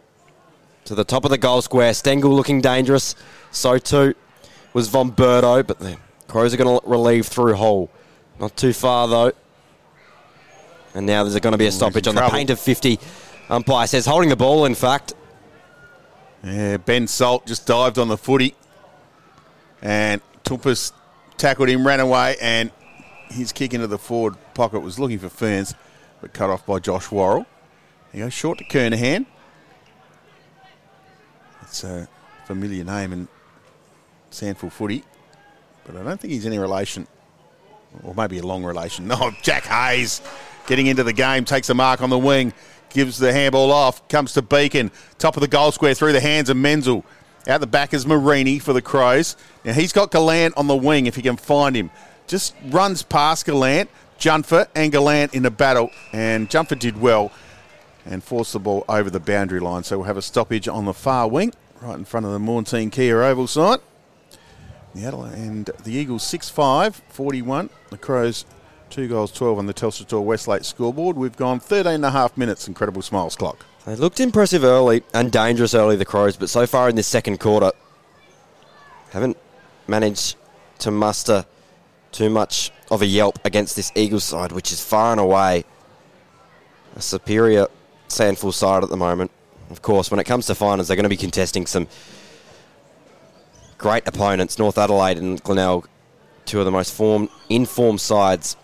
[0.86, 1.94] to the top of the goal square.
[1.94, 3.16] Stengel looking dangerous.
[3.52, 4.16] So too
[4.74, 5.98] was Von Bertouch, but the
[6.28, 7.90] Crows are going to relieve through Hall.
[8.40, 9.32] Not too far though.
[10.96, 13.00] And now there's going to be a stoppage on the paint of 50.
[13.50, 15.14] Umpire says holding the ball, in fact.
[16.44, 18.56] Yeah, Ben Salt just dived on the footy.
[19.82, 20.92] And Toumpas
[21.38, 22.72] tackled him, ran away, and
[23.30, 25.74] his kick into the forward pocket was looking for Ferns,
[26.22, 27.46] but cut off by Josh Worrell.
[28.12, 29.26] He goes short to Kernahan.
[31.64, 32.08] It's a
[32.46, 33.28] familiar name in
[34.32, 35.04] SANFL footy,
[35.86, 37.08] but I don't think he's any relation,
[38.04, 39.08] or maybe a long relation.
[39.14, 40.22] No, Jack Hayes
[40.68, 42.54] getting into the game, takes a mark on the wing,
[42.94, 46.50] gives the handball off, comes to Beacon, top of the goal square through the hands
[46.50, 47.04] of Menzel.
[47.48, 49.36] Out the back is Marini for the Crows.
[49.66, 51.92] Now he's got Gallant on the wing if he can find him.
[52.28, 57.32] Just runs past Gallant, Jungfer and Gallant in a battle, and Jungfer did well
[58.06, 59.84] and forced the ball over the boundary line.
[59.84, 62.64] So we'll have a stoppage on the far wing, right in front of the Maughan
[62.64, 63.82] Thiem Kia Oval site.
[64.96, 67.70] The Adelaide and the Eagles 6 5, 41.
[67.90, 68.46] The Crows
[68.94, 71.18] 2 goals 12 on the Telstra Tour Westlake scoreboard.
[71.18, 73.66] We've gone 13 and a half minutes, incredible smiles clock.
[73.88, 77.40] They looked impressive early and dangerous early, the Crows, but so far in this second
[77.40, 77.72] quarter,
[79.10, 79.36] haven't
[79.88, 80.36] managed
[80.78, 81.44] to muster
[82.12, 85.66] too much of a yelp against this Eagles side, which is far and away
[86.96, 87.66] a superior
[88.10, 89.32] SANFL side at the moment.
[89.72, 91.88] Of course, when it comes to finals, they're going to be contesting some
[93.80, 95.90] great opponents, North Adelaide and Glenelg,
[96.46, 98.56] two of the most form, informed sides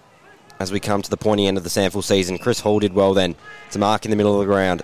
[0.60, 2.38] as we come to the pointy end of the SANFL season.
[2.38, 3.36] Chris Hall did well then
[3.72, 4.82] to mark in the middle of the ground.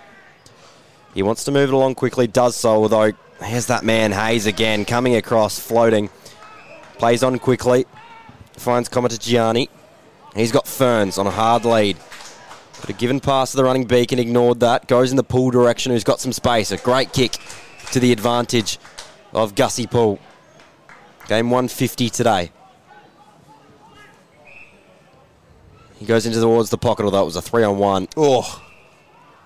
[1.13, 3.11] He wants to move it along quickly, does so, although
[3.41, 6.09] here's that man Hayes again coming across, floating.
[6.97, 7.85] Plays on quickly,
[8.53, 9.69] finds Gianni.
[10.33, 11.97] He's got Ferns on a hard lead.
[12.81, 14.87] But a given pass to the running Beacon, ignored that.
[14.87, 16.71] Goes in the Poole direction, who's got some space.
[16.71, 17.37] A great kick
[17.91, 18.77] to the advantage
[19.33, 20.19] of Gussie Poole.
[21.27, 22.51] Game 150 today.
[25.97, 28.07] He goes into towards the pocket, although it was a three on one.
[28.17, 28.61] Oh,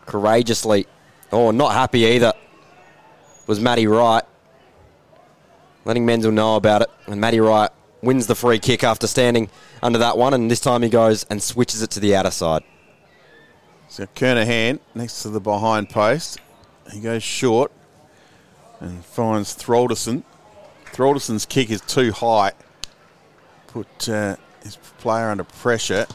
[0.09, 0.87] Courageously.
[1.31, 2.33] Oh, not happy either.
[3.45, 4.23] Was Matty Wright.
[5.85, 6.89] Letting Menzel know about it.
[7.05, 7.69] And Matty Wright
[8.01, 9.49] wins the free kick after standing
[9.83, 10.33] under that one.
[10.33, 12.63] And this time he goes and switches it to the outer side.
[13.87, 16.39] so Kernahan next to the behind post.
[16.91, 17.71] He goes short
[18.79, 20.23] and finds Thralderson.
[20.85, 22.53] Thralderson's kick is too high.
[23.67, 26.07] Put uh, his player under pressure.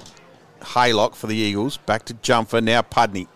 [0.64, 1.76] Haylock for the Eagles.
[1.78, 2.60] Back to Jumper.
[2.60, 3.28] Now Pudney.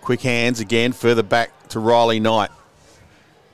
[0.00, 0.92] Quick hands again.
[0.92, 2.50] Further back to Riley Knight.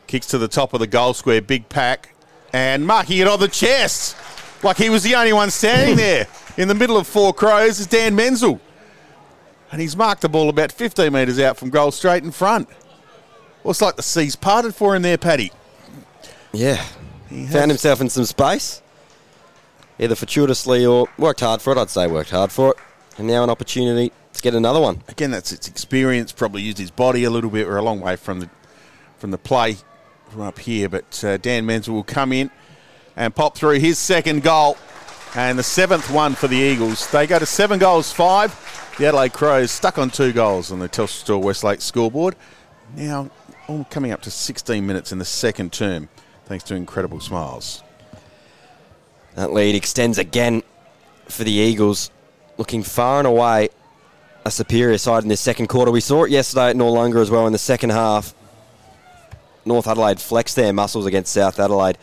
[0.06, 1.42] Kicks to the top of the goal square.
[1.42, 2.14] Big pack.
[2.52, 4.16] And marking it on the chest.
[4.62, 6.26] Like he was the only one standing there.
[6.56, 8.60] In the middle of four crows is Dan Menzel.
[9.72, 12.68] And he's marked the ball about 15 metres out from goal straight in front.
[13.62, 15.50] Well, it's like the seas parted for him there, Paddy.
[16.52, 16.82] Yeah.
[17.28, 18.80] He Found himself in some space.
[19.98, 21.78] Either fortuitously or worked hard for it.
[21.78, 22.76] I'd say worked hard for it.
[23.18, 25.02] And now an opportunity to get another one.
[25.08, 26.32] Again, that's its experience.
[26.32, 27.66] Probably used his body a little bit.
[27.66, 28.50] We're a long way from the
[29.18, 29.76] from the play
[30.28, 32.50] from up here, but uh, Dan Menzel will come in
[33.16, 34.76] and pop through his second goal,
[35.34, 37.10] and the seventh one for the Eagles.
[37.10, 38.54] They go to seven goals, five.
[38.98, 42.34] The Adelaide Crows stuck on two goals on the Telstra Westlake scoreboard.
[42.94, 43.30] Now,
[43.90, 46.08] coming up to 16 minutes in the second term,
[46.46, 47.82] thanks to incredible smiles.
[49.36, 50.62] That lead extends again
[51.28, 52.10] for the Eagles,
[52.56, 53.68] looking far and away
[54.46, 55.90] a superior side in this second quarter.
[55.90, 58.34] We saw it yesterday at Noarlunga as well in the second half.
[59.66, 61.98] North Adelaide flexed their muscles against South Adelaide.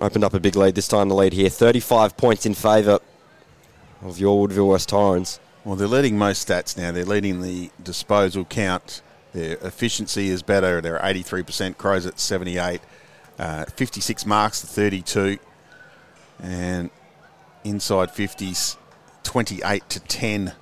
[0.00, 1.08] Opened up a big lead this time.
[1.08, 2.98] The lead here, 35 points in favour
[4.02, 5.40] of your Woodville West Torrens.
[5.64, 6.92] Well, they're leading most stats now.
[6.92, 9.00] They're leading the disposal count.
[9.32, 10.80] Their efficiency is better.
[10.80, 11.78] They're 83%.
[11.78, 12.80] Crows at 78.
[13.38, 15.38] Uh, 56 marks to 32.
[16.40, 16.90] And
[17.64, 18.76] inside 50s,
[19.24, 20.52] 28 to 10.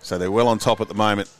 [0.00, 1.30] So they're well on top at the moment,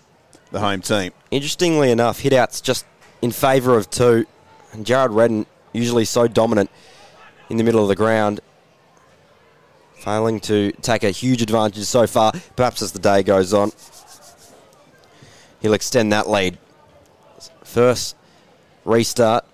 [0.50, 1.12] the home team.
[1.30, 2.86] Interestingly enough, hitouts just
[3.20, 4.26] in favour of two.
[4.72, 6.70] And Jared Redden, usually so dominant
[7.50, 8.40] in the middle of the ground,
[9.96, 12.32] failing to take a huge advantage so far.
[12.56, 13.72] Perhaps as the day goes on,
[15.60, 16.58] he'll extend that lead.
[17.64, 18.16] First
[18.84, 19.44] restart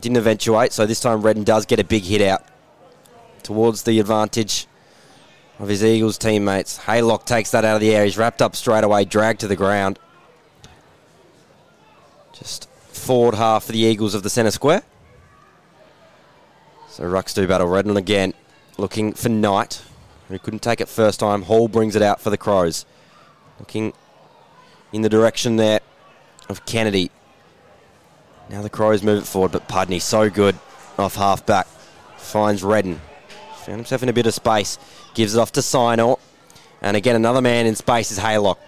[0.00, 2.44] didn't eventuate, so this time Redden does get a big hit out
[3.46, 4.66] towards the advantage
[5.60, 6.78] of his Eagles teammates.
[6.80, 8.04] Haylock takes that out of the air.
[8.04, 10.00] He's wrapped up straight away, dragged to the ground.
[12.32, 14.82] Just forward half for the Eagles of the centre square.
[16.88, 18.34] So Rucks do battle Redden again,
[18.78, 19.80] looking for Knight,
[20.28, 21.42] who couldn't take it first time.
[21.42, 22.84] Hall brings it out for the Crows.
[23.60, 23.92] Looking
[24.92, 25.80] in the direction there
[26.48, 27.12] of Kennedy.
[28.50, 30.56] Now the Crows move it forward, but Pudney so good
[30.98, 31.68] off half back.
[32.16, 33.00] Finds Redden.
[33.66, 34.78] Found himself in a bit of space.
[35.14, 36.18] Gives it off to Sinor.
[36.80, 38.58] And again, another man in space is Haylock.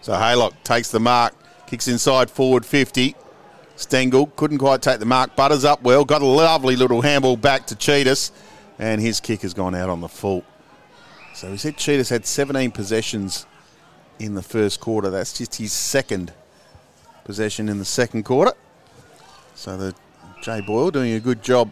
[0.00, 1.34] So Haylock takes the mark,
[1.66, 3.14] kicks inside forward 50.
[3.76, 7.66] Stengel couldn't quite take the mark, butters up well, got a lovely little handball back
[7.66, 8.30] to Tsitas,
[8.78, 10.42] and his kick has gone out on the full.
[11.34, 13.44] So we said Tsitas had 17 possessions
[14.18, 15.10] in the first quarter.
[15.10, 16.32] That's just his second
[17.24, 18.54] possession in the second quarter.
[19.54, 19.94] So the
[20.40, 21.70] Jay Boyle doing a good job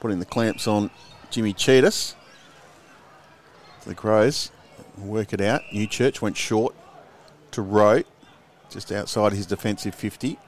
[0.00, 0.90] putting the clamps on
[1.30, 2.14] Jimmy Tsitas.
[3.80, 4.50] For the Crows
[4.96, 5.62] work it out.
[5.72, 6.74] Newchurch went short
[7.52, 8.02] to Rowe,
[8.70, 10.38] just outside his defensive 50.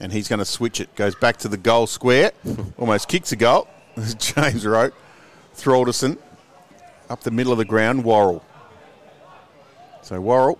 [0.00, 0.94] And he's going to switch it.
[0.94, 2.32] Goes back to the goal square.
[2.78, 3.68] Almost kicks a goal.
[4.18, 4.92] James Rowe.
[5.54, 6.18] Thralderson
[7.10, 8.04] up the middle of the ground.
[8.04, 8.44] Worrell.
[10.02, 10.58] So Worrell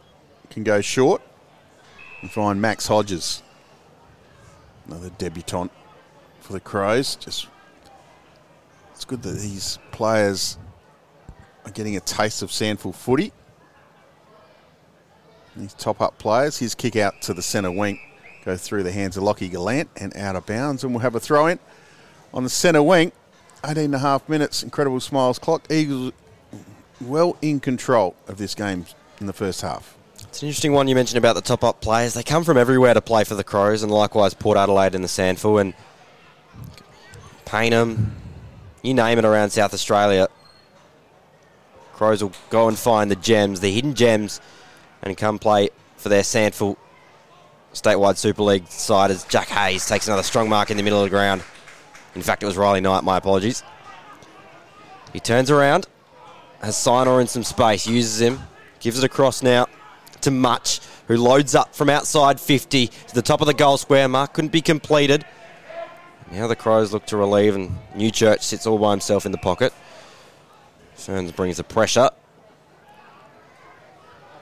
[0.50, 1.22] can go short
[2.20, 3.42] and find Max Hodges.
[4.86, 5.70] Another debutant
[6.40, 7.14] for the Crows.
[7.14, 7.46] Just
[8.98, 10.58] it's good that these players
[11.64, 13.30] are getting a taste of SANFL footy.
[15.54, 16.58] These top up players.
[16.58, 18.00] His kick out to the centre wing
[18.44, 21.20] Go through the hands of Lockie Gallant and out of bounds, and we'll have a
[21.20, 21.60] throw in
[22.34, 23.12] on the centre wing.
[23.64, 25.70] 18 and a half minutes, incredible smiles clock.
[25.70, 26.12] Eagles
[27.00, 28.84] well in control of this game
[29.20, 29.96] in the first half.
[30.22, 32.14] It's an interesting one you mentioned about the top up players.
[32.14, 35.08] They come from everywhere to play for the Crows, and likewise Port Adelaide and the
[35.08, 35.74] SANFL and
[37.46, 38.10] Payneham,
[38.82, 40.28] you name it around South Australia.
[41.94, 44.40] Crows will go and find the gems, the hidden gems,
[45.02, 46.76] and come play for their SANFL
[47.74, 51.04] statewide Super League side as Jack Hayes takes another strong mark in the middle of
[51.04, 51.42] the ground.
[52.14, 53.62] In fact, it was Riley Knight, my apologies.
[55.12, 55.86] He turns around,
[56.60, 58.40] has Sinor in some space, uses him,
[58.80, 59.66] gives it across now
[60.20, 64.08] to Mutch, who loads up from outside 50 to the top of the goal square.
[64.08, 65.24] Mark couldn't be completed.
[66.30, 69.72] Now the Crows look to relieve, and Newchurch sits all by himself in the pocket.
[70.94, 72.10] Ferns brings the pressure.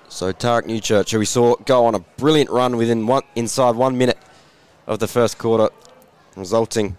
[0.09, 3.99] So Tariq Newchurch, who we saw go on a brilliant run within one inside one
[3.99, 4.19] minute
[4.87, 5.69] of the first quarter,
[6.37, 6.97] resulting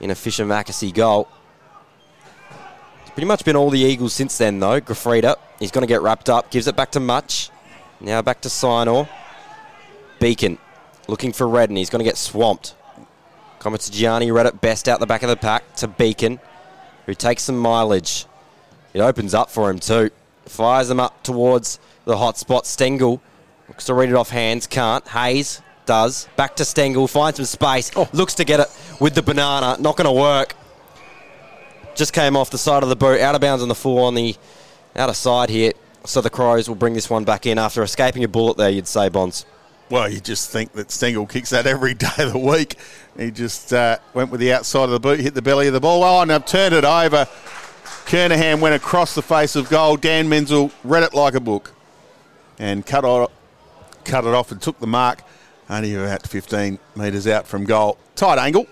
[0.00, 1.28] in a Fischer McAsey goal.
[3.02, 4.80] It's pretty much been all the Eagles since then, though.
[4.80, 7.50] Grafrida, he's going to get wrapped up, gives it back to Mutch.
[8.00, 9.08] Now back to Sinor.
[10.18, 10.58] Beacon
[11.08, 11.76] looking for Redden.
[11.76, 12.74] He's going to get swamped.
[13.64, 16.38] Comment to Gianni, read it best out the back of the pack to Beacon,
[17.06, 18.26] who takes some mileage.
[18.92, 20.10] It opens up for him too.
[20.44, 22.66] Fires them up towards the hot spot.
[22.66, 23.22] Stengel
[23.66, 25.08] looks to read it off hands, can't.
[25.08, 26.28] Hayes does.
[26.36, 28.06] Back to Stengel, finds some space, oh.
[28.12, 28.66] looks to get it
[29.00, 29.78] with the banana.
[29.80, 30.54] Not going to work.
[31.94, 34.14] Just came off the side of the boot, out of bounds on the full on
[34.14, 34.36] the
[34.94, 35.72] outer side here.
[36.04, 38.86] So the Crows will bring this one back in after escaping a bullet there, you'd
[38.86, 39.46] say, Bonds.
[39.90, 42.76] Well, you just think that Stengel kicks that every day of the week.
[43.18, 45.80] He just uh, went with the outside of the boot, hit the belly of the
[45.80, 46.02] ball.
[46.02, 47.26] Oh, and I've turned it over.
[48.06, 49.96] Kernahan went across the face of goal.
[49.96, 51.72] Dan Menzel read it like a book
[52.58, 53.30] and cut it,
[54.04, 55.22] cut it off and took the mark.
[55.68, 57.98] Only about 15 metres out from goal.
[58.14, 58.66] Tight angle.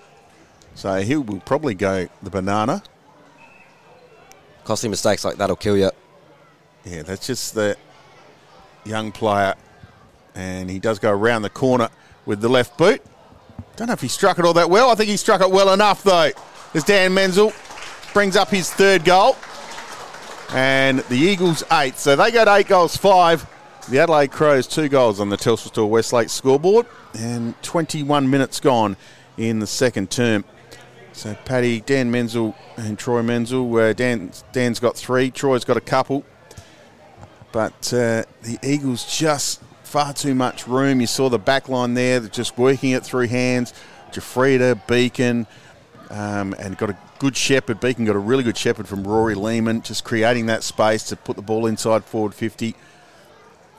[0.75, 2.83] So he will probably go the banana.
[4.65, 5.91] Costly mistakes like that'll kill you.
[6.85, 7.77] Yeah, that's just the
[8.85, 9.55] young player.
[10.35, 11.89] And he does go around the corner
[12.26, 13.03] with the left boot.
[13.76, 14.91] Don't know if he struck it all that well.
[14.91, 16.30] I think he struck it well enough, though.
[16.74, 17.53] As Dan Menzel
[18.12, 19.37] brings up his third goal.
[20.51, 21.97] And the Eagles eight.
[21.97, 23.47] So they got eight goals, five.
[23.89, 26.87] The Adelaide Crows two goals on the Telstra Store Westlake scoreboard.
[27.18, 28.97] And 21 minutes gone
[29.37, 30.45] in the second term.
[31.12, 33.74] So Paddy, Dan Menzel, and Troy Menzel.
[33.76, 35.30] Uh, Dan, Dan's got three.
[35.30, 36.24] Troy's got a couple.
[37.51, 39.62] But uh, the Eagles just
[39.93, 41.03] far too much room.
[41.03, 43.74] You saw the back line there, just working it through hands.
[44.11, 45.47] Jafrida, Beacon,
[46.09, 47.78] um, and got a good shepherd.
[47.78, 51.36] Beacon got a really good shepherd from Rory Lehman, just creating that space to put
[51.36, 52.74] the ball inside forward 50.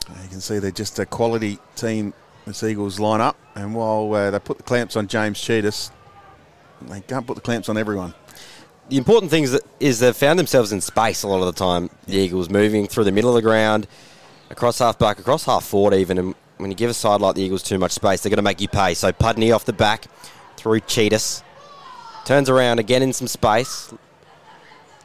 [0.08, 2.14] Uh, you can see they're just a quality team,
[2.46, 3.36] this Eagles line up.
[3.56, 5.90] And while uh, they put the clamps on James Tsitas,
[6.82, 8.14] they can't put the clamps on everyone.
[8.88, 11.58] the important thing is that is they've found themselves in space a lot of the
[11.58, 11.90] time.
[12.06, 13.88] The Eagles moving through the middle of the ground,
[14.50, 16.18] across half back, across half forward even.
[16.18, 18.42] And when you give a side like the Eagles too much space, they're going to
[18.42, 18.94] make you pay.
[18.94, 20.06] So Pudney off the back
[20.56, 21.42] through Tsitas.
[22.24, 23.92] Turns around again in some space.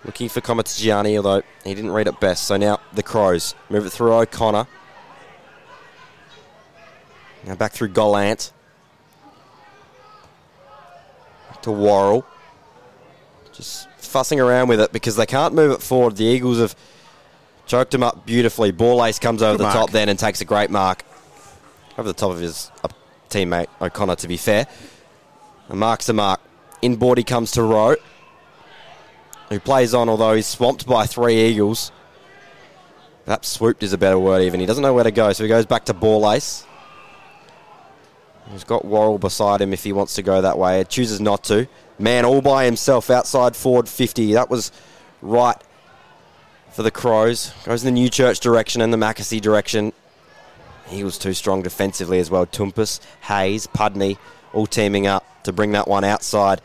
[0.05, 2.45] Looking for Gianni, although he didn't read it best.
[2.45, 4.67] So now the Crows move it through O'Connor.
[7.45, 8.53] Now back through Gallant.
[11.63, 12.25] To Worrell
[13.59, 16.15] just fussing around with it because they can't move it forward.
[16.15, 16.75] The Eagles have
[17.69, 18.73] choked him up beautifully.
[18.73, 19.75] Borlase comes over Good the mark.
[19.75, 21.03] top then and takes a great mark
[21.97, 22.89] over the top of his uh,
[23.29, 24.15] teammate O'Connor.
[24.17, 24.67] To be fair,
[25.69, 26.41] A mark's a mark.
[26.81, 27.95] Inboard he comes to Rowe,
[29.49, 31.91] who plays on, although he's swamped by three Eagles.
[33.25, 34.59] Perhaps swooped is a better word, even.
[34.59, 36.65] He doesn't know where to go, so he goes back to Borlase.
[38.51, 40.79] He's got Worrell beside him if he wants to go that way.
[40.79, 41.67] He chooses not to.
[41.99, 44.33] Man all by himself outside forward 50.
[44.33, 44.71] That was
[45.21, 45.57] right
[46.71, 47.53] for the Crows.
[47.65, 49.93] Goes in the Newchurch direction and the McAsey direction.
[50.87, 52.45] He was too strong defensively as well.
[52.45, 54.17] Toumpas, Hayes, Pudney
[54.53, 56.61] all teaming up to bring that one outside.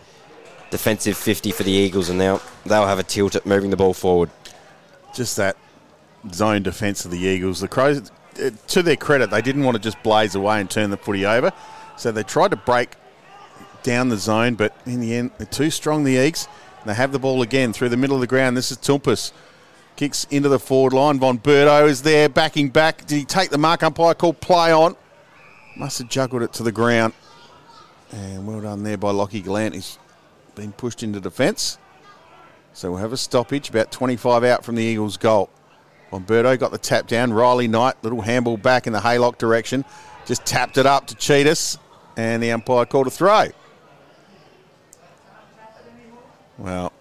[0.70, 3.94] Defensive 50 for the Eagles, and now they'll have a tilt at moving the ball
[3.94, 4.30] forward.
[5.14, 5.56] Just that
[6.32, 7.60] zone defence of the Eagles.
[7.60, 8.10] The Crows,
[8.42, 11.26] uh, to their credit, they didn't want to just blaze away and turn the footy
[11.26, 11.52] over.
[11.96, 12.96] So they tried to break
[13.82, 16.48] down the zone, but in the end, they're too strong, the Eagles.
[16.86, 18.56] They have the ball again through the middle of the ground.
[18.56, 19.32] This is Toumpas.
[19.96, 21.18] Kicks into the forward line.
[21.18, 23.06] Von Bertouch is there, backing back.
[23.06, 23.82] Did he take the mark?
[23.82, 24.96] Umpire called play on.
[25.76, 27.12] Must have juggled it to the ground.
[28.12, 29.74] And well done there by Lockie Gallant.
[29.74, 29.98] He's
[30.54, 31.78] been pushed into defence.
[32.72, 35.48] So we'll have a stoppage, about 25 out from the Eagles' goal.
[36.10, 37.32] Von Bertouch got the tap down.
[37.32, 39.84] Riley Knight, little handball back in the Haylock direction.
[40.26, 41.78] Just tapped it up to Tsitas,
[42.16, 43.48] and the umpire called a throw.
[46.58, 46.92] Well,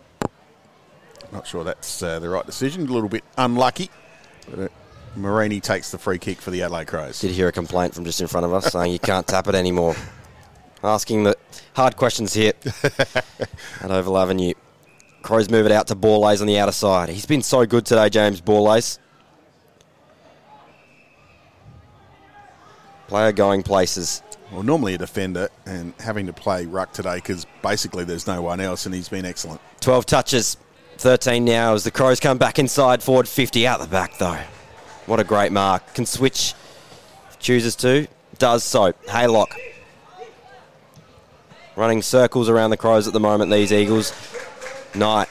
[1.34, 2.88] not sure that's uh, the right decision.
[2.88, 3.90] A little bit unlucky,
[4.50, 4.68] but uh,
[5.16, 7.20] Marini takes the free kick for the Adelaide Crows.
[7.20, 9.56] Did hear a complaint from just in front of us saying you can't tap it
[9.56, 9.96] anymore.
[10.84, 11.36] Asking the
[11.76, 12.54] hard questions here
[12.84, 14.54] at Oval Avenue.
[15.22, 17.10] Crows move it out to Borlase on the outer side.
[17.10, 19.00] He's been so good today, James Borlase.
[23.08, 24.22] Player going places.
[24.52, 28.60] Well, normally a defender and having to play ruck today because basically there's no one
[28.60, 29.62] else, and he's been excellent.
[29.80, 30.58] 12 touches,
[31.04, 34.40] 13 now as the Crows come back inside, forward 50 out the back though.
[35.06, 35.94] What a great mark.
[35.96, 36.54] Can switch,
[37.40, 38.94] chooses to, does so.
[39.08, 39.54] Haylock
[41.76, 44.14] running circles around the Crows at the moment, these Eagles.
[44.96, 45.28] Knight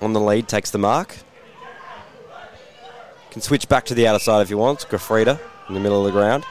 [0.00, 1.18] on the lead, takes the mark.
[3.32, 4.86] Can switch back to the outer side if he wants.
[4.86, 5.38] Grafrida
[5.68, 6.46] in the middle of the ground.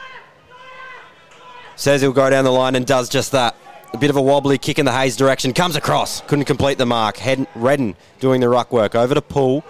[1.74, 3.56] Says he'll go down the line and does just that.
[3.92, 5.52] A bit of a wobbly kick in the Hayes direction.
[5.52, 6.20] Comes across.
[6.22, 7.16] Couldn't complete the mark.
[7.16, 8.94] Head, Redden doing the ruck work.
[8.94, 9.64] Over to Poole.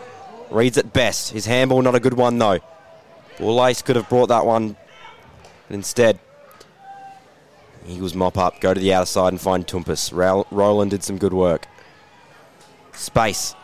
[0.50, 1.32] Reads it best.
[1.32, 2.58] His handball not a good one though.
[3.38, 4.76] Lace could have brought that one.
[5.68, 6.18] But instead,
[7.88, 8.60] Eagles mop up.
[8.60, 10.12] Go to the outer side and find Tumpus.
[10.12, 11.66] Roland did some good work.
[12.92, 13.54] Space.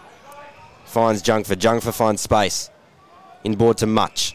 [0.87, 1.57] Finds Jungfer.
[1.57, 2.71] Jungfer finds space.
[3.45, 4.35] Inboard to Mutch.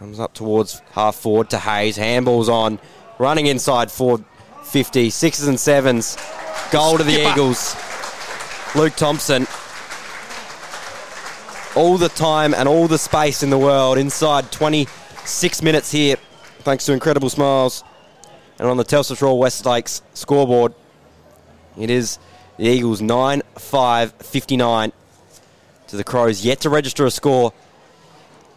[0.00, 1.98] Comes up towards half forward to Hayes.
[1.98, 2.78] Handballs on.
[3.18, 4.24] Running inside forward
[4.64, 5.10] 50.
[5.10, 6.16] Sixes and sevens.
[6.72, 7.76] Goal to the Eagles.
[8.74, 9.46] Luke Thompson.
[11.76, 16.16] All the time and all the space in the world inside 26 minutes here,
[16.60, 17.84] thanks to incredible smiles.
[18.58, 20.72] And on the Telstra Royal West Lakes scoreboard,
[21.78, 22.18] it is
[22.56, 24.92] the Eagles 9 5 59
[25.88, 27.52] to the Crows, yet to register a score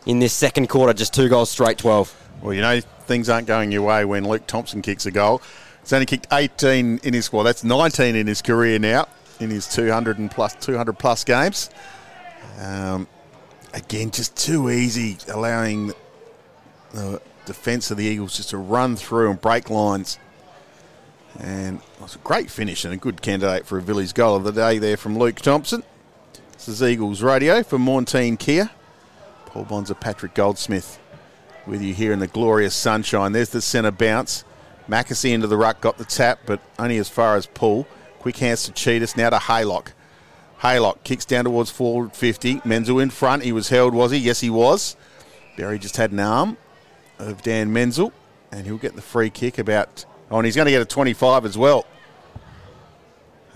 [0.06, 2.30] in this second quarter, just two goals straight 12.
[2.42, 5.42] Well, you know, things aren't going your way when Luke Thompson kicks a goal.
[5.82, 7.44] He's only kicked 18 in his squad.
[7.44, 9.08] That's 19 in his career now,
[9.40, 11.70] in his 200 and plus 200 plus games.
[12.60, 13.08] Um,
[13.74, 15.94] again, just too easy, allowing
[16.94, 20.20] the defence of the Eagles just to run through and break lines.
[21.40, 24.44] And it was a great finish and a good candidate for a Villies goal of
[24.44, 25.84] the day there from Luke Thompson.
[26.54, 28.70] This is Eagles Radio for Maughan Thiem Kia.
[29.54, 31.00] Paul Bonza, Patrick Goldsmith
[31.66, 33.32] with you here in the glorious sunshine.
[33.32, 34.44] There's the centre bounce.
[34.90, 37.88] McAsey into the ruck, got the tap, but only as far as Paul.
[38.20, 39.94] Quick hands to Tsitas, now to Haylock.
[40.62, 42.62] Haylock kicks down towards forward 50.
[42.66, 43.44] Menzel in front.
[43.44, 44.18] He was held, was he?
[44.18, 44.96] Yes, he was.
[45.56, 46.58] Barry just had an arm
[47.20, 48.12] of Dan Menzel,
[48.52, 51.46] and he'll get the free kick about Oh, and he's going to get a 25
[51.46, 51.86] as well.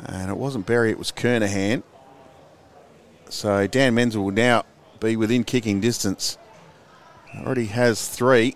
[0.05, 1.81] And it wasn't Barry, it was Kernahan.
[3.29, 4.63] So Dan Menzel will now
[4.99, 6.37] be within kicking distance.
[7.37, 8.55] Already has three.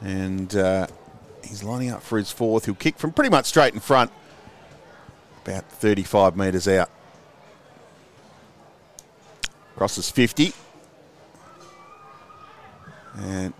[0.00, 0.86] And uh,
[1.44, 2.64] he's lining up for his fourth.
[2.64, 4.10] He'll kick from pretty much straight in front,
[5.44, 6.90] about 35 metres out.
[9.76, 10.52] Crosses 50.
[13.18, 13.52] And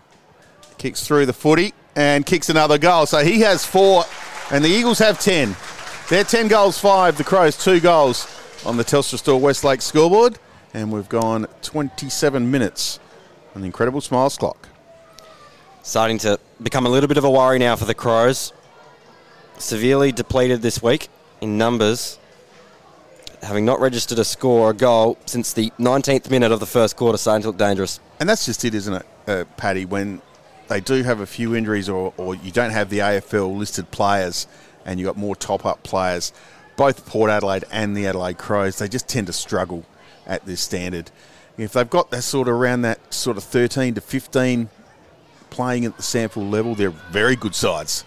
[0.78, 3.06] kicks through the footy and kicks another goal.
[3.06, 4.04] So he has four,
[4.50, 5.54] and the Eagles have 10.
[6.08, 7.18] They're 10 goals, five.
[7.18, 8.26] The Crows, two goals
[8.64, 10.38] on the Telstra Store Westlake scoreboard.
[10.72, 13.00] And we've gone 27 minutes
[13.54, 14.68] on the incredible smiles clock.
[15.82, 18.52] Starting to become a little bit of a worry now for the Crows.
[19.58, 21.08] Severely depleted this week
[21.40, 22.18] in numbers,
[23.42, 26.96] having not registered a score or a goal since the 19th minute of the first
[26.96, 27.98] quarter, starting to look dangerous.
[28.20, 29.84] And that's just it, isn't it, uh, Paddy?
[29.84, 30.22] When
[30.68, 34.46] they do have a few injuries, or, or you don't have the AFL listed players,
[34.84, 36.32] and you've got more top up players,
[36.76, 39.84] both Port Adelaide and the Adelaide Crows, they just tend to struggle
[40.30, 41.10] at this standard.
[41.58, 44.70] If they've got that sort of around that sort of 13 to 15
[45.50, 48.04] playing at the SANFL level, they're very good sides.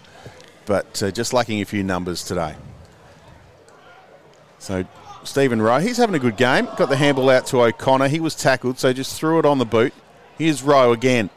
[0.66, 2.56] But uh, just lacking a few numbers today.
[4.58, 4.84] So
[5.22, 6.64] Stephen Rowe, he's having a good game.
[6.76, 8.08] Got the handball out to O'Connor.
[8.08, 9.92] He was tackled, so just threw it on the boot.
[10.38, 11.28] Here's Rowe again.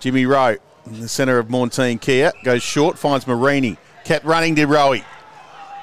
[0.00, 0.56] Jimmy Rowe,
[0.86, 3.78] in the centre of Maughan Thiem Kia, goes short, finds Marini.
[4.04, 4.96] Kept running to Rowe.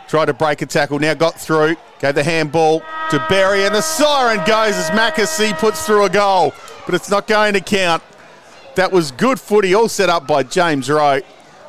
[0.08, 1.76] Tried to break a tackle, now got through.
[2.00, 6.54] Gave the handball to Berry, and the siren goes as McAsey puts through a goal.
[6.86, 8.04] But it's not going to count.
[8.76, 11.22] That was good footy, all set up by James Rowe.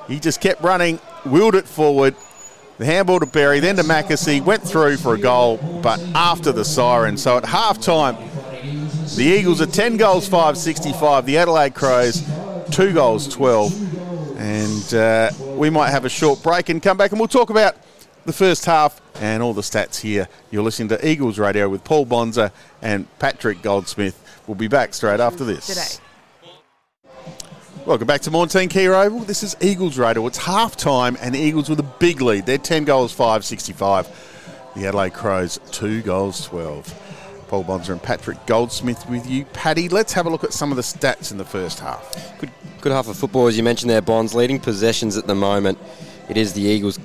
[0.08, 2.14] He just kept running, wheeled it forward.
[2.78, 6.64] The handball to Berry, then to McAsey, went through for a goal, but after the
[6.64, 7.16] siren.
[7.16, 8.16] So at half time,
[9.16, 11.24] the Eagles are 10 goals, 5 65.
[11.24, 12.22] The Adelaide Crows,
[12.72, 14.38] 2 goals, 12.
[14.38, 17.76] And uh, we might have a short break and come back and we'll talk about
[18.26, 20.28] the first half and all the stats here.
[20.50, 22.52] You're listening to Eagles Radio with Paul Bonza
[22.82, 24.20] and Patrick Goldsmith.
[24.46, 25.66] We'll be back straight after this.
[25.68, 26.02] Today.
[27.86, 29.20] Welcome back to Maughan Thiem Kia Oval.
[29.20, 30.26] This is Eagles Radio.
[30.26, 32.44] It's half time and Eagles with a big lead.
[32.46, 34.72] They're 10 goals, 5 65.
[34.74, 37.02] The Adelaide Crows, 2 goals, 12.
[37.46, 39.44] Paul Bonzer and Patrick Goldsmith with you.
[39.44, 42.36] Paddy, let's have a look at some of the stats in the first half.
[42.40, 42.50] Good,
[42.80, 44.34] good half of football, as you mentioned there, Bonds.
[44.34, 45.78] Leading possessions at the moment,
[46.28, 46.98] it is the Eagles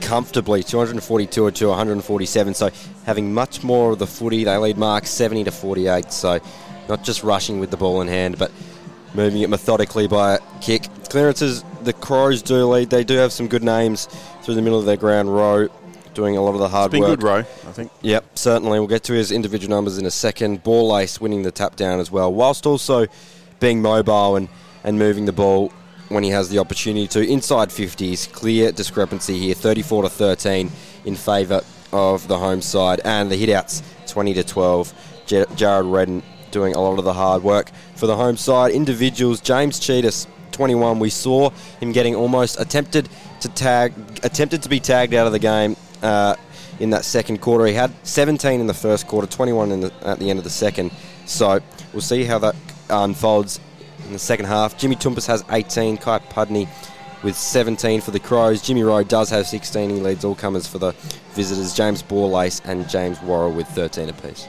[0.00, 2.54] comfortably 242 to 147.
[2.54, 2.70] So
[3.06, 6.12] having much more of the footy, they lead marks 70 to 48.
[6.12, 6.40] So
[6.88, 8.50] not just rushing with the ball in hand, but
[9.14, 10.88] moving it methodically by a kick.
[11.08, 12.90] Clearances, the Crows do lead.
[12.90, 14.06] They do have some good names
[14.42, 15.68] through the middle of their ground Rowe,
[16.12, 17.20] doing a lot of the hard Been work.
[17.20, 17.92] good, Rowe, I think.
[18.02, 18.78] Yep, certainly.
[18.78, 20.64] We'll get to his individual numbers in a second.
[20.64, 23.06] Borlase winning the tap down as well, whilst also
[23.60, 24.48] being mobile and,
[24.82, 25.72] and moving the ball
[26.08, 27.26] when he has the opportunity to.
[27.26, 30.70] Inside 50s, clear discrepancy here, 34 to 13
[31.04, 34.92] in favour of the home side, and the hitouts 20 to 12.
[35.26, 38.72] J- Jared Redden doing a lot of the hard work for the home side.
[38.72, 40.98] Individuals, James Tsitas, 21.
[40.98, 41.50] We saw
[41.80, 43.08] him getting almost attempted
[43.40, 43.92] to tag,
[44.22, 45.76] attempted to be tagged out of the game.
[46.02, 46.36] Uh,
[46.80, 50.18] in that second quarter, he had 17 in the first quarter, 21 in the, at
[50.18, 50.92] the end of the second.
[51.26, 51.60] So
[51.92, 52.56] we'll see how that
[52.90, 53.60] unfolds
[54.06, 54.76] in the second half.
[54.76, 55.96] Jimmy Toumpas has 18.
[55.98, 56.68] Kai Pudney
[57.22, 58.62] with 17 for the Crows.
[58.62, 59.90] Jimmy Rowe does have 16.
[59.90, 60.92] He leads all comers for the
[61.32, 61.74] visitors.
[61.74, 64.46] James Borlase and James Worrell with 13 apiece.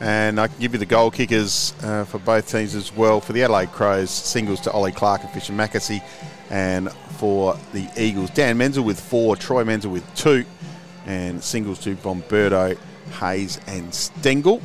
[0.00, 3.20] And I can give you the goal kickers uh, for both teams as well.
[3.20, 6.02] For the Adelaide Crows, singles to Ollie Clark and Fischer McAsey.
[6.50, 10.44] And for the Eagles, Dan Menzel with four, Troy Menzel with two.
[11.06, 12.78] And singles to Von Bertouch,
[13.20, 14.60] Hayes and Stengel.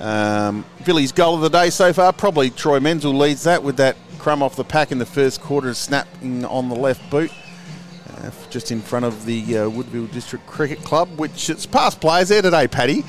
[0.00, 3.96] Um, Villies goal of the day so far, probably Troy Menzel leads that with that
[4.18, 7.30] crumb off the pack in the first quarter, snapping on the left boot.
[8.18, 12.28] Uh, just in front of the uh, Woodville District Cricket Club, which it's past players
[12.28, 13.04] there today, Paddy.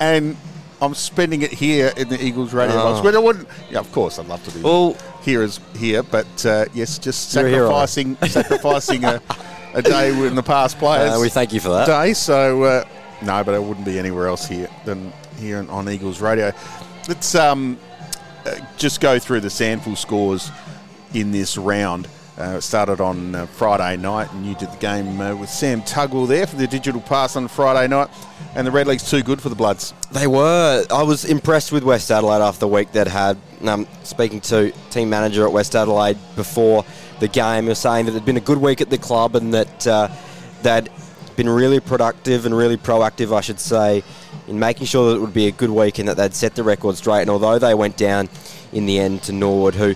[0.00, 0.36] And
[0.82, 2.84] I'm spending it here in the Eagles radio Oh.
[2.92, 3.00] box.
[3.02, 6.46] But I wouldn't, yeah, of course, I'd love to be Well- here as here, but
[6.46, 7.68] uh, yes, just You're a hero.
[7.68, 9.20] sacrificing sacrificing a,
[9.74, 11.20] a day in the past players.
[11.20, 11.86] We thank you for that.
[11.86, 12.14] day.
[12.14, 12.84] So uh,
[13.22, 16.52] no, but I wouldn't be anywhere else here than here on- on Eagles Radio.
[17.08, 17.78] Let's um,
[18.46, 20.50] uh, just go through the SANFL scores
[21.14, 22.06] in this round.
[22.38, 25.82] Uh, it started on uh, Friday night, and you did the game uh, with Sam
[25.82, 28.08] Tugwell there for the digital pass on Friday night.
[28.54, 29.92] And the Red League's too good for the Bloods.
[30.12, 30.84] They were.
[30.90, 33.36] I was impressed with West Adelaide after the week they'd had.
[33.62, 36.84] Um, speaking to team manager at West Adelaide before
[37.18, 39.52] the game, he was saying that it'd been a good week at the club and
[39.52, 40.08] that uh,
[40.62, 40.88] they'd
[41.36, 44.02] been really productive and really proactive, I should say,
[44.48, 46.62] in making sure that it would be a good week and that they'd set the
[46.62, 47.22] record straight.
[47.22, 48.28] And although they went down
[48.72, 49.94] in the end to Norwood, who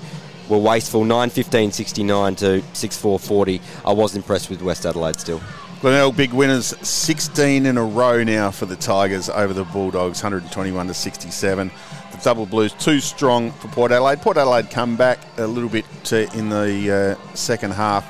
[0.49, 5.19] were wasteful 9 15 69 to 6 4 40, I was impressed with West Adelaide
[5.19, 5.41] still.
[5.81, 10.87] Glenelg big winners, 16 in a row now for the Tigers over the Bulldogs, 121
[10.87, 11.71] to 67.
[12.11, 14.23] The Double Blues too strong for Port Adelaide.
[14.23, 18.07] Port Adelaide come back a little bit in the uh, second half,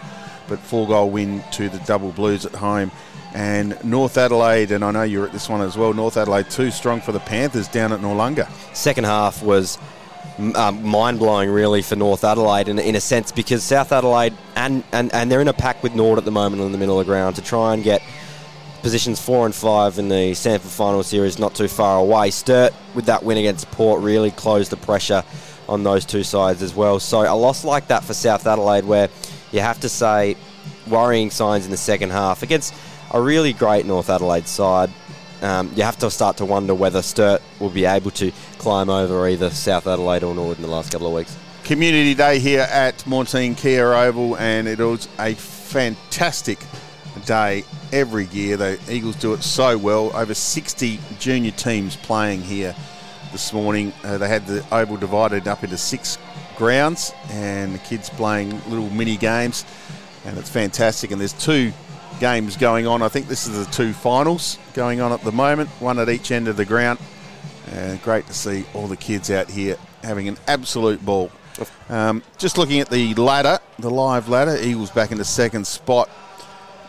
[0.49, 2.93] but four goal win to the Double Blues at home.
[3.35, 5.93] And North Adelaide, and I know you're at this one as well.
[5.93, 8.49] North Adelaide too strong for the Panthers down at Noarlunga.
[8.75, 9.77] second half was
[10.55, 14.85] um, mind blowing, really, for North Adelaide in, in a sense because South Adelaide and,
[14.93, 17.07] and, and they're in a pack with Nord at the moment in the middle of
[17.07, 18.03] the ground to try and get
[18.83, 22.31] positions four and five in the SANFL final series not too far away.
[22.31, 25.25] Sturt, with that win against Port, really closed the pressure
[25.69, 27.01] on those two sides as well.
[27.01, 29.09] So a loss like that for South Adelaide, where
[29.53, 30.37] you have to say
[30.87, 32.75] worrying signs in the second half against
[33.15, 34.91] a really great North Adelaide side.
[35.41, 39.29] Um, you have to start to wonder whether Sturt will be able to climb over
[39.29, 41.39] either South Adelaide or Nord in the last couple of weeks.
[41.63, 46.59] Community Day here at Maughan Thiem Kia Oval, and it was a fantastic
[47.25, 48.57] day every year.
[48.57, 50.15] The Eagles do it so well.
[50.17, 52.75] Over 60 junior teams playing here
[53.31, 53.93] this morning.
[54.03, 56.19] Uh, they had the oval divided up into six
[56.57, 59.65] grounds, and the kids playing little mini games,
[60.25, 61.13] and it's fantastic.
[61.13, 61.73] And there's two
[62.21, 63.03] games going on.
[63.03, 66.31] I think this is the two finals going on at the moment, one at each
[66.31, 66.99] end of the ground.
[67.73, 71.31] And great to see all the kids out here having an absolute ball.
[71.89, 76.11] Um, just looking at the ladder, the live ladder, Eagles back in the second spot.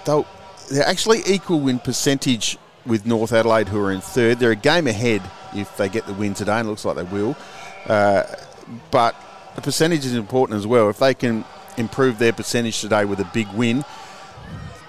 [0.06, 0.26] Though
[0.72, 4.40] they're actually equal in percentage with North Adelaide, who are in third.
[4.40, 5.22] They're a game ahead
[5.54, 7.36] if they get the win today, and it looks like they will.
[7.88, 8.24] Uh,
[8.92, 9.16] but
[9.56, 10.90] the percentage is important as well.
[10.90, 11.46] If they can
[11.78, 13.84] improve their percentage today with a big win,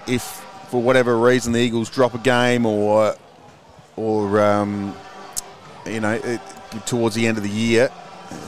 [0.06, 0.22] if
[0.68, 3.14] for whatever reason the Eagles drop a game or
[3.96, 4.94] or um,
[5.86, 6.40] you know it,
[6.84, 7.90] towards the end of the year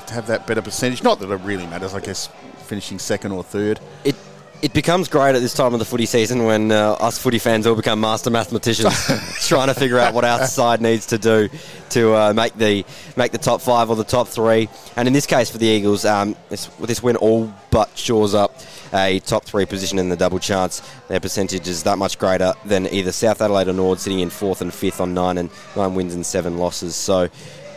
[0.07, 1.03] to have that better percentage.
[1.03, 2.29] Not that it really matters, I guess,
[2.67, 3.81] finishing second or third.
[4.05, 4.17] It
[4.61, 7.67] it becomes great at this time of the footy season when uh, us footy fans
[7.67, 9.07] all become master mathematicians,
[9.47, 11.49] trying to figure out what our side needs to do
[11.91, 12.85] to uh, make the
[13.17, 14.69] make the top five or the top three.
[14.97, 18.57] And in this case, for the Eagles, um, this, this win all but shores up
[18.93, 20.83] a top three position in the double chance.
[21.07, 24.61] Their percentage is that much greater than either South Adelaide or Nord, sitting in fourth
[24.61, 26.97] and fifth on nine and nine wins and seven losses.
[26.97, 27.29] So.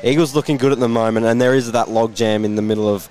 [0.03, 3.07] Eagles looking good at the moment, and there is that logjam in the middle of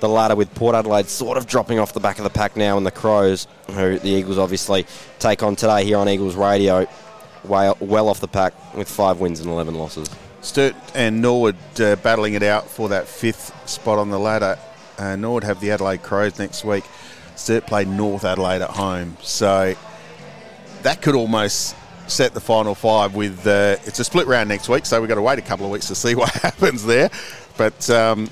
[0.00, 2.76] the ladder with Port Adelaide sort of dropping off the back of the pack now,
[2.76, 4.86] and the Crows, who the Eagles obviously
[5.18, 6.86] take on today here on Eagles Radio,
[7.44, 10.08] well, well off the pack with five wins and 11 losses.
[10.40, 14.58] Sturt and Norwood uh, battling it out for that fifth spot on the ladder.
[14.98, 16.84] Uh, Norwood have the Adelaide Crows next week.
[17.36, 19.74] Sturt play North Adelaide at home, so
[20.82, 21.74] that could almost
[22.06, 25.14] set the final five with uh, it's a split round next week, so we've got
[25.14, 27.10] to wait a couple of weeks to see what happens there.
[27.56, 28.28] But um,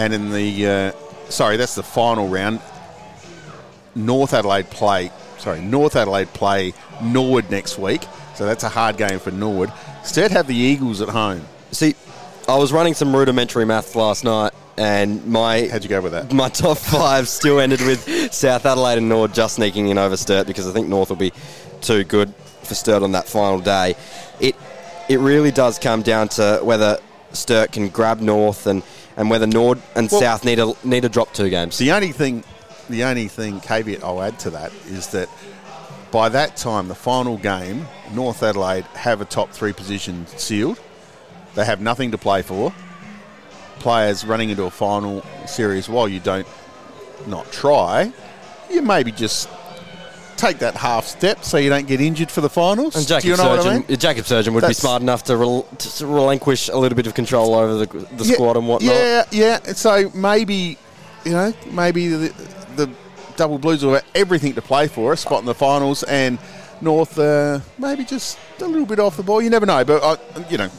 [0.00, 0.92] and in the uh,
[1.30, 2.60] sorry, that's the final round.
[3.94, 6.72] North Adelaide play sorry North Adelaide play
[7.02, 8.02] Norwood next week,
[8.34, 9.72] so that's a hard game for Norwood.
[10.02, 11.44] Sturt have the Eagles at home.
[11.72, 11.94] See,
[12.48, 16.32] I was running some rudimentary maths last night, and my How'd you go with that?
[16.32, 20.46] my top five still ended with South Adelaide and Nord just sneaking in over Sturt
[20.46, 21.32] because I think North will be
[21.82, 23.96] too good for Sturt on that final day.
[24.40, 24.56] It
[25.10, 26.98] it really does come down to whether
[27.32, 28.82] Sturt can grab North and,
[29.16, 31.78] and whether Nord and Well- South need to need to drop two games.
[31.78, 32.44] The only thing,
[32.88, 35.28] the only thing caveat I'll add to that is that
[36.10, 40.80] by that time, the final game, North Adelaide have a top three position sealed.
[41.54, 42.72] They have nothing to play for.
[43.78, 46.46] Players running into a final series while you don't
[47.26, 48.12] not try,
[48.70, 49.48] you maybe just
[50.40, 52.96] take that half step so you don't get injured for the finals.
[52.96, 53.98] And Do you know what I Surgeon, mean?
[53.98, 57.54] Jacob Surgeon would be smart enough to, rel- to relinquish a little bit of control
[57.54, 58.94] over the, the Yeah, squad and whatnot.
[58.94, 59.58] Yeah, yeah.
[59.74, 60.78] So maybe,
[61.24, 62.28] you know, maybe the,
[62.76, 62.90] the
[63.36, 66.38] Double Blues will have everything to play for, a spot in the finals, and
[66.80, 69.42] North uh, maybe just a little bit off the ball.
[69.42, 70.16] You never know, but uh,
[70.48, 70.70] you know.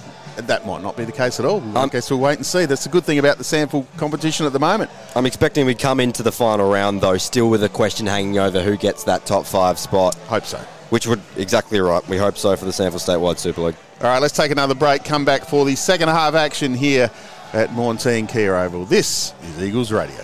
[0.47, 1.61] That might not be the case at all.
[1.76, 2.65] I Um, guess we'll wait and see.
[2.65, 4.89] That's the good thing about the SANFL competition at the moment.
[5.15, 8.61] I'm expecting we come into the final round though, still with a question hanging over
[8.61, 10.57] who gets that top five spot, Hope so.
[10.89, 12.05] which would exactly right.
[12.07, 13.76] We hope so for the SANFL Statewide Super League.
[14.01, 15.03] All right, let's take another break.
[15.03, 17.11] Come back for the second half action here
[17.53, 18.85] at Maughan Thiem Kia Oval.
[18.85, 20.15] This is Eagles Radio.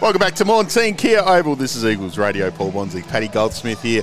[0.00, 1.56] Welcome back to Maughan Thiem Kia Oval.
[1.56, 2.50] This is Eagles Radio.
[2.50, 4.02] Paul Bonzi, Paddy Goldsmith here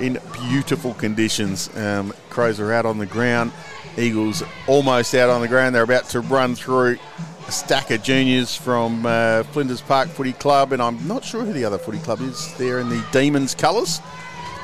[0.00, 1.68] in beautiful conditions.
[1.76, 3.52] Um, Crows are out on the ground.
[3.98, 5.74] Eagles almost out on the ground.
[5.74, 6.98] They're about to run through
[7.46, 11.52] a stack of juniors from uh, Flinders Park Footy Club, and I'm not sure who
[11.52, 12.54] the other footy club is.
[12.56, 14.00] They're in the Demons colours.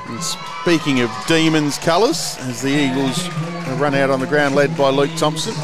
[0.06, 3.28] And speaking of Demons colours, as the Eagles
[3.78, 5.54] run out on the ground, led by Luke Thompson.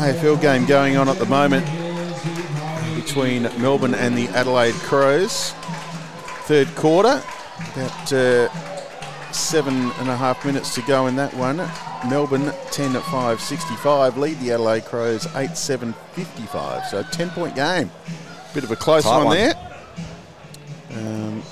[0.00, 1.66] AFL game going on at the moment
[2.94, 5.50] between Melbourne and the Adelaide Crows.
[6.44, 7.22] Third quarter,
[7.74, 8.48] about uh,
[9.32, 11.58] seven and a half minutes to go in that one.
[12.08, 16.86] Melbourne 10 at 5 65, lead the Adelaide Crows 8 7 55.
[16.86, 17.90] So 10 point game.
[18.54, 19.36] Bit of a close one, one.
[19.36, 19.54] there.
[20.92, 21.42] Um,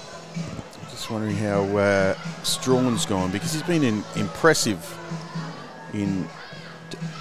[0.90, 4.98] just wondering how uh, Strachan's gone because he's been in, impressive
[5.92, 6.22] in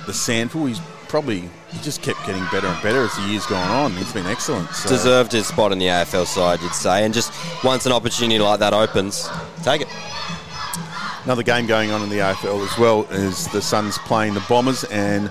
[0.05, 0.67] the SANFL.
[0.67, 3.91] He's probably he just kept getting better and better as the years gone on.
[3.91, 4.69] He's been excellent.
[4.71, 4.89] So.
[4.89, 7.31] Deserved his spot in the AFL side, you'd say, and just
[7.63, 9.29] once an opportunity like that opens,
[9.63, 9.87] take it.
[11.27, 14.85] Another game going on in the AFL as well is the Suns playing the Bombers,
[14.85, 15.29] and,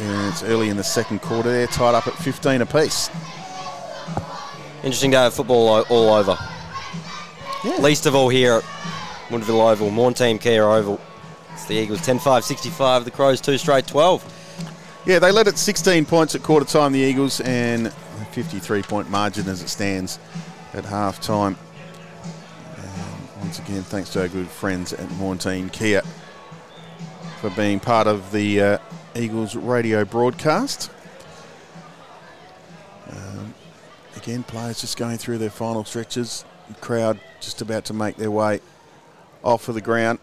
[0.00, 1.48] and it's early in the second quarter.
[1.48, 3.08] They're tied up at 15 apiece.
[4.82, 6.36] Interesting day of football all over.
[7.78, 8.64] Least of all here at
[9.30, 11.00] Woodville Oval, Maughan Thiem Kia Oval.
[11.52, 15.04] It's the Eagles 10 5 65, the Crows 2 straight 12.
[15.06, 17.92] Yeah, they led at 16 points at quarter time, the Eagles, and a
[18.32, 20.18] 53 point margin as it stands
[20.74, 21.56] at half time.
[23.40, 26.02] Once again, thanks to our good friends at Maughan Thiem Kia
[27.40, 28.78] for being part of the uh,
[29.14, 30.90] Eagles radio broadcast.
[33.10, 33.54] Um,
[34.16, 36.44] again, players just going through their final stretches.
[36.80, 38.60] Crowd just about to make their way
[39.44, 40.18] off of the ground.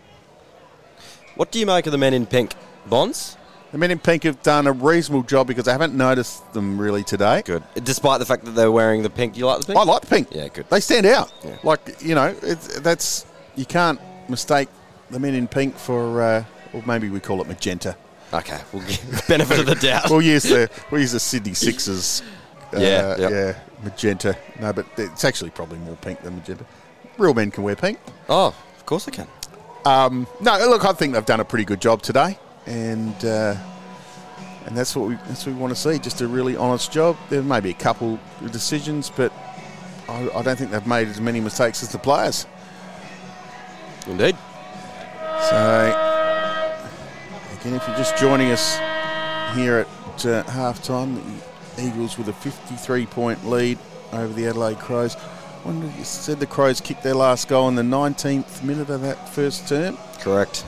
[1.35, 2.53] What do you make of the men in pink?
[2.85, 3.37] Bonds?
[3.75, 7.03] The men in pink have done a reasonable job because I haven't noticed them really
[7.03, 7.41] today.
[7.43, 7.61] Good.
[7.83, 9.33] Despite the fact that they're wearing the pink.
[9.33, 9.77] Do you like the pink?
[9.77, 10.29] I like the pink.
[10.31, 10.69] Yeah, good.
[10.69, 11.33] They stand out.
[11.43, 11.57] Yeah.
[11.61, 13.25] Like you know, it's, that's
[13.57, 13.99] you can't
[14.29, 14.69] mistake
[15.09, 17.97] the men in pink for, uh, or maybe we call it magenta.
[18.31, 20.09] Okay, we'll give benefit of the doubt.
[20.09, 22.23] We'll use the we'll use the Sydney Sixers.
[22.73, 23.31] Uh, Yeah, yep.
[23.31, 24.37] yeah, magenta.
[24.59, 26.65] No, but it's actually probably more pink than magenta.
[27.17, 27.99] Real men can wear pink.
[28.29, 29.27] oh, of course they can.
[29.85, 33.55] Um, no, look, I think they've done a pretty good job today, and uh,
[34.65, 35.99] and that's what we that's what we want to see.
[35.99, 37.17] Just a really honest job.
[37.29, 39.31] There may be a couple of decisions, but
[40.09, 42.45] I, I don't think they've made as many mistakes as the players.
[44.07, 44.37] Indeed.
[45.49, 45.55] So
[47.59, 48.77] again, if you're just joining us
[49.55, 53.77] here at uh, half time, the Eagles with a 53 point lead
[54.13, 55.15] over the Adelaide Crows.
[55.63, 59.29] When you said the Crows kicked their last goal in the 19th minute of that
[59.29, 59.97] first term.
[60.19, 60.63] Correct.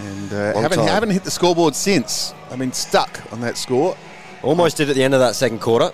[0.00, 0.88] And uh, haven't, time.
[0.88, 2.34] haven't hit the scoreboard since.
[2.50, 3.96] I've been stuck on that score.
[4.42, 5.92] Almost did at the end of that second quarter.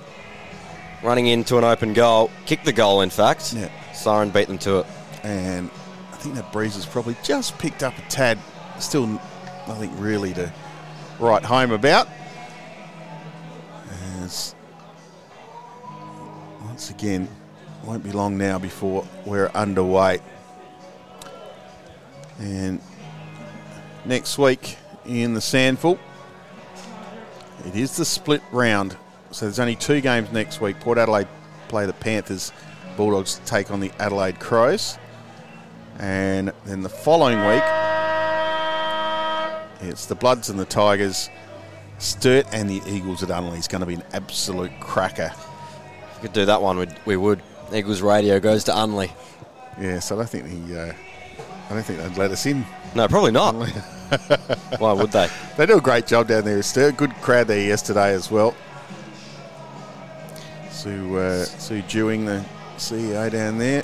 [1.02, 2.30] Running into an open goal.
[2.46, 3.52] Kicked the goal, in fact.
[3.52, 3.70] Yeah.
[3.92, 4.86] Siren beat them to it.
[5.24, 5.70] And
[6.12, 8.38] I think that breeze has probably just picked up a tad.
[8.78, 9.06] Still
[9.66, 10.52] nothing really to
[11.18, 12.08] write home about.
[14.22, 14.54] As
[16.62, 17.28] once again,
[17.84, 20.20] won't be long now before we're underway.
[22.38, 22.80] And
[24.08, 25.98] next week in the SANFL,
[27.66, 28.96] it is the split round.
[29.30, 30.80] So there's only two games next week.
[30.80, 31.28] Port Adelaide
[31.68, 32.52] play the Panthers.
[32.96, 34.98] Bulldogs take on the Adelaide Crows.
[35.98, 37.62] And then the following week,
[39.90, 41.28] it's the Bloods and the Tigers.
[41.98, 45.32] Sturt and the Eagles at Unley is going to be an absolute cracker.
[45.34, 47.42] If we could do that one, we'd, we would.
[47.74, 49.10] Eagles radio goes to Unley.
[49.78, 50.94] Yeah, so I don't think the, uh,
[51.68, 52.64] I don't think they'd let us in.
[52.94, 53.54] No, probably not.
[54.78, 55.28] Why would they?
[55.56, 56.62] They do a great job down there.
[56.62, 58.54] Sturt, good crowd there yesterday as well.
[60.70, 62.44] Sue uh, Sue Dewing, the
[62.76, 63.82] CEO down there.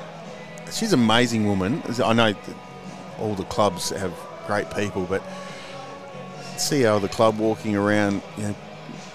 [0.70, 1.82] She's an amazing woman.
[2.02, 2.34] I know
[3.18, 4.14] all the clubs have
[4.46, 5.22] great people, but
[6.56, 8.54] CEO of the club walking around, you know,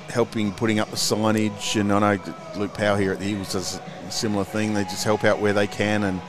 [0.09, 3.79] helping putting up the signage, and I know Luke Powell here at the Eagles does
[4.07, 4.73] a similar thing.
[4.73, 6.21] They just help out where they can, and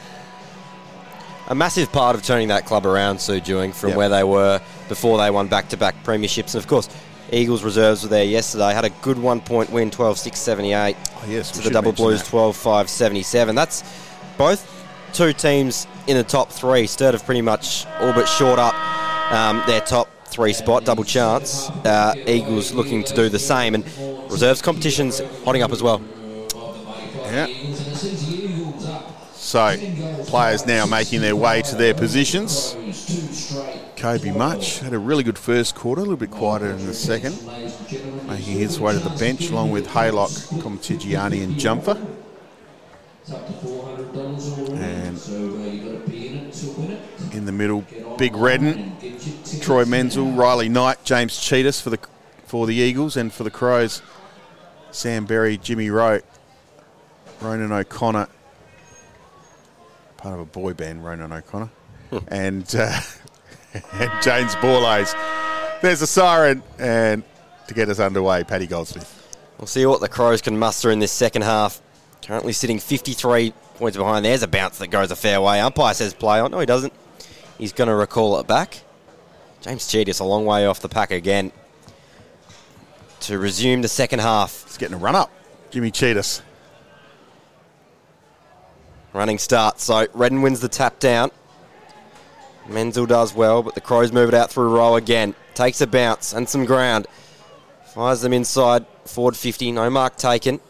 [1.50, 3.98] A massive part of turning that club around, Sue Dewing, from Yep.
[3.98, 6.54] where they were before they won back to back premierships.
[6.54, 6.88] And of course,
[7.32, 8.72] Eagles reserves were there yesterday.
[8.72, 12.22] Had a good one point win, 12 6 78 oh yes, to the Double Blues,
[12.22, 12.28] that.
[12.28, 13.56] 12 5 77.
[13.56, 13.82] That's
[14.38, 14.64] both
[15.12, 16.86] two teams in the top three.
[16.86, 18.74] Sturt have pretty much all but short up
[19.32, 21.68] um, their top three spot, double chance.
[21.84, 23.74] Uh, Eagles looking to do the same.
[23.74, 23.84] And
[24.30, 26.00] reserves competition's hotting up as well.
[27.24, 27.46] Yeah.
[29.50, 29.76] So,
[30.26, 32.76] players now making their way to their positions.
[33.96, 37.36] Kobe Mutch had a really good first quarter, a little bit quieter in the second,
[38.28, 40.30] making his way to the bench along with Haylock,
[40.62, 41.98] Comtigiani, and Jumper.
[44.76, 45.18] And
[47.34, 47.84] in the middle,
[48.18, 48.96] Big Redden,
[49.60, 51.98] Troy Menzel, Riley Knight, James Tsitas for the
[52.44, 54.00] for the Eagles, and for the Crows,
[54.92, 56.20] Sam Berry, Jimmy Rowe,
[57.40, 58.28] Ronan O'Connor,
[60.20, 61.70] part of a boy band, Ronan O'Connor,
[62.28, 63.00] and, uh,
[63.92, 65.14] and James Borlase.
[65.80, 67.24] There's a siren, and
[67.66, 69.16] to get us underway, Paddy Goldsmith.
[69.58, 71.80] We'll see what the Crows can muster in this second half.
[72.22, 74.24] Currently sitting 53 points behind.
[74.24, 75.60] There's a bounce that goes a fair way.
[75.60, 76.50] Umpire says play on.
[76.50, 76.92] No, he doesn't.
[77.58, 78.82] He's going to recall it back.
[79.62, 81.52] James Tsitas a long way off the pack again
[83.20, 84.64] to resume the second half.
[84.64, 85.30] He's getting a run up.
[85.70, 86.42] Jimmy Tsitas.
[89.12, 89.80] Running start.
[89.80, 91.30] So Redden wins the tap down.
[92.68, 95.34] Menzel does well, but the Crows move it out through Rowe again.
[95.54, 97.06] Takes a bounce and some ground.
[97.86, 98.86] Fires them inside.
[99.04, 99.72] Forward 50.
[99.72, 100.60] No mark taken.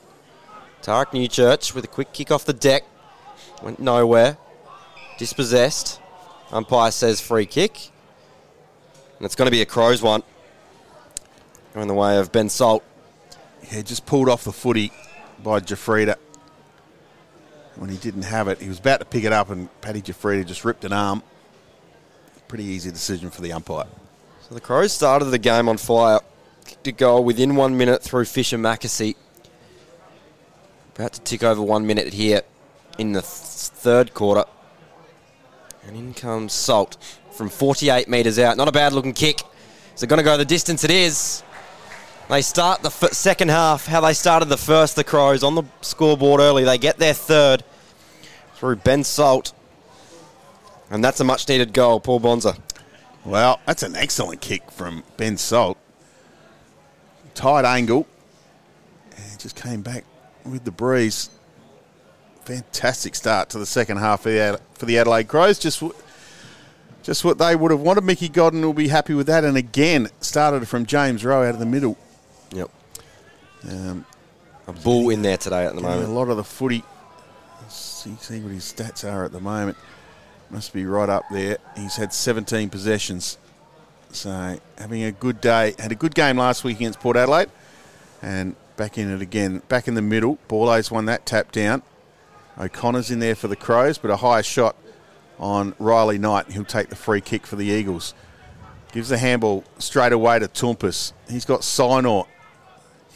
[0.82, 2.84] Tariq Newchurch with a quick kick off the deck.
[3.62, 4.38] Went nowhere.
[5.18, 6.00] Dispossessed.
[6.50, 7.90] Umpire says free kick.
[9.18, 10.22] And it's going to be a Crows one.
[11.74, 12.82] Going the way of Ben Salt.
[13.70, 14.90] Yeah, just pulled off the footy
[15.42, 16.16] by Jafrida
[17.81, 18.61] when he didn't have it.
[18.61, 21.23] He was about to pick it up, and Paddy Jafrida just ripped an arm.
[22.47, 23.86] Pretty easy decision for the umpire.
[24.47, 26.20] So the Crows started the game on fire.
[26.66, 29.16] kicked a goal within one minute through Fischer McAsey.
[30.94, 32.43] About to tick over one minute here
[32.98, 34.44] in the th- third quarter.
[35.86, 36.98] And in comes Salt
[37.31, 38.59] from 48 metres out.
[38.59, 39.40] Not a bad looking kick.
[39.97, 40.85] Is it going to go the distance?
[40.85, 41.43] It is.
[42.28, 45.65] They start the f- second half how they started the first, the Crows, on the
[45.81, 46.65] scoreboard early.
[46.65, 47.65] They get their third
[48.61, 49.53] through Ben Salt.
[50.91, 52.57] And that's a much needed goal, Paul Bonza.
[53.24, 55.78] Well, that's an excellent kick from Ben Salt.
[57.35, 58.07] Tight angle.
[59.16, 60.05] And just came back
[60.45, 61.31] with the breeze.
[62.45, 65.59] Fantastic start to the second half for the, Ad- for the Adelaide Crows.
[65.59, 65.99] Just, w-
[67.03, 68.05] just what they would have wanted.
[68.05, 69.45] Mickey Godden will be happy with that.
[69.45, 71.97] And again, started from James Rowe out of the middle.
[72.53, 72.70] Yep.
[73.70, 74.05] Um,
[74.66, 76.09] A bull in there today at the moment.
[76.09, 76.82] a lot of the footy.
[78.01, 79.77] See, see what his stats are at the moment.
[80.48, 81.59] Must be right up there.
[81.77, 83.36] He's had 17 possessions.
[84.10, 85.74] So having a good day.
[85.78, 87.51] Had a good game last week against Port Adelaide.
[88.22, 89.60] And back in it again.
[89.68, 90.39] Back in the middle.
[90.48, 91.82] Borlase won that tap down.
[92.59, 94.77] O'Connor's in there for the Crows, but a higher shot
[95.39, 96.51] on Riley Knight.
[96.51, 98.14] He'll take the free kick for the Eagles.
[98.93, 101.12] Gives the handball straight away to Toumpas.
[101.28, 102.27] He's got Sinor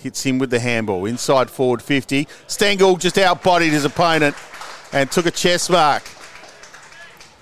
[0.03, 1.07] hits him with the handball.
[1.07, 2.29] Inside forward 50.
[2.47, 4.37] Stengel just outbodied his opponent
[4.95, 6.09] and took a chest mark.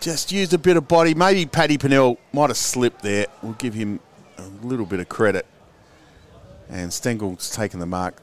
[0.00, 1.14] Just used a bit of body.
[1.14, 3.26] Maybe Paddy Pennell might have slipped there.
[3.42, 4.00] We'll give him
[4.38, 5.46] a little bit of credit.
[6.68, 8.20] And Stengel's taken the mark.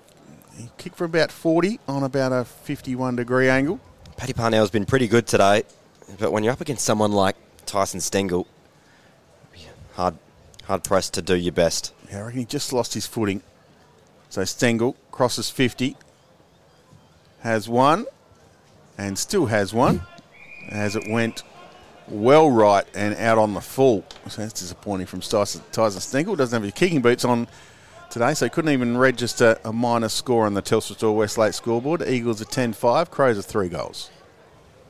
[0.57, 3.79] He kicked for about 40 on about a 51 degree angle.
[4.17, 5.63] Paddy Parnell's been pretty good today,
[6.19, 8.47] but when you're up against someone like Tyson Stengel,
[9.93, 10.15] hard,
[10.65, 11.93] hard pressed to do your best.
[12.09, 13.41] Yeah, I reckon he just lost his footing.
[14.29, 15.95] So Stengel crosses 50,
[17.41, 18.05] has one,
[18.99, 20.01] and still has one,
[20.69, 21.43] as it went
[22.09, 24.03] well right and out on the full.
[24.27, 26.35] So that's disappointing from Tyson, Tyson Stengel.
[26.35, 27.47] Doesn't have his kicking boots on
[28.09, 32.03] today, so couldn't even register a minus score on the Telstra Store Westlake scoreboard.
[32.07, 34.11] Eagles are 10-5, Crows are three goals.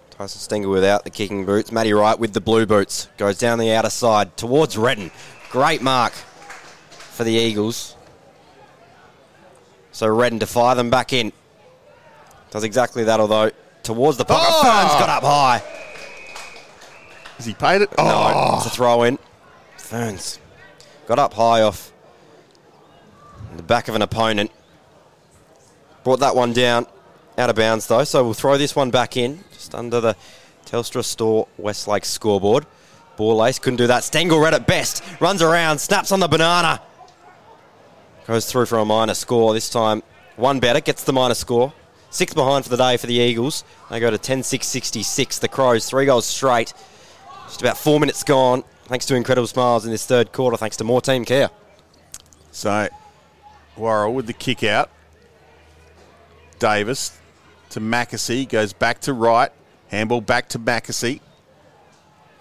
[0.09, 1.71] Tyson Stengel without the kicking boots.
[1.71, 3.07] Matty Wright with the blue boots.
[3.17, 5.11] Goes down the outer side towards Redden.
[5.51, 7.95] Great mark for the Eagles.
[9.91, 11.31] So Redden to fire them back in.
[12.51, 13.51] Does exactly that, although
[13.89, 14.45] towards the pocket.
[14.47, 14.61] Oh!
[14.61, 15.63] Ferns got up high.
[17.37, 17.89] Has he paid it?
[17.97, 19.17] No, Oh, it's a throw in.
[19.77, 20.37] Ferns
[21.07, 21.91] got up high off
[23.57, 24.51] the back of an opponent.
[26.03, 26.85] Brought that one down.
[27.35, 30.15] Out of bounds though, so we'll throw this one back in, just under the
[30.65, 32.67] Telstra Store Westlake scoreboard.
[33.17, 34.03] Ball ace couldn't do that.
[34.03, 35.03] Stengel read it best.
[35.19, 36.79] Runs around, snaps on the banana.
[38.27, 39.53] Goes through for a minor score.
[39.53, 40.03] This time,
[40.35, 41.73] one better, gets the minor score.
[42.11, 43.63] Six behind for the day for the Eagles.
[43.89, 45.39] They go to 10 6 66.
[45.39, 46.73] The Crows, three goals straight.
[47.45, 48.63] Just about four minutes gone.
[48.85, 51.49] Thanks to incredible smiles in this third quarter, thanks to Maughan Thiem Kia.
[52.51, 52.89] So,
[53.77, 54.89] Worrell with the kick out.
[56.57, 57.17] Davis
[57.69, 58.47] to McAsey.
[58.49, 59.51] Goes back to right.
[59.89, 61.21] Handball back to McAsey.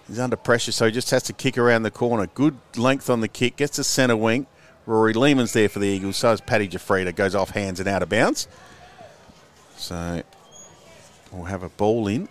[0.07, 2.25] He's under pressure, so he just has to kick around the corner.
[2.25, 3.57] Good length on the kick.
[3.57, 4.47] Gets to centre wing.
[4.87, 6.17] Rory Lehman's there for the Eagles.
[6.17, 7.15] So is Paddy Jafrida.
[7.15, 8.47] Goes off hands and out of bounds.
[9.79, 10.21] So,
[11.31, 12.27] we'll have a ball in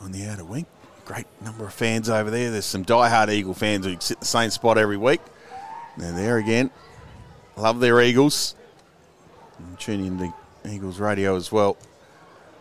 [0.00, 0.64] on the outer wing.
[1.04, 2.50] Great number of fans over there.
[2.50, 5.20] There's some die-hard Eagle fans who sit the same spot every week.
[5.96, 6.70] They're there again.
[7.56, 8.54] Love their Eagles.
[9.58, 10.32] And tune in the
[10.70, 11.76] Eagles radio as well.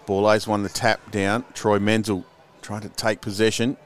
[0.08, 1.46] Ball Borlase won the tap down.
[1.54, 2.26] Troy Menzel
[2.64, 3.78] trying to take possession.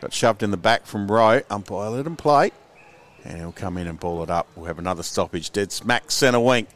[0.00, 1.42] Got shoved in the back from Rowe.
[1.48, 2.50] Umpire let him play.
[3.24, 4.48] And he'll come in and ball it up.
[4.56, 5.50] We'll have another stoppage.
[5.50, 6.66] Dead smack centre wing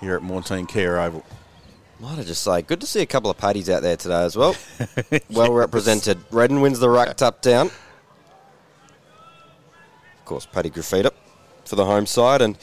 [0.00, 1.24] here at Maughan Thiem Kia Oval.
[2.02, 4.36] Might I just say, good to see a couple of paddies out there today as
[4.36, 4.56] well.
[5.30, 6.18] well represented.
[6.32, 7.68] Redden wins the ruck tap down.
[10.18, 11.12] Of course, Paddy Graffita
[11.64, 12.58] for the home side, and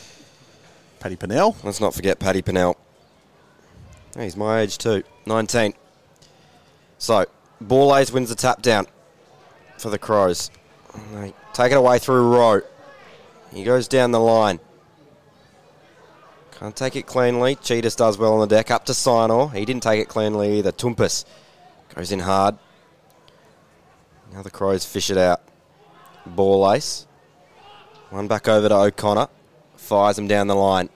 [0.99, 1.55] Paddy Pennell.
[1.63, 2.77] let's not forget Paddy Pennell.
[4.13, 5.73] Hey, he's my age too, 19.
[6.97, 7.25] So,
[7.63, 8.87] Borlase wins the tap down
[9.77, 10.51] for the Crows.
[11.13, 12.61] They take it away through Rowe.
[13.53, 14.59] He goes down the line.
[16.59, 17.55] Can't take it cleanly.
[17.55, 18.69] Tsitas does well on the deck.
[18.69, 19.53] Up to Sinor.
[19.53, 20.73] He didn't take it cleanly either.
[20.73, 21.23] Toumpas
[21.95, 22.57] goes in hard.
[24.33, 25.41] Now the Crows fish it out.
[26.27, 27.05] Borlase.
[28.09, 29.27] One back over to O'Connor.
[29.77, 30.89] Fires him down the line.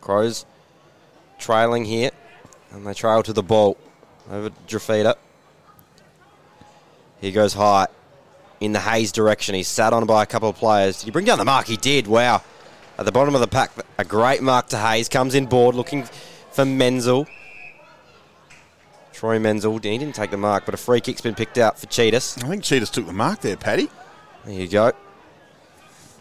[0.00, 0.46] Crows
[1.38, 2.10] trailing here.
[2.72, 3.78] And they trail to the ball.
[4.28, 5.14] Over to Drafita.
[7.20, 7.86] He goes high.
[8.58, 9.54] In the Hayes direction.
[9.54, 10.98] He's sat on by a couple of players.
[10.98, 11.66] Did he bring down the mark?
[11.66, 12.08] He did.
[12.08, 12.42] Wow.
[12.96, 15.08] At the bottom of the pack, a great mark to Hayes.
[15.08, 16.04] Comes in board looking
[16.52, 17.26] for Menzel.
[19.12, 19.72] Troy Menzel.
[19.78, 22.42] He didn't take the mark, but a free kick's been picked out for Tsitas.
[22.44, 23.88] I think Tsitas took the mark there, Paddy.
[24.44, 24.92] There you go.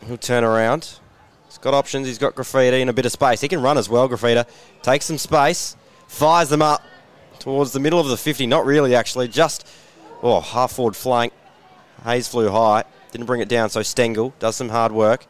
[0.08, 1.00] He'll turn around.
[1.48, 2.08] He's got options.
[2.08, 3.42] He's got Graffiti and a bit of space.
[3.42, 4.50] He can run as well, Graffiti.
[4.82, 5.76] Takes some space,
[6.08, 6.82] fires them up
[7.38, 8.48] towards the middle of the 50.
[8.48, 9.28] Not really, actually.
[9.28, 9.68] Just,
[10.24, 11.34] oh, half forward flank.
[12.04, 12.84] Hayes flew high.
[13.12, 15.28] Didn't bring it down, so Stengel does some hard work.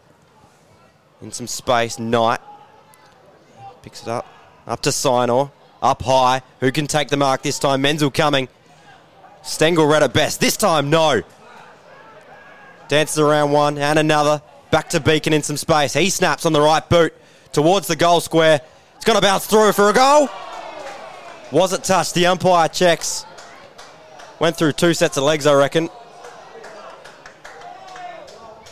[1.23, 2.41] In some space, Knight
[3.81, 4.27] picks it up.
[4.67, 5.51] Up to Sinor.
[5.81, 6.41] Up high.
[6.59, 7.81] Who can take the mark this time?
[7.81, 8.49] Menzel coming.
[9.41, 10.41] Stengel read it best.
[10.41, 11.23] This time, no.
[12.89, 14.41] Dances around one and another.
[14.69, 15.93] Back to Beacon in some space.
[15.93, 17.13] He snaps on the right boot
[17.53, 18.59] towards the goal square.
[18.97, 20.27] It's going to bounce through for a goal.
[21.53, 22.15] Was it touched?
[22.15, 23.25] The umpire checks.
[24.39, 25.89] Went through two sets of legs, I reckon.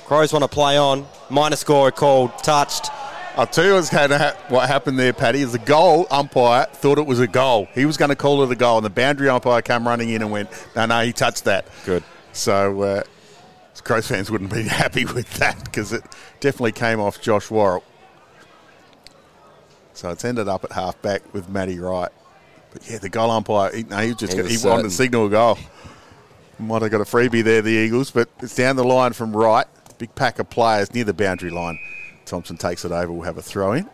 [0.04, 1.08] Crows want to play on.
[1.32, 2.38] Minor score called.
[2.40, 2.90] Touched.
[3.38, 6.66] I'll tell you what's going to ha- what happened there, Paddy, is the goal umpire
[6.66, 7.70] thought it was a goal.
[7.74, 10.22] He was going to call it a goal, and the boundary umpire came running in
[10.22, 11.66] and went, no, no, he touched that.
[11.86, 12.04] Good.
[12.34, 13.04] So uh,
[13.84, 16.04] Crows fans wouldn't be happy with that because it
[16.40, 17.84] definitely came off Josh Worrell.
[19.94, 22.12] So it's ended up at half back with Matty Wright.
[22.72, 24.90] But yeah, the goal umpire, he, no, he just He got, was he wanted to
[24.90, 25.58] signal a goal.
[26.60, 29.66] Might have got a freebie there, the Eagles, but it's down the line from right.
[30.02, 31.78] Big pack of players near the boundary line.
[32.26, 33.12] Thompson takes it over.
[33.12, 33.88] We'll have a throw in.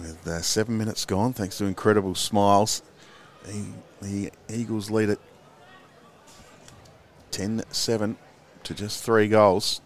[0.00, 2.82] With uh, seven minutes gone, thanks to incredible smiles,
[3.44, 3.66] the,
[4.02, 5.20] the Eagles lead it
[7.30, 8.16] 10 7
[8.64, 9.80] to just three goals.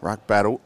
[0.00, 0.60] Ruck battle.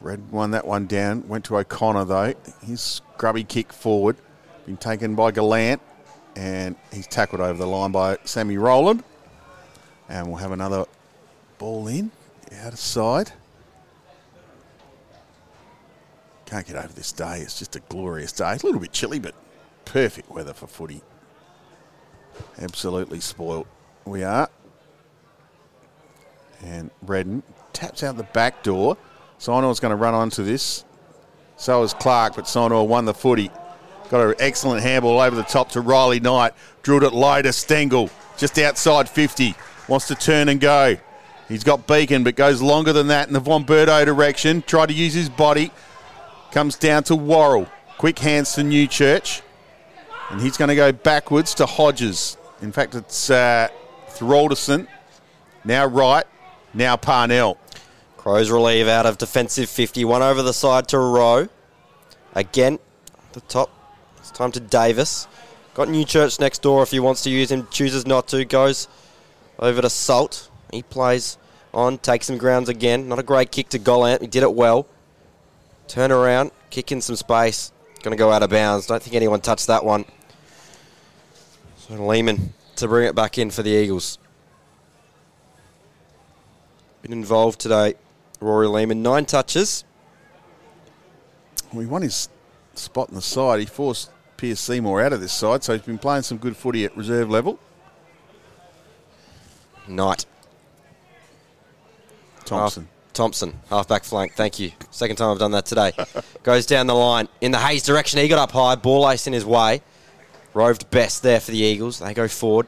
[0.00, 1.26] Red won that one down.
[1.26, 2.34] Went to O'Connor though.
[2.64, 4.16] His scrubby kick forward.
[4.64, 5.82] Been taken by Gallant.
[6.36, 9.02] And he's tackled over the line by Sammy Rowland.
[10.10, 10.84] And we'll have another
[11.58, 12.10] ball in.
[12.62, 13.32] Out of side.
[16.46, 17.38] Can't get over this day.
[17.38, 18.54] It's just a glorious day.
[18.54, 19.36] It's a little bit chilly, but
[19.84, 21.00] perfect weather for footy.
[22.60, 23.68] Absolutely spoilt.
[24.04, 24.50] We are.
[26.64, 28.96] And Redden taps out the back door.
[29.38, 30.84] Sinor's going to run onto this.
[31.56, 33.48] So is Clark, but Sinor won the footy.
[34.08, 36.54] Got an excellent handball over the top to Riley Knight.
[36.82, 39.54] Drilled it low to Stengel, just outside 50.
[39.90, 40.96] Wants to turn and go.
[41.48, 44.62] He's got Beacon, but goes longer than that in the Von direction.
[44.62, 45.72] Tried to use his body.
[46.52, 47.66] Comes down to Worrell.
[47.98, 49.42] Quick hands to Newchurch.
[50.30, 52.36] And he's going to go backwards to Hodges.
[52.62, 53.66] In fact, it's uh,
[54.10, 54.86] Thralderson.
[55.64, 56.24] Now Wright.
[56.72, 57.58] Now Parnell.
[58.16, 61.48] Crows relieve out of defensive 51 over the side to Rowe.
[62.36, 62.78] Again,
[63.32, 63.70] the top.
[64.18, 65.26] It's time to Davis.
[65.74, 67.66] Got Newchurch next door if he wants to use him.
[67.72, 68.44] Chooses not to.
[68.44, 68.86] Goes
[69.60, 70.50] over to Salt.
[70.72, 71.38] He plays
[71.72, 71.98] on.
[71.98, 73.08] Takes some grounds again.
[73.08, 74.22] Not a great kick to Gallant.
[74.22, 74.86] He did it well.
[75.86, 76.50] Turn around.
[76.70, 77.70] Kick in some space.
[78.02, 78.86] Going to go out of bounds.
[78.86, 80.04] Don't think anyone touched that one.
[81.76, 84.18] So Lehman to bring it back in for the Eagles.
[87.02, 87.94] Been involved today.
[88.40, 89.84] Rory Lehman, nine touches.
[91.72, 92.28] Well, he won his
[92.74, 93.60] spot in the side.
[93.60, 96.84] He forced Pierce Seymour out of this side, so he's been playing some good footy
[96.84, 97.58] at reserve level.
[99.88, 100.26] Knight.
[102.44, 102.84] Thompson.
[102.84, 104.34] Half- Thompson, halfback flank.
[104.34, 104.72] Thank you.
[104.90, 105.92] Second time I've done that today.
[106.42, 108.18] Goes down the line in the Hayes direction.
[108.20, 108.76] He got up high.
[108.76, 109.82] Borlase in his way.
[110.54, 111.98] Roved best there for the Eagles.
[111.98, 112.66] They go forward.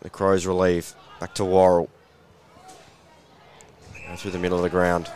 [0.00, 0.94] The Crows relieve.
[1.20, 1.90] Back to Worrell.
[4.08, 5.10] Go through the middle of the ground.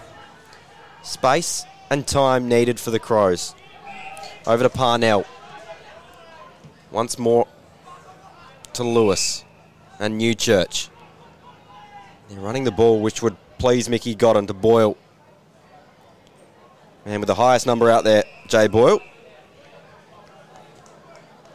[1.03, 3.55] Space and time needed for the Crows.
[4.47, 5.25] Over to Parnell.
[6.91, 7.47] Once more
[8.75, 9.45] to Lewis
[9.99, 10.89] and Newchurch.
[12.29, 14.97] They're running the ball, which would please Mickey Godden to Boyle.
[17.05, 19.01] Man with the highest number out there, Jay Boyle.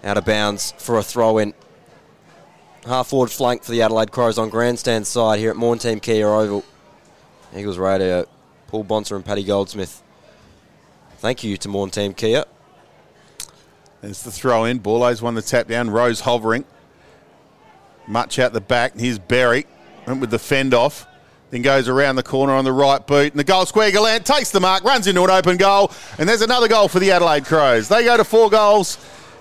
[0.04, 1.54] Out of bounds for a throw in.
[2.86, 6.28] Half forward flank for the Adelaide Crows on grandstand side here at Maughan Thiem Kia
[6.28, 6.64] Oval.
[7.56, 8.26] Eagles Radio,
[8.68, 10.02] Paul Bonser and Paddy Goldsmith.
[11.18, 12.46] Thank you to Maughan Thiem Kia.
[14.02, 14.80] There's the throw in.
[14.80, 15.92] Borlase won the tap down.
[15.92, 16.66] Rose hovering.
[18.12, 18.92] Mutch out the back.
[18.92, 19.66] And here's Berry.
[20.06, 21.08] Went with the fend off.
[21.50, 23.32] Then goes around the corner on the right boot.
[23.32, 25.92] And the goal square Gallant takes the mark, runs into an open goal.
[26.18, 27.88] And there's another goal for the Adelaide Crows.
[27.88, 28.98] They go to four goals.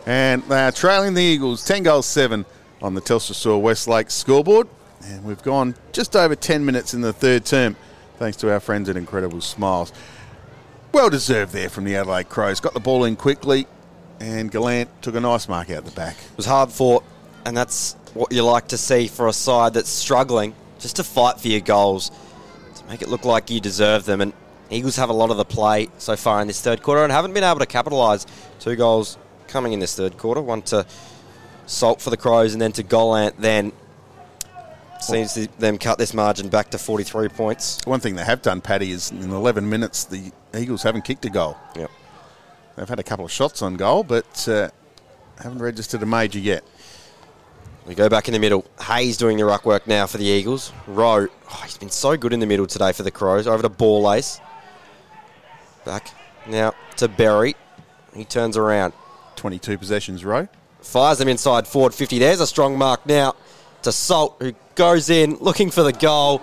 [0.07, 2.47] And they are trailing the Eagles 10 goals 7
[2.81, 4.69] on the Telstra Store Westlake scoreboard.
[5.05, 7.77] And we've gone just over 10 minutes in the third term,
[8.19, 9.93] thanks to our friends at Incredible Smiles.
[10.93, 12.61] Well deserved there from the Adelaide Crows.
[12.61, 13.67] Got the ball in quickly,
[14.19, 16.17] and Gallant took a nice mark out the back.
[16.17, 17.05] It was hard fought,
[17.45, 21.41] and that's what you like to see for a side that's struggling just to fight
[21.41, 22.11] for your goals,
[22.74, 24.20] to make it look like you deserve them.
[24.20, 24.32] And
[24.70, 27.35] Eagles have a lot of the play so far in this third quarter and haven't
[27.35, 28.27] been able to capitalise.
[28.59, 30.87] Two goals coming in this third quarter, one to
[31.66, 33.73] Salt for the Crows and then to Gallant then.
[35.01, 37.78] seems to them cut this margin back to 43 points.
[37.85, 41.31] One thing they have done, Paddy, is in 11 minutes, the Eagles haven't kicked a
[41.31, 41.57] goal.
[41.77, 41.91] Yep.
[42.77, 44.70] They've had a couple of shots on goal, but uh,
[45.43, 46.65] haven't registered a major yet.
[47.91, 48.65] We go back in the middle.
[48.83, 50.73] Hayes doing the ruck work now for the Eagles.
[50.87, 53.49] Rowe, oh, he's been so good in the middle today for the Crows.
[53.49, 54.39] Over to Borlase.
[55.85, 56.12] Back
[56.47, 57.57] now to Berry.
[58.15, 58.93] He turns around.
[59.35, 60.47] 22 possessions Rowe.
[60.81, 62.21] Fires them inside forward 50.
[62.21, 63.35] There's a strong mark now
[63.83, 66.43] to Salt, who goes in looking for the goal.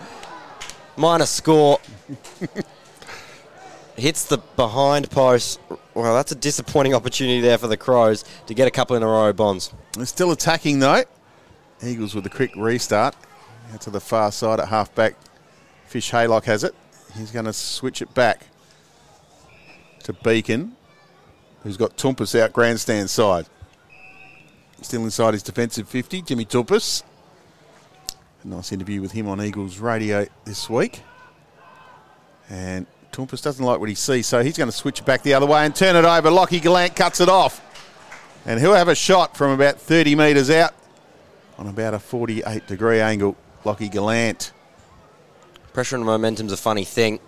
[0.98, 1.80] Minor score.
[3.95, 5.61] Hits the behind post.
[5.94, 9.07] Well, that's a disappointing opportunity there for the Crows to get a couple in a
[9.07, 9.72] row, Bonds.
[9.94, 11.06] They're still attacking though.
[11.84, 13.16] Eagles with a quick restart.
[13.74, 15.16] Out to the far side at half back.
[15.86, 16.74] Fish Haylock has it.
[17.16, 18.48] He's going to switch it back
[20.04, 20.76] to Beacon,
[21.64, 23.45] who's got Toumpas out grandstand side.
[24.82, 27.04] Still inside his defensive 50, Jimmy Toumpas.
[28.44, 31.02] A nice interview with him on Eagles radio this week.
[32.49, 35.34] And Toumpas doesn't like what he sees, so he's going to switch it back the
[35.34, 36.30] other way and turn it over.
[36.30, 37.64] Lockie Gallant cuts it off.
[38.45, 40.74] And he'll have a shot from about 30 metres out
[41.57, 43.35] on about a 48 degree angle.
[43.65, 44.51] Lockie Gallant.
[45.73, 47.19] Pressure and momentum's a funny thing.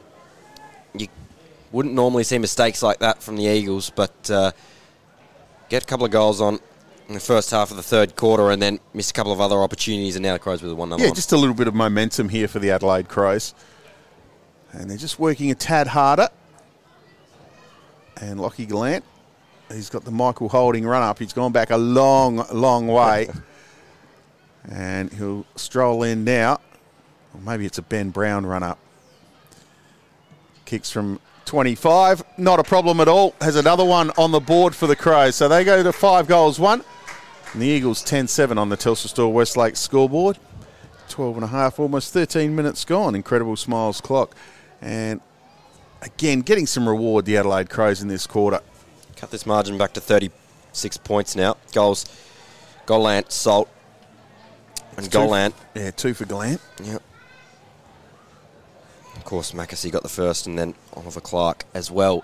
[0.94, 1.08] You
[1.72, 4.52] wouldn't normally see mistakes like that from the Eagles, but uh,
[5.70, 6.60] get a couple of goals on
[7.08, 9.58] in the first half of the third quarter and then miss a couple of other
[9.58, 11.76] opportunities, and now the Crows with a 1 0 Yeah, just a little bit of
[11.76, 13.54] momentum here for the Adelaide Crows.
[14.72, 16.30] And they're just working a tad harder.
[18.22, 19.04] And Lockie Gallant,
[19.72, 21.18] he's got the Michael Holding run up.
[21.18, 23.30] He's gone back a long, long way.
[24.68, 26.60] and he'll stroll in now.
[27.34, 28.80] Or maybe it's a Ben Brown run up.
[30.66, 32.24] Kicks from 25.
[32.38, 33.36] Not a problem at all.
[33.42, 35.36] Has another one on the board for the Crows.
[35.36, 36.84] So they go to five goals, one.
[37.54, 40.38] And the Eagles 10 7 on the Telstra Store Westlake scoreboard.
[41.08, 43.16] 12 and a half, almost 13 minutes gone.
[43.16, 44.36] Incredible smiles clock.
[44.82, 45.22] And
[46.04, 48.62] again, getting some reward, the Adelaide Crows in this quarter.
[49.16, 51.58] Cut this margin back to 36 points now.
[51.74, 52.06] Goals,
[52.86, 53.70] Gallant, Salt,
[55.04, 55.56] and Gallant.
[55.76, 56.62] Yeah, two for Gallant.
[56.84, 57.02] Yep.
[59.16, 62.24] Of course, McAsey got the first, and then Oliver Clark as well,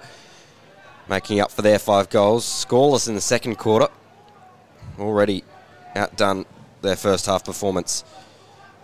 [1.09, 2.45] making up for their five goals.
[2.45, 3.87] Scoreless in the second quarter.
[4.99, 5.43] Already
[5.95, 6.45] outdone
[6.81, 8.03] their first half performance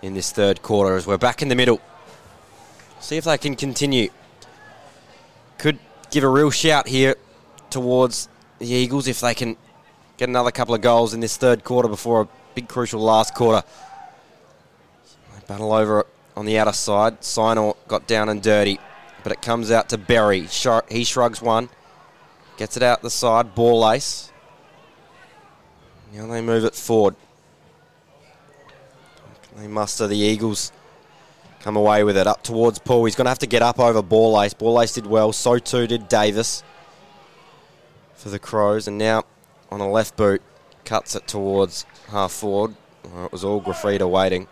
[0.02, 1.80] in this third quarter as we're back in the middle.
[3.00, 4.10] See if they can continue.
[5.58, 7.16] Could give a real shout here
[7.70, 8.28] towards
[8.60, 9.56] the Eagles if they can
[10.18, 13.66] get another couple of goals in this third quarter before a big crucial last quarter.
[15.48, 16.06] Battle over
[16.38, 17.20] on the outer side.
[17.22, 18.80] Sinor got down and dirty,
[19.24, 20.48] but it comes out to Berry.
[20.90, 21.68] He shrugs one,
[22.56, 23.54] gets it out the side.
[23.54, 24.32] Borlase.
[26.14, 27.16] Now they move it forward.
[29.58, 30.72] They muster the Eagles.
[31.62, 33.06] Come away with it up towards Poole.
[33.06, 34.58] He's going to have to get up over Borlase.
[34.58, 35.34] Ball Ace did well.
[35.34, 36.64] So too did Davis
[38.16, 38.88] for the Crows.
[38.88, 39.26] And now
[39.70, 40.42] on a left boot,
[40.86, 42.76] cuts it towards half forward.
[43.04, 44.48] Well, it was all Graffita waiting.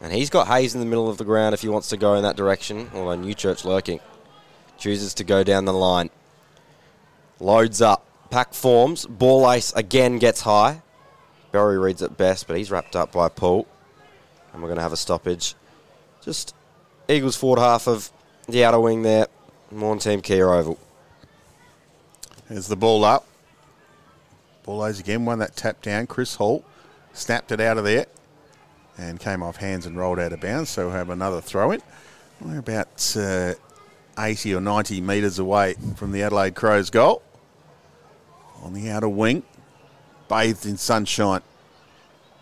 [0.00, 2.14] And he's got Hayes in the middle of the ground if he wants to go
[2.14, 4.00] in that direction, although Newchurch lurking.
[4.78, 6.10] Chooses to go down the line.
[7.38, 8.06] Loads up.
[8.30, 9.06] Pack forms.
[9.06, 10.82] Borlase again gets high.
[11.52, 13.66] Berry reads it best, but he's wrapped up by Poole.
[14.52, 15.54] And we're going to have a stoppage.
[16.22, 16.54] Just
[17.08, 18.10] Eagles forward half of
[18.48, 19.26] the outer wing there.
[19.72, 20.78] Maughan Thiem Kia Oval.
[22.48, 23.26] There's the ball up.
[24.86, 26.06] A's again, won that tap down.
[26.06, 26.64] Chris Hall
[27.12, 28.06] snapped it out of there
[28.96, 30.70] and came off hands and rolled out of bounds.
[30.70, 31.82] So we'll have another throw in.
[32.40, 33.54] We're about uh,
[34.18, 37.22] 80 or 90 metres away from the Adelaide Crows goal.
[38.62, 39.42] On the outer wing,
[40.28, 41.42] bathed in sunshine.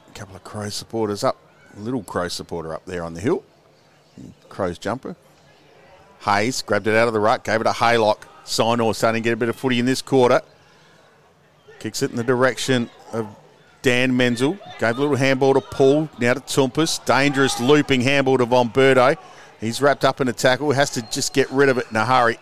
[0.09, 1.37] A couple of Crow supporters up.
[1.77, 3.45] A little Crow supporter up there on the hill.
[4.49, 5.17] Crows jumper.
[6.21, 8.23] Hayes grabbed it out of the ruck, gave it a Haylock.
[8.45, 10.41] Sinor starting to get a bit of footy in this quarter.
[11.79, 13.27] Kicks it in the direction of
[13.83, 14.59] Dan Menzel.
[14.79, 16.09] Gave a little handball to Poole.
[16.19, 17.05] Now to Toumpas.
[17.05, 19.17] Dangerous looping handball to Von Bertouch.
[19.61, 20.73] He's wrapped up in a tackle.
[20.73, 22.39] Has to just get rid of it in a hurry.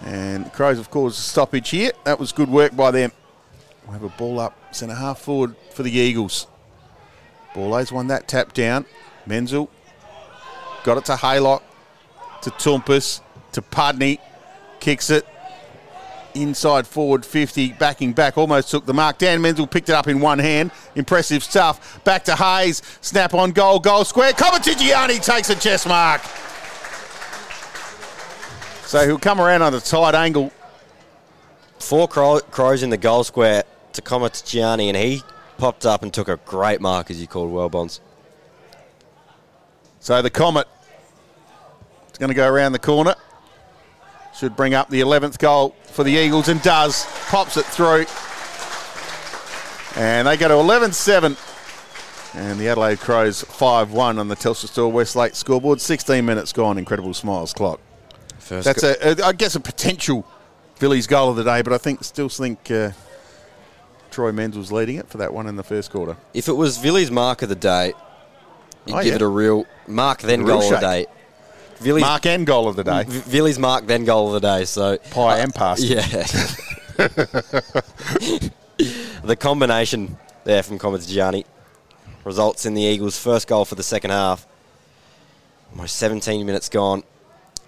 [0.00, 1.92] And Crows, of course, stoppage here.
[2.04, 3.12] That was good work by them.
[3.84, 6.46] We'll have a ball up centre half forward for the Eagles.
[7.54, 8.86] Borlase's won that tap down.
[9.26, 9.70] Menzel
[10.82, 11.62] got it to Haylock,
[12.42, 13.20] to Toumpas,
[13.52, 14.20] to Pudney.
[14.80, 15.26] Kicks it
[16.34, 19.18] inside forward 50, backing back, almost took the mark.
[19.18, 20.70] Dan Menzel picked it up in one hand.
[20.94, 22.02] Impressive stuff.
[22.04, 22.82] Back to Hayes.
[23.00, 24.32] Snap on goal, goal square.
[24.32, 26.22] Comatigiani takes a chest mark.
[28.86, 30.52] So he'll come around on a tight angle.
[31.78, 35.22] Four crow- crows in the goal square to Gianni, and he
[35.58, 38.00] popped up and took a great mark, as you called well, Bonds.
[40.00, 40.68] So the Comet
[42.12, 43.14] is going to go around the corner.
[44.36, 47.06] Should bring up the 11th goal for the Eagles and does.
[47.28, 48.04] Pops it through.
[49.96, 51.36] And they go to 11 7.
[52.34, 55.80] And the Adelaide Crows 5 1 on the Telstra Store Westlake scoreboard.
[55.80, 56.78] 16 minutes gone.
[56.78, 57.80] Incredible smiles clock.
[58.38, 60.26] First That's go- a, a, I guess, a potential
[60.80, 62.90] Villies goal of the day, but I think still think uh,
[64.10, 66.16] Troy Menzel's leading it for that one in the first quarter.
[66.34, 67.92] if it was Villies mark of the day,
[68.84, 69.14] you'd Oh, give yeah.
[69.14, 71.06] it a real mark, then real goal of the day.
[71.84, 73.04] Villies, Mark and goal of the day.
[73.04, 74.64] Villies mark, then goal of the day.
[74.64, 75.86] So Pie and pasta.
[75.86, 76.06] Yeah.
[79.22, 81.44] the combination there from Gianni
[82.24, 84.46] results in the Eagles' first goal for the second half.
[85.72, 87.02] Almost 17 minutes gone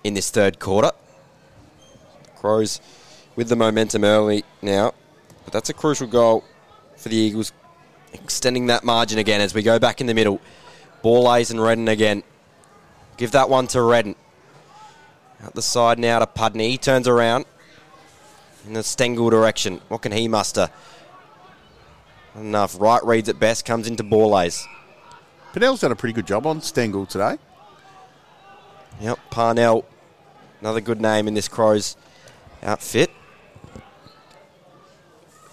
[0.02, 0.93] in this third quarter.
[2.36, 2.80] Crows
[3.34, 4.94] with the momentum early now,
[5.44, 6.44] but that's a crucial goal
[6.97, 7.52] for the Eagles,
[8.12, 10.40] extending that margin again as we go back in the middle.
[11.05, 12.22] Borlase and Redden again.
[13.16, 14.14] Give that one to Redden.
[15.43, 16.70] Out the side now to Pudney.
[16.70, 17.47] He turns around
[18.66, 19.80] in the Stengel direction.
[19.88, 20.70] What can he muster?
[22.34, 22.80] Not Enough.
[22.80, 23.64] Wright reads at best.
[23.64, 24.64] Comes into Borlase.
[25.55, 27.38] Pinnell's done a pretty good job on Stengel today.
[29.01, 29.18] Yep.
[29.30, 29.86] Parnell.
[30.60, 31.97] Another good name in this Crows
[32.62, 33.10] outfit.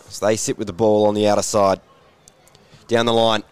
[0.10, 1.80] So they sit with the ball on the outer side.
[2.88, 3.44] Down the line.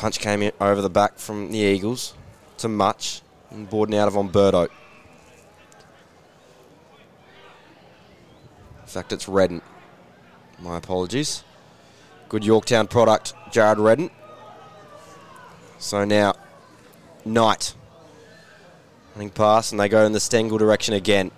[0.00, 2.14] Punch came in over the back from the Eagles
[2.56, 3.20] to Mutch.
[3.50, 4.62] And boarding out of Umberto.
[4.62, 4.70] In
[8.86, 9.60] fact, it's Redden.
[10.58, 11.44] My apologies.
[12.30, 14.08] Good Yorktown product, Jared Redden.
[15.78, 16.32] So now,
[17.26, 17.74] Knight.
[19.14, 21.30] Running past, and they go in the Stengel direction again.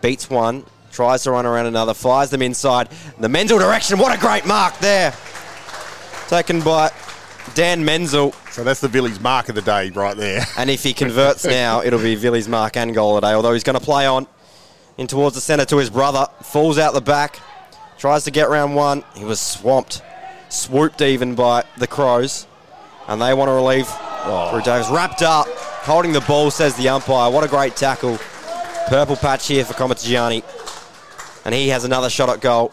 [0.00, 2.88] Beats one, tries to run around another, fires them inside.
[3.18, 5.12] The Menzel direction, what a great mark there.
[6.28, 6.90] Taken by
[7.54, 8.32] Dan Menzel.
[8.50, 10.44] So that's the Villies mark of the day right there.
[10.56, 13.32] And if he converts now, it'll be Villies mark and goal today.
[13.32, 14.26] Although he's going to play on
[14.98, 16.26] in towards the centre to his brother.
[16.42, 17.40] Falls out the back.
[17.98, 19.04] Tries to get round one.
[19.14, 20.02] He was swamped.
[20.48, 22.46] Swooped even by the Crows.
[23.08, 24.50] And they want to relieve oh.
[24.50, 24.90] through Davis.
[24.90, 25.46] Wrapped up.
[25.48, 27.30] Holding the ball, says the umpire.
[27.30, 28.18] What a great tackle.
[28.88, 30.44] Purple patch here for Comitigiani.
[31.44, 32.72] And he has another shot at goal.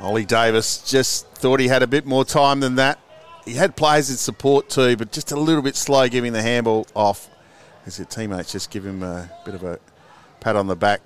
[0.00, 2.98] Ollie Davis just thought he had a bit more time than that.
[3.44, 6.86] He had players in support too, but just a little bit slow giving the handball
[6.94, 7.28] off.
[7.84, 9.78] His teammates just give him a bit of a
[10.40, 11.00] pat on the back,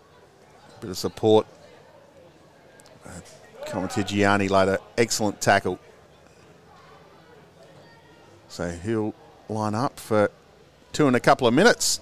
[0.76, 1.46] a bit of support.
[3.06, 5.78] Uh, Gianni later, excellent tackle.
[8.48, 9.14] So he'll
[9.48, 10.30] line up for
[10.92, 12.00] two and a couple of minutes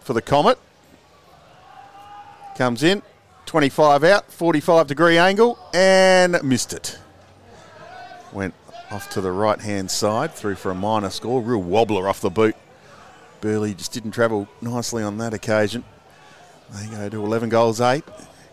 [0.00, 0.58] for the Comet.
[2.56, 3.02] Comes in,
[3.46, 6.98] 25 out, 45 degree angle, and missed it.
[8.32, 8.54] Went
[8.90, 11.40] off to the right hand side, through for a minor score.
[11.40, 12.56] Real wobbler off the boot.
[13.40, 15.84] Burley just didn't travel nicely on that occasion.
[16.72, 18.04] They go to 11 goals, 8.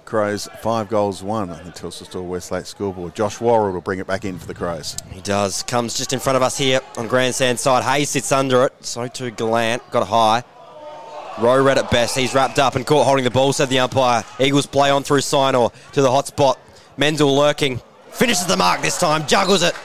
[0.06, 3.14] Crows, 5 goals, 1 on the Telstra Store Westlake scoreboard.
[3.14, 4.96] Josh Worrell will bring it back in for the Crows.
[5.12, 5.64] He does.
[5.64, 7.84] Comes just in front of us here on grandstand side.
[7.84, 8.74] Hayes sits under it.
[8.86, 9.84] So too Gallant.
[9.92, 10.44] Got a high.
[11.40, 12.18] Rowe read at best.
[12.18, 14.24] He's wrapped up and caught holding the ball, said the umpire.
[14.40, 16.58] Eagles play on through Sinor to the hot spot.
[16.96, 17.82] Menzel lurking.
[18.12, 19.28] Finishes the mark this time.
[19.28, 19.76] Juggles it.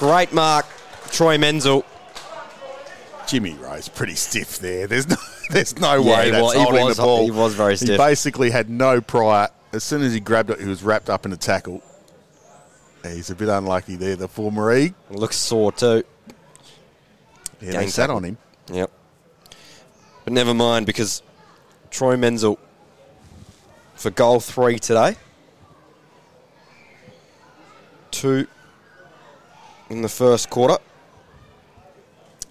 [0.00, 0.66] Great mark.
[1.12, 1.84] Troy Menzel.
[3.28, 4.86] Jimmy Rowe pretty stiff there.
[4.88, 5.16] There's no,
[5.50, 7.24] there's no Yeah, way that's wa- he holding was- the ball.
[7.24, 7.90] he was very stiff.
[7.90, 9.48] He basically had no prior.
[9.72, 11.80] As soon as he grabbed it, he was wrapped up in a tackle.
[13.04, 14.94] He's a bit unlucky there, the former Eag.
[15.10, 16.02] Looks sore too.
[17.60, 18.16] Yeah, Gang they sat tackle.
[18.16, 18.38] on him.
[18.72, 18.90] Yep.
[20.24, 21.22] But never mind because
[21.90, 22.58] Troy Menzel
[23.96, 25.16] for goal three today.
[28.10, 28.46] Two
[29.90, 30.78] in the first quarter.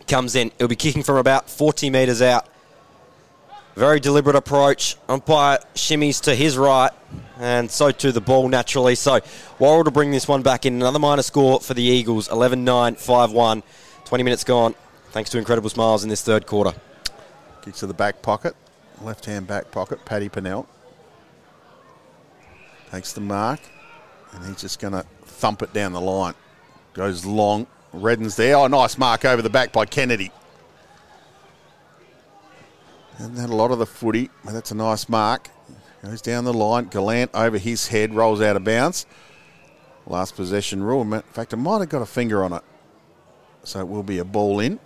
[0.07, 0.52] Comes in.
[0.60, 2.48] He'll be kicking from about 40 metres out.
[3.76, 4.98] Very deliberate approach.
[5.07, 6.91] Umpire shimmies to his right,
[7.40, 8.95] and so too the ball naturally.
[8.95, 9.22] So,
[9.57, 10.76] Worrell to bring this one back in.
[10.76, 13.64] Another minor score for the Eagles 11 9, 5 1.
[14.03, 14.76] 20 minutes gone,
[15.11, 16.74] thanks to incredible smiles in this third quarter.
[17.61, 18.56] Kicks to the back pocket,
[19.02, 20.03] left hand back pocket.
[20.03, 20.68] Paddy Pennell
[22.91, 23.60] takes the mark,
[24.34, 26.34] and he's just going to thump it down the line.
[26.94, 27.68] Goes long.
[27.94, 28.56] Redden's there.
[28.56, 30.32] Oh, nice mark over the back by Kennedy.
[33.18, 34.30] And had a lot of the footy.
[34.44, 35.49] but That's a nice mark.
[36.03, 36.86] Goes down the line.
[36.86, 39.06] Gallant over his head, rolls out of bounds.
[40.07, 41.02] Last possession rule.
[41.02, 42.64] In fact, it might have got a finger on it.
[43.64, 44.80] So it will be a ball in.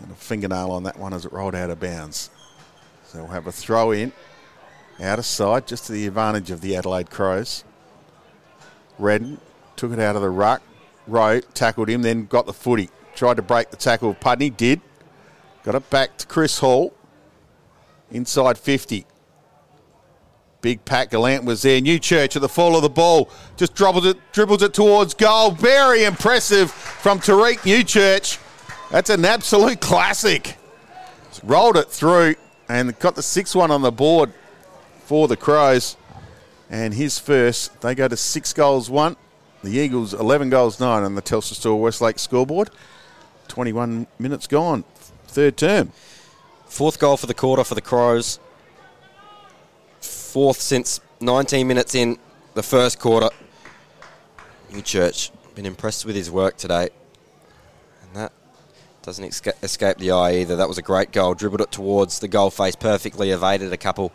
[0.00, 2.30] And a fingernail on that one as it rolled out of bounds.
[3.04, 4.12] So we'll have a throw in.
[5.00, 7.64] Out of side, just to the advantage of the Adelaide Crows.
[8.98, 9.40] Redden
[9.78, 10.60] took it out of the ruck.
[11.06, 12.90] Rowe tackled him, then got the footy.
[13.14, 14.82] Tried to break the tackle of Pudney, did.
[15.64, 16.92] Got it back to Chris Hall.
[18.10, 19.06] Inside 50.
[20.60, 21.80] Big Pat Gallant was there.
[21.80, 23.30] Newchurch at the fall of the ball.
[23.56, 25.52] Just dribbles it, dribbles it towards goal.
[25.52, 28.38] Very impressive from Tariq Newchurch.
[28.90, 30.56] That's an absolute classic.
[31.44, 32.34] Rolled it through
[32.68, 34.32] and got the 6 1 on the board
[35.04, 35.96] for the Crows.
[36.70, 39.16] And his first, they go to six goals, one.
[39.62, 42.70] The Eagles, 11 goals, nine on the Telstra Store Westlake scoreboard.
[43.48, 44.84] 21 minutes gone.
[45.26, 45.92] Third term.
[46.66, 48.38] Fourth goal for the quarter for the Crows.
[50.00, 52.18] Fourth since 19 minutes in
[52.54, 53.30] the first quarter.
[54.70, 56.90] Newchurch been impressed with his work today,
[58.02, 58.32] and that
[59.02, 60.54] doesn't esca- escape the eye either.
[60.54, 61.34] That was a great goal.
[61.34, 64.12] Dribbled it towards the goal face perfectly, evaded a couple,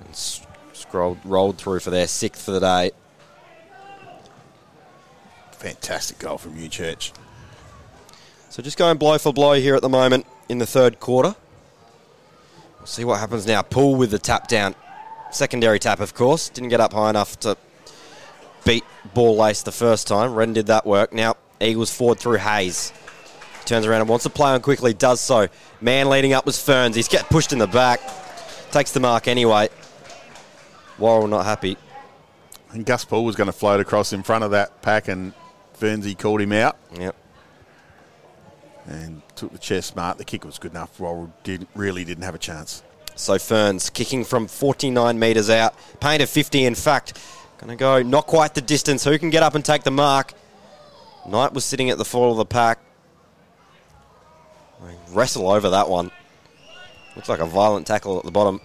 [0.00, 2.92] and s- scrolled rolled through for their sixth for the day.
[5.64, 7.10] Fantastic goal from Newchurch.
[8.50, 11.34] So just going blow for blow here at the moment in the third quarter.
[12.76, 13.62] We'll see what happens now.
[13.62, 14.74] Poole with the tap down.
[15.32, 16.50] Secondary tap, of course.
[16.50, 17.56] Didn't get up high enough to
[18.66, 18.84] beat
[19.16, 20.34] Borlase the first time.
[20.34, 21.14] Redden did that work.
[21.14, 22.92] Now Eagles forward through Hayes.
[23.64, 24.92] Turns around and wants to play on quickly.
[24.92, 25.48] Does so.
[25.80, 26.94] Man leading up was Ferns.
[26.94, 28.02] He's get pushed in the back.
[28.70, 29.70] Takes the mark anyway.
[30.98, 31.78] Worrell not happy.
[32.72, 35.32] And Gus Poole was going to float across in front of that pack, and
[35.78, 37.16] Fernsey called him out Yep.
[38.86, 40.18] and took the chair smart.
[40.18, 40.98] The kick was good enough.
[41.00, 42.82] Worrell did, really didn't have a chance.
[43.16, 45.74] So Ferns kicking from 49 metres out.
[46.00, 47.18] Paint of 50, in fact.
[47.58, 49.04] Going to go not quite the distance.
[49.04, 50.32] Who can get up and take the mark?
[51.26, 52.80] Knight was sitting at the fall of the pack.
[54.82, 56.10] They Wrestle over that one.
[57.16, 58.60] Looks like a violent tackle at the bottom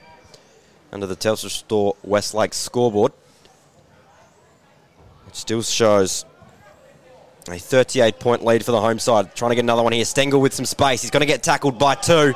[0.92, 3.14] under the Telstra Store Westlake scoreboard.
[5.28, 6.26] It still shows
[7.52, 9.36] a 38 point lead for the home side.
[9.36, 10.06] Trying to get another one here.
[10.06, 11.02] Stengel with some space.
[11.02, 12.34] He's going to get tackled by two.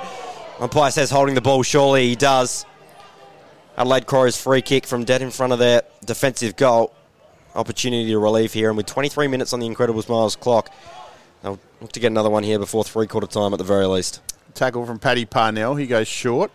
[0.60, 1.64] Umpire says holding the ball.
[1.64, 2.65] Surely he does.
[3.77, 6.94] Adelaide Crows free kick from dead in front of their defensive goal.
[7.56, 8.69] Opportunity to relieve here.
[8.69, 10.72] And with 23 minutes on the Incredible Smiles clock,
[11.41, 14.22] they'll look to get another one here before three quarter time at the very least.
[14.53, 15.76] Tackle from Paddy Parnell.
[15.76, 16.52] He goes short.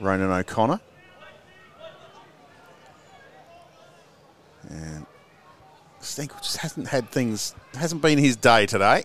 [0.00, 0.80] Ronan O'Connor.
[4.70, 5.06] And
[6.04, 9.04] Stengel just hasn't had things, hasn't been his day today.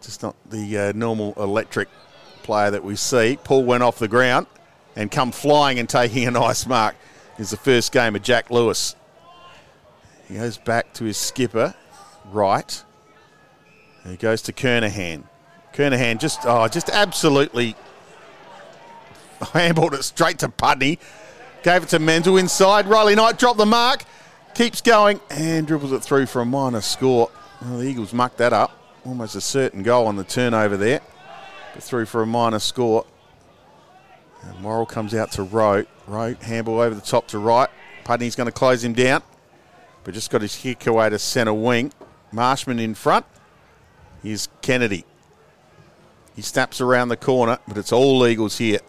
[0.00, 1.88] Just not the uh, normal electric
[2.42, 3.38] player that we see.
[3.42, 4.46] Paul went off the ground
[4.96, 6.94] and come flying and taking a nice mark.
[7.36, 8.94] Is the first game of Jack Lewis.
[10.28, 11.74] He goes back to his skipper,
[12.26, 12.84] Wright.
[14.04, 15.24] And he goes to Kernahan.
[15.72, 17.74] Kernahan just oh just absolutely
[19.40, 21.00] handballed it straight to Pudney.
[21.64, 22.86] Gave it to Menzel inside.
[22.86, 24.04] Riley Knight dropped the mark.
[24.54, 27.28] Keeps going and dribbles it through for a minor score.
[27.60, 28.70] Well, the Eagles mucked that up.
[29.04, 31.00] Almost a certain goal on the turnover there.
[31.74, 33.04] But through for a minor score.
[34.42, 35.84] And Worrell comes out to Rowe.
[36.06, 37.68] Rowe handball over the top to Wright.
[38.04, 39.22] Pudney's going to close him down.
[40.04, 41.92] But just got his kick away to centre wing.
[42.30, 43.26] Marshman in front.
[44.22, 45.04] Here's Kennedy.
[46.36, 48.80] He snaps around the corner, but it's all Eagles here.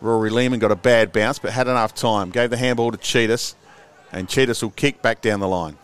[0.00, 2.30] Rory Lehman got a bad bounce, but had enough time.
[2.30, 3.54] Gave the handball to Tsitas,
[4.12, 5.76] and Tsitas will kick back down the line.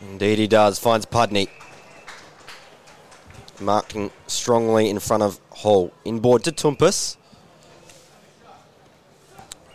[0.00, 0.78] Indeed, he does.
[0.78, 1.48] Finds Pudney.
[3.60, 5.92] Marking strongly in front of Hall.
[6.04, 7.16] Inboard to Toumpas,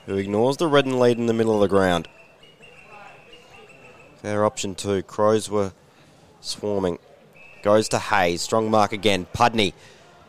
[0.05, 2.07] who ignores the red and lead in the middle of the ground.
[4.21, 5.01] Fair option two.
[5.01, 5.73] Crows were
[6.41, 6.99] swarming.
[7.63, 8.41] Goes to Hayes.
[8.41, 9.25] Strong mark again.
[9.33, 9.73] Pudney.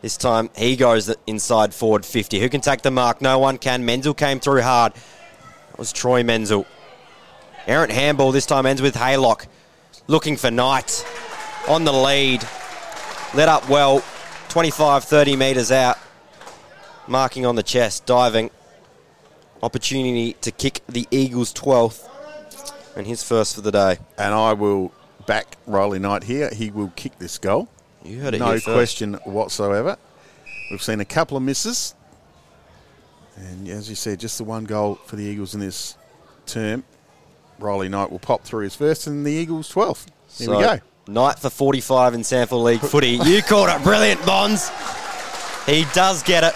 [0.01, 2.39] This time he goes inside forward 50.
[2.39, 3.21] Who can take the mark?
[3.21, 3.85] No one can.
[3.85, 4.93] Menzel came through hard.
[4.93, 6.65] That was Troy Menzel.
[7.67, 9.47] Errant handball this time ends with Haylock.
[10.07, 11.05] Looking for Knight.
[11.67, 12.45] On the lead.
[13.33, 14.03] Let up well.
[14.49, 15.97] 25, 30 metres out.
[17.07, 18.05] Marking on the chest.
[18.05, 18.51] Diving.
[19.61, 22.09] Opportunity to kick the Eagles 12th.
[22.97, 23.97] And his first for the day.
[24.17, 24.91] And I will
[25.25, 26.49] back Riley Knight here.
[26.53, 27.69] He will kick this goal.
[28.03, 29.97] You heard it no question whatsoever.
[30.69, 31.95] We've seen a couple of misses.
[33.37, 35.97] And as you said, just the one goal for the Eagles in this
[36.45, 36.83] term.
[37.63, 40.07] Riley Knight will pop through his first and the Eagles 12th.
[40.37, 40.79] Here we go.
[41.07, 43.19] Knight for 45 in SANFL League footy.
[43.23, 44.69] You called it brilliant, Bonds.
[45.65, 46.53] He does get it.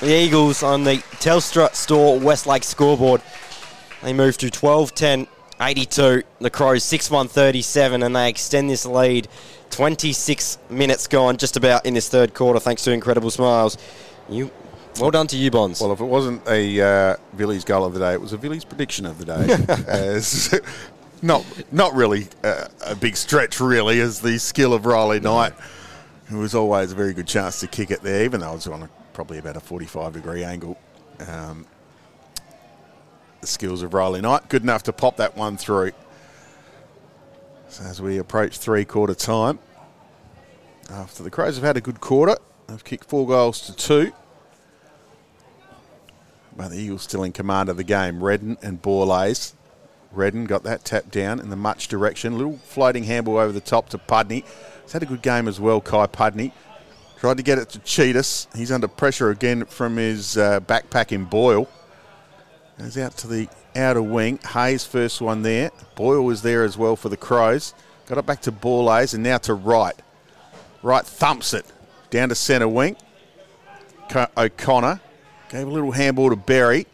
[0.00, 3.22] The Eagles on the Telstra Store Westlake scoreboard.
[4.02, 5.26] They move to 12 10
[5.60, 6.22] 82.
[6.40, 9.28] The Crows 6 1 37, and they extend this lead.
[9.70, 13.76] 26 minutes gone, just about in this third quarter, thanks to incredible smiles.
[14.28, 14.50] You,
[14.98, 15.80] well done to you, Bonds.
[15.80, 18.68] Well, if it wasn't a uh, Villies goal of the day, it was a Villies
[18.68, 19.82] prediction of the day.
[19.88, 20.58] As
[21.22, 25.52] not not really a, a big stretch, really, as the skill of Riley Knight,
[26.26, 28.66] who was always a very good chance to kick it there, even though it was
[28.66, 30.78] on a, probably about a 45 degree angle.
[31.26, 31.66] Um,
[33.40, 35.92] the skills of Riley Knight, good enough to pop that one through.
[37.68, 39.58] So as we approach three quarter time,
[40.90, 42.36] after the Crows have had a good quarter,
[42.66, 44.12] they've kicked four goals to two.
[46.56, 48.22] But the Eagles still in command of the game.
[48.22, 49.54] Redden and Borlase.
[50.12, 52.36] Redden got that tap down in the Mutch direction.
[52.36, 54.44] Little floating handball over the top to Pudney.
[54.82, 56.52] He's had a good game as well, Kai Pudney.
[57.18, 58.54] Tried to get it to Tsitas.
[58.56, 61.68] He's under pressure again from his uh, backpack in Boyle.
[62.78, 64.38] Goes out to the outer wing.
[64.54, 65.70] Hayes first one there.
[65.94, 67.74] Boyle was there as well for the Crows.
[68.06, 69.94] Got it back to Borlase and now to Wright.
[70.82, 71.66] Wright thumps it
[72.08, 72.96] down to centre wing.
[74.36, 75.00] O'Connor
[75.50, 76.86] gave a little handball to Berry.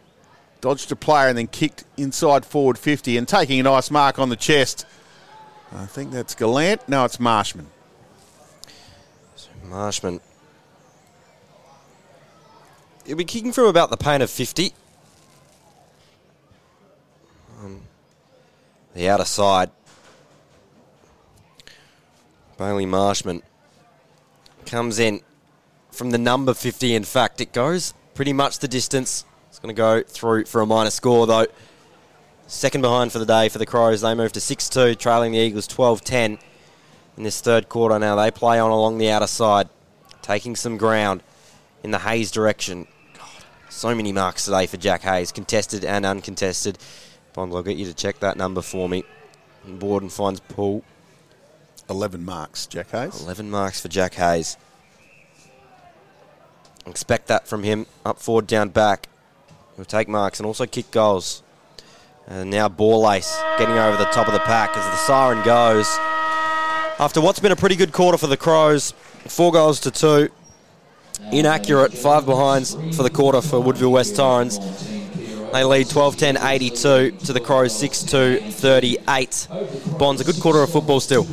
[0.59, 4.29] Dodged a player and then kicked inside forward 50 and taking a nice mark on
[4.29, 4.85] the chest.
[5.71, 6.89] I think that's Gallant.
[6.89, 7.67] No, it's Marshman.
[9.63, 10.19] Marshman.
[13.05, 14.73] He'll be kicking from about the paint of 50.
[17.59, 17.81] Um,
[18.95, 19.69] the outer side.
[22.57, 23.43] Bailey Marshman
[24.65, 25.21] comes in
[25.91, 26.95] from the number 50.
[26.95, 29.25] In fact, it goes pretty much the distance.
[29.47, 31.45] It's going to go through for a minor score, though.
[32.47, 34.01] Second behind for the day for the Crows.
[34.01, 36.39] They move to 6 2, trailing the Eagles 12 10
[37.15, 38.15] in this third quarter now.
[38.15, 39.69] They play on along the outer side,
[40.23, 41.21] taking some ground
[41.83, 42.87] in the Hayes direction.
[43.13, 46.79] God, so many marks today for Jack Hayes, contested and uncontested.
[47.33, 49.03] Bond, I'll get you to check that number for me.
[49.63, 50.83] And Borden finds Paul.
[51.87, 53.21] 11 marks, Jack Hayes.
[53.21, 54.57] 11 marks for Jack Hayes.
[56.87, 57.85] Expect that from him.
[58.05, 59.07] Up forward, down back.
[59.75, 61.43] He'll take marks and also kick goals.
[62.27, 65.87] And now Borlase getting over the top of the pack as the siren goes.
[66.99, 68.91] After what's been a pretty good quarter for the Crows,
[69.27, 70.29] four goals to two.
[71.31, 74.57] Inaccurate, five behinds for the quarter for Woodville West Torrens.
[75.53, 79.47] They lead 12 10 82 to the Crows 6 2 38.
[79.97, 81.25] Bonds, a good quarter of football still.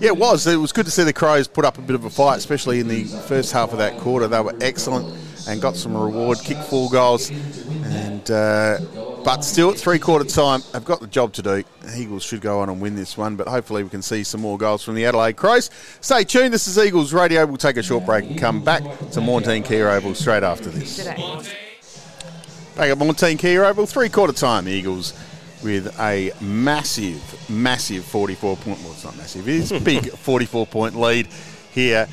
[0.00, 0.46] Yeah, it was.
[0.46, 2.80] It was good to see the Crows put up a bit of a fight, especially
[2.80, 4.26] in the first half of that quarter.
[4.28, 5.14] They were excellent
[5.46, 7.30] and got some reward, kicked four goals.
[7.30, 8.78] And uh,
[9.24, 11.64] But still, at three quarter time, they've got the job to do.
[11.94, 14.56] Eagles should go on and win this one, but hopefully we can see some more
[14.56, 15.68] goals from the Adelaide Crows.
[16.00, 16.54] Stay tuned.
[16.54, 17.44] This is Eagles Radio.
[17.44, 20.70] We'll take a short break and come back to Maughan Thiem Kia Oval straight after
[20.70, 21.04] this.
[21.04, 25.12] Back at Maughan Thiem Kia Oval, three quarter time, Eagles
[25.62, 30.66] with a massive, massive 44 point, well, it's not massive, it is a big 44
[30.66, 31.28] point lead
[31.72, 32.08] here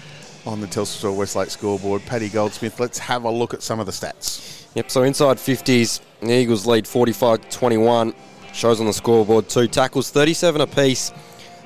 [0.46, 2.06] on the Telstra Westlake scoreboard.
[2.06, 4.66] Paddy Goldsmith, let's have a look at some of the stats.
[4.76, 8.14] Yep, so inside 50s, the Eagles lead 45 21.
[8.54, 11.12] Shows on the scoreboard two tackles, 37 apiece.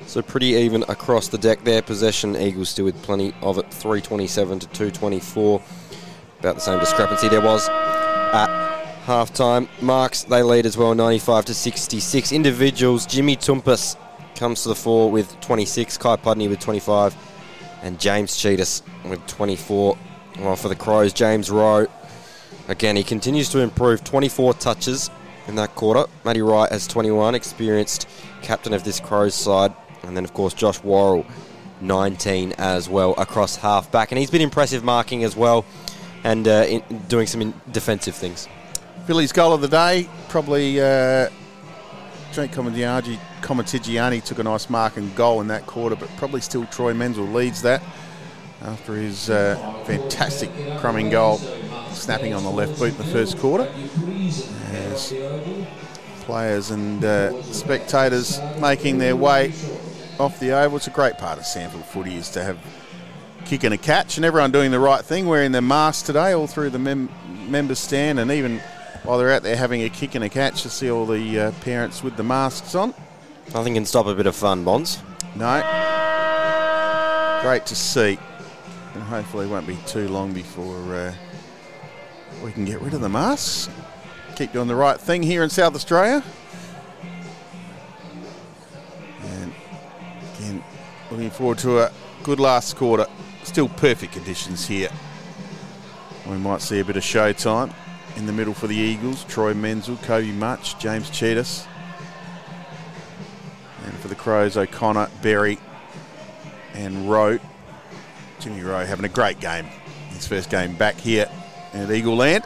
[0.06, 1.80] So pretty even across the deck there.
[1.80, 5.62] Possession, Eagles still with plenty of it, 327 to 224.
[6.40, 8.71] About the same discrepancy there was at
[9.04, 9.68] half time.
[9.80, 12.32] Marks, they lead as well, 95 to 66.
[12.32, 13.96] Individuals, Jimmy Toumpas
[14.36, 17.14] comes to the fore with 26, Kai Pudney with 25,
[17.82, 19.98] and James Tsitas with 24.
[20.38, 21.86] Well, for the Crows, James Rowe,
[22.68, 25.10] again, he continues to improve, 24 touches
[25.46, 26.10] in that quarter.
[26.24, 28.08] Matty Wright has 21, experienced
[28.40, 29.74] captain of this Crows side.
[30.02, 31.26] And then, of course, Josh Worrell,
[31.80, 34.12] 19 as well across half back.
[34.12, 35.64] And he's been impressive marking as well
[36.24, 38.48] and uh, in, doing some defensive things.
[39.06, 41.28] Villies goal of the day, probably uh,
[42.32, 46.94] Comitigiani, Comitigiani took a nice mark and goal in that quarter, but probably still Troy
[46.94, 47.82] Menzel leads that
[48.62, 49.56] after his uh,
[49.86, 51.38] fantastic crumbing goal,
[51.90, 53.68] snapping on the left boot in the first quarter.
[54.70, 55.12] As
[56.20, 59.52] players and uh, spectators making their way
[60.20, 60.76] off the oval.
[60.76, 62.58] It's a great part of SANFL footy is to have
[63.44, 66.46] kick and a catch and everyone doing the right thing, wearing their masks today all
[66.46, 67.10] through the mem-
[67.48, 68.62] member stand and even
[69.04, 71.52] while they're out there having a kick and a catch to see all the uh,
[71.62, 72.94] parents with the masks on.
[73.52, 75.02] Nothing can stop a bit of fun, Bonds.
[75.34, 75.60] No.
[77.42, 78.18] Great to see.
[78.94, 81.14] And hopefully it won't be too long before uh,
[82.44, 83.68] we can get rid of the masks.
[84.36, 86.22] Keep doing the right thing here in South Australia.
[89.24, 89.52] And
[90.36, 90.64] again,
[91.10, 91.92] looking forward to a
[92.22, 93.06] good last quarter.
[93.42, 94.90] Still perfect conditions here.
[96.28, 97.74] We might see a bit of showtime
[98.16, 99.24] in the middle for the Eagles.
[99.24, 101.66] Troy Menzel, Kobe Mutch, James Tsitas.
[103.84, 105.58] And for the Crows, O'Connor, Berry,
[106.74, 107.38] and Rowe.
[108.38, 109.66] Jimmy Rowe having a great game.
[110.10, 111.30] His first game back here
[111.72, 112.44] at Eagle Land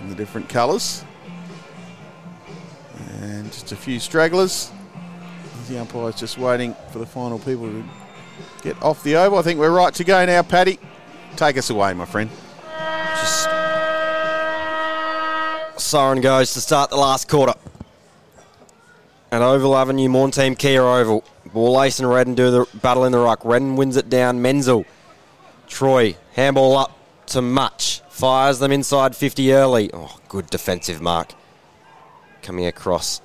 [0.00, 1.04] in the different colours.
[3.20, 4.70] And just a few stragglers.
[5.68, 7.84] The umpire's just waiting for the final people to
[8.62, 9.38] get off the oval.
[9.38, 10.78] I think we're right to go now, Paddy.
[11.36, 12.30] Take us away, my friend.
[13.16, 13.48] Just
[15.80, 17.54] siren goes to start the last quarter.
[19.30, 21.24] At Oval Avenue, Maughan Thiem Kia Oval.
[21.48, 23.44] Borlase and Redden do the battle in the ruck.
[23.44, 24.42] Redden wins it down.
[24.42, 24.84] Menzel.
[25.66, 26.16] Troy.
[26.34, 26.96] Handball up
[27.26, 28.00] to Mutch.
[28.08, 29.90] Fires them inside 50 early.
[29.92, 31.32] Oh, good defensive mark.
[32.42, 33.20] Coming across.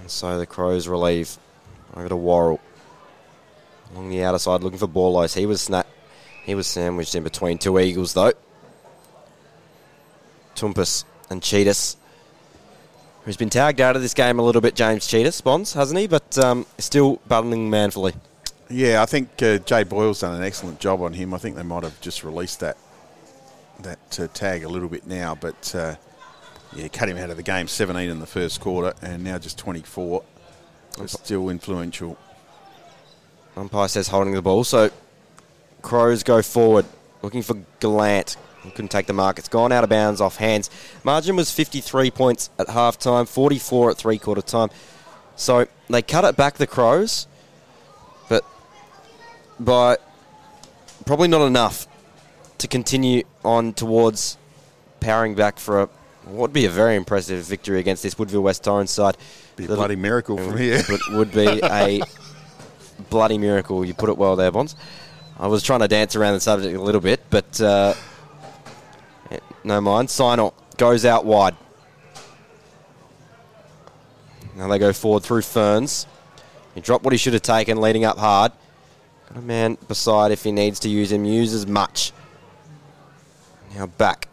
[0.00, 1.38] And so the Crows relieve.
[1.94, 2.60] Over to Worrell.
[3.92, 5.36] Along the outer side looking for Borlase.
[5.36, 5.86] He was snap.
[6.44, 8.32] He was sandwiched in between two Eagles though.
[10.60, 11.96] Toumpas and Tsitas,
[13.24, 16.06] who's been tagged out of this game a little bit, James Tsitas, Bonds, hasn't he?
[16.06, 18.12] But um, still battling manfully.
[18.68, 21.34] Yeah, I think uh, Jay Boyle's done an excellent job on him.
[21.34, 22.76] I think they might have just released that
[23.80, 25.94] that uh, tag a little bit now, but uh,
[26.74, 27.66] yeah, cut him out of the game.
[27.66, 30.22] 17 in the first quarter, and now just 24.
[31.06, 32.18] Still influential.
[33.56, 34.64] Umpire says holding the ball.
[34.64, 34.90] So
[35.82, 36.84] Crows go forward,
[37.22, 38.36] looking for Gallant.
[38.62, 39.38] Couldn't take the mark.
[39.38, 40.70] It's gone out of bounds off hands.
[41.02, 44.68] Margin was 53 points at half time, 44 at three quarter time.
[45.36, 47.26] So they cut it back, the Crows,
[48.28, 48.44] but
[49.58, 49.96] by
[51.06, 51.86] probably not enough
[52.58, 54.36] to continue on towards
[55.00, 55.88] powering back for a
[56.24, 59.16] what would be a very impressive victory against this Woodville West Torrens side.
[59.56, 60.82] Be a bloody miracle from here.
[60.86, 62.02] But would be a
[63.08, 63.84] bloody miracle.
[63.84, 64.76] You put it well there, Bonds.
[65.38, 67.94] I was trying to dance around the subject a little bit, but uh,
[69.64, 70.10] no mind.
[70.10, 71.56] Signal goes out wide.
[74.56, 76.06] Now they go forward through Ferns.
[76.74, 78.52] He dropped what he should have taken, leading up hard.
[79.28, 81.24] Got a man beside if he needs to use him.
[81.24, 82.12] Uses Mutch.
[83.74, 84.28] Now back.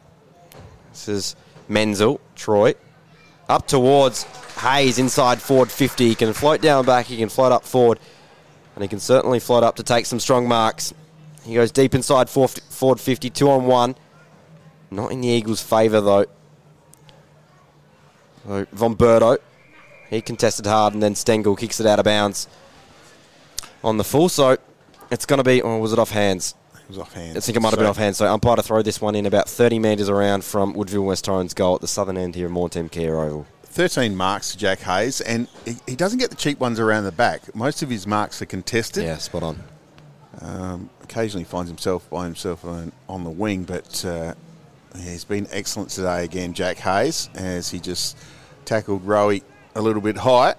[0.91, 1.36] This is
[1.68, 2.76] Menzel, Troy.
[3.48, 4.24] Up towards
[4.60, 6.10] Hayes inside forward 50.
[6.10, 7.99] He can float down back, he can float up forward,
[8.76, 10.94] and he can certainly float up to take some strong marks.
[11.44, 13.95] He goes deep inside for- forward 50, two on one.
[14.89, 16.26] Not in the Eagles' favour though.
[18.45, 19.39] So Von Bertouch,
[20.09, 22.47] he contested hard, and then Stengel kicks it out of bounds
[23.84, 24.30] on the full.
[24.30, 24.57] So
[25.11, 26.55] it's going to be, or was it off hands?
[26.76, 27.35] It was off hands.
[27.35, 28.18] I think it might have been off hands.
[28.18, 31.53] So umpire to throw this one in about 30 metres around from Woodville West Torrens
[31.53, 33.45] goal at the southern end here of Maughan Thiem Kia Oval.
[33.64, 37.11] 13 marks to Jack Hayes, and he, he doesn't get the cheap ones around the
[37.11, 37.53] back.
[37.53, 39.03] Most of his marks are contested.
[39.03, 39.64] Yeah, spot on.
[40.41, 44.34] Um, occasionally finds himself by himself on, on the wing, but uh,
[44.95, 48.18] he's been excellent today again, Jack Hayes, as he just
[48.65, 49.43] tackled Rowie
[49.76, 50.55] a little bit high.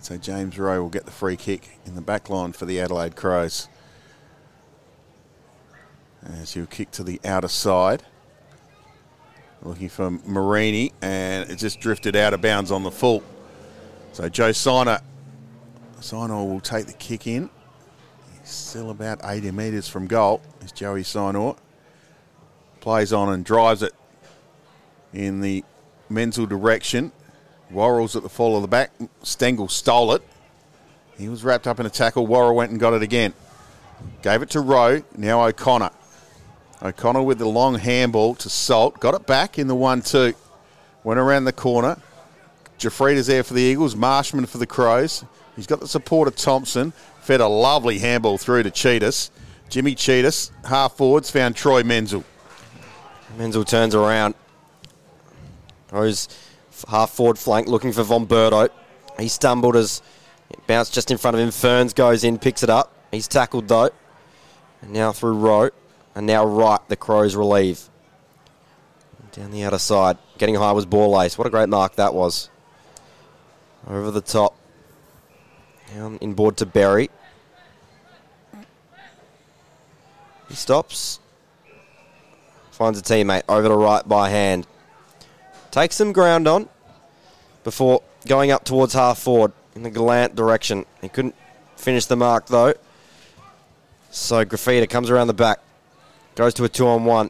[0.00, 3.16] So James Rowe will get the free kick in the back line for the Adelaide
[3.16, 3.68] Crows.
[6.22, 8.02] As he'll kick to the outer side.
[9.62, 13.22] Looking for Marini, and it just drifted out of bounds on the full.
[14.12, 15.02] So Joe Siner,
[16.00, 17.50] Siner will take the kick in.
[18.40, 20.40] He's still about 80 metres from goal.
[20.62, 21.58] Is Joey Sinor.
[22.80, 23.94] Plays on and drives it
[25.12, 25.64] in the
[26.08, 27.12] Menzel direction.
[27.70, 28.90] Worrell's at the fall of the back.
[29.22, 30.22] Stengel stole it.
[31.18, 32.26] He was wrapped up in a tackle.
[32.26, 33.34] Worrell went and got it again.
[34.22, 35.02] Gave it to Rowe.
[35.16, 35.90] Now O'Connor.
[36.82, 38.98] O'Connor with the long handball to Salt.
[39.00, 40.34] Got it back in the 1 2.
[41.04, 41.98] Went around the corner.
[42.78, 43.94] Jafrida's there for the Eagles.
[43.94, 45.24] Marshman for the Crows.
[45.54, 46.92] He's got the support of Thompson.
[47.20, 49.30] Fed a lovely handball through to Tsitas.
[49.68, 52.24] Jimmy Tsitas, half forwards, found Troy Menzel.
[53.36, 54.34] Menzel turns around.
[55.92, 56.28] F-
[56.88, 58.70] half forward flank looking for Von Bertouch.
[59.18, 60.02] He stumbled as
[60.50, 61.50] it bounced just in front of him.
[61.50, 62.92] Ferns goes in, picks it up.
[63.10, 63.90] He's tackled though.
[64.82, 65.70] And now through Rowe.
[66.14, 67.88] And now Wright, the Crows relieve.
[69.32, 70.18] Down the outer side.
[70.38, 71.38] Getting high was Borlase.
[71.38, 72.50] What a great mark that was.
[73.86, 74.56] Over the top.
[75.94, 77.10] Down inboard to Berry.
[80.48, 81.19] He stops.
[82.80, 84.66] Finds a teammate over to Wright by hand.
[85.70, 86.66] Takes some ground on
[87.62, 90.86] before going up towards half forward in the Gallant direction.
[91.02, 91.34] He couldn't
[91.76, 92.72] finish the mark though.
[94.10, 95.60] So Graffita comes around the back.
[96.36, 97.28] Goes to a two on one.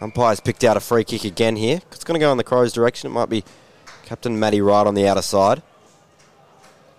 [0.00, 1.80] Umpire's picked out a free kick again here.
[1.92, 3.08] It's going to go in the Crows' direction.
[3.08, 3.44] It might be
[4.04, 5.62] Captain Matty Wright on the outer side.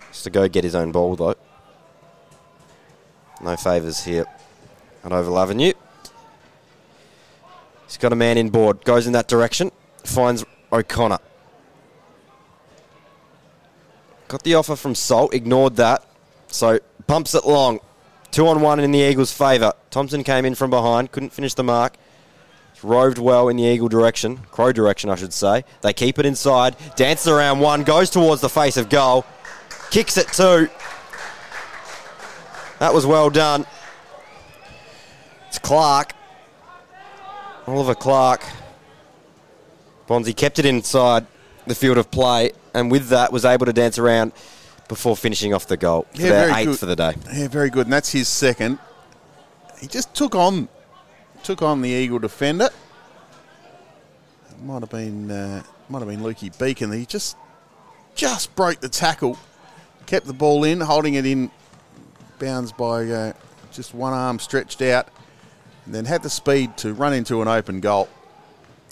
[0.08, 1.36] Just to go get his own ball though.
[3.42, 4.26] No favours here
[5.04, 5.74] at Oval Avenue.
[7.90, 8.86] He's got a man in board.
[8.86, 9.72] Goes in that direction.
[10.04, 11.18] Finds O'Connor.
[14.28, 15.34] Got the offer from Salt.
[15.34, 16.06] Ignored that.
[16.50, 17.80] So pumps it long.
[18.30, 19.74] Two on one in the Eagles' favour.
[19.90, 21.12] Thompson came in from behind.
[21.12, 21.96] Couldn't finish the mark.
[22.84, 25.66] Roved well in the Eagle direction, Crow direction, I should say.
[25.82, 29.26] They keep it inside, dances around one, goes towards the face of goal,
[29.92, 30.70] kicks it two.
[32.80, 33.66] That was well done.
[35.50, 36.14] It's Clark.
[37.70, 38.44] Oliver Clark.
[40.08, 41.26] Bonzi kept it inside
[41.68, 44.32] the field of play, and with that was able to dance around
[44.88, 46.08] before finishing off the goal.
[46.16, 46.80] for Yeah, their very eighth good.
[46.80, 47.14] for the day.
[47.32, 47.86] Yeah, very good.
[47.86, 48.80] And that's his second.
[49.80, 50.68] He just took on
[51.44, 52.70] took on the Eagle defender.
[54.50, 56.92] It might have been uh, might have been Lukey Beacon.
[56.92, 57.38] He just
[58.16, 59.38] just broke the tackle,
[60.08, 61.52] kept the ball in, holding it in
[62.40, 63.34] bounds by uh,
[63.72, 65.08] just one arm stretched out,
[65.90, 68.08] and then had the speed to run into an open goal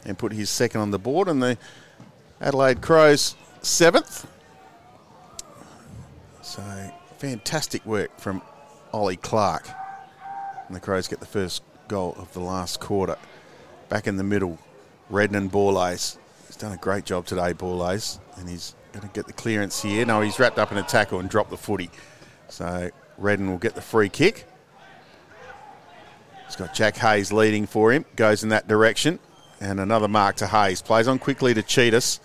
[0.03, 1.28] and put his second on the board.
[1.28, 1.56] And the
[2.41, 4.26] Adelaide Crows seventh.
[6.41, 6.64] So
[7.19, 8.41] fantastic work from
[8.91, 9.69] Ollie Clark.
[10.65, 13.18] And the Crows get the first goal of the last quarter.
[13.90, 14.57] Back in the middle,
[15.11, 16.18] Redden Borlase.
[16.48, 20.03] He's done a great job today, Borlase, and he's going to get the clearance here.
[20.03, 21.91] No, he's wrapped up in a tackle and dropped the footy.
[22.49, 24.47] So Redden will get the free kick.
[26.48, 29.19] He's got Jack Hayes leading for him, goes in that direction.
[29.60, 30.82] And another mark to Hayes.
[30.82, 32.19] Plays on quickly to Tsitas.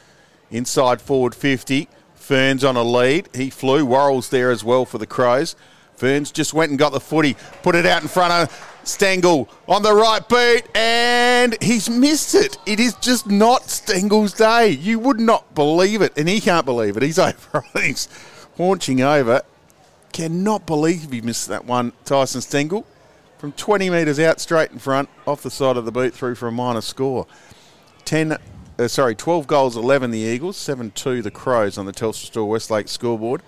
[0.50, 1.88] Inside forward 50.
[2.14, 3.28] Ferns on a lead.
[3.34, 3.84] He flew.
[3.84, 5.56] Worrell's there as well for the Crows.
[5.96, 9.82] Ferns just went and got the footy, put it out in front of Stengel on
[9.82, 12.58] the right beat, and he's missed it.
[12.66, 14.70] It is just not Stengel's day.
[14.70, 17.02] You would not believe it, and he can't believe it.
[17.02, 17.64] He's over.
[17.74, 18.08] He's
[18.56, 19.42] haunching over.
[20.12, 22.86] Cannot believe he missed that one, Tyson Stengel.
[23.42, 26.46] From 20 metres out, straight in front, off the side of the boot, through for
[26.46, 27.26] a minor score.
[28.04, 28.38] 10,
[28.78, 32.48] uh, sorry, 12 goals, 11 the Eagles, 7 2 the Crows on the Telstra Store
[32.48, 33.42] Westlake scoreboard.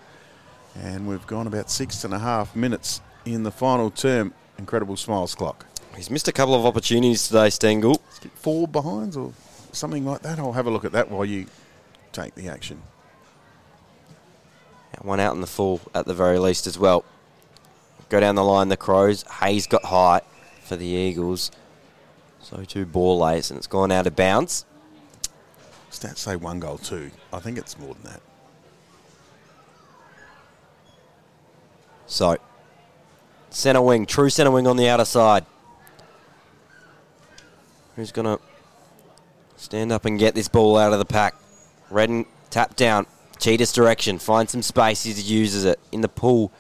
[0.75, 4.35] And we've gone about six and a half minutes in the final term.
[4.59, 5.65] Incredible smiles clock.
[5.95, 8.03] He's missed a couple of opportunities today, Stengel.
[8.35, 9.33] Four behinds or
[9.71, 10.41] something like that.
[10.41, 11.47] I'll have a look at that while you
[12.11, 12.83] take the action.
[15.03, 17.05] One out in the full at the very least as well.
[18.09, 19.25] Go down the line, the Crows.
[19.41, 20.23] Hayes got high
[20.63, 21.51] for the Eagles.
[22.41, 24.65] So two ball Borlase, and it's gone out of bounds.
[25.91, 27.11] Stats say one goal, two.
[27.33, 28.21] I think it's more than that.
[32.07, 32.37] So,
[33.51, 35.47] centre wing, true centre wing on the outer side.
[37.97, 38.43] Who's going to
[39.57, 41.35] stand up and get this ball out of the pack?
[41.91, 43.07] Redden tap down,
[43.39, 46.53] Tsitas direction, finds some space, he uses it in the Poole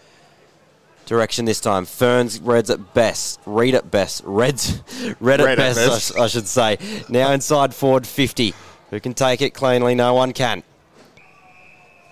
[1.06, 1.84] direction this time.
[1.84, 4.82] Ferns, Reds at best, Read at best, Reds,
[5.20, 6.78] Red, Red at at best, I I should say.
[7.08, 8.54] Now inside forward 50.
[8.90, 9.94] Who can take it cleanly?
[9.94, 10.62] No one can.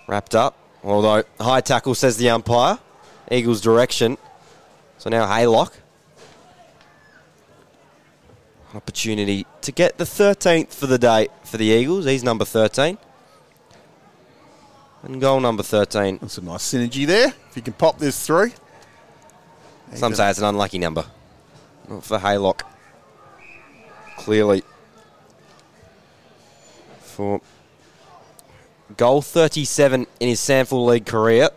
[0.07, 2.79] Wrapped up, although high tackle says the umpire.
[3.31, 4.19] Eagles direction.
[4.99, 5.73] So now Haylock.
[8.75, 12.07] Opportunity to get the 13th for the day for the Eagles.
[12.07, 12.99] He's number 13.
[15.03, 16.19] And goal number 13.
[16.21, 17.35] That's a nice synergy there.
[17.51, 18.53] If you can pop this through.
[19.95, 21.05] Some say it's an unlucky number.
[21.89, 22.63] Not for Haylock.
[24.17, 24.63] Clearly.
[27.01, 27.41] For
[28.97, 31.51] goal 37 in his SANFL League career.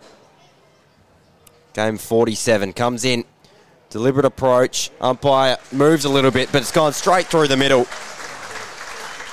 [1.74, 3.26] Game 47 comes in.
[3.90, 4.92] Deliberate approach.
[5.00, 7.88] Umpire moves a little bit, but it's gone straight through the middle.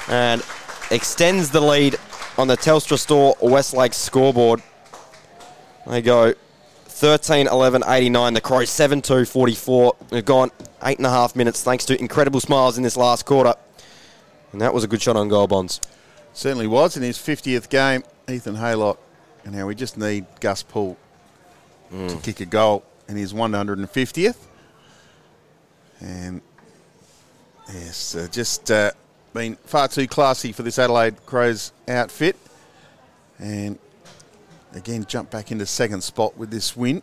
[0.09, 0.43] And
[0.91, 1.97] extends the lead
[2.39, 4.63] on the Telstra Store Westlake scoreboard.
[5.87, 6.35] They go
[7.03, 8.33] 13 11 89.
[8.35, 9.97] The Crows 7 2 44.
[10.11, 10.53] They've gone
[10.85, 13.55] eight and a half minutes thanks to incredible smiles in this last quarter.
[14.53, 15.81] And that was a good shot on goal, Bonds.
[16.33, 18.99] Certainly was in his 50th game, Ethan Haylock.
[19.45, 20.97] And now we just need Gus Poole
[21.91, 24.37] to kick a goal in his 150th.
[26.01, 26.41] And
[27.75, 28.93] yes, uh, just uh,
[29.35, 32.37] been far too classy for this Adelaide Crows outfit.
[33.41, 33.81] And
[34.75, 37.03] again, jump back into second spot with this win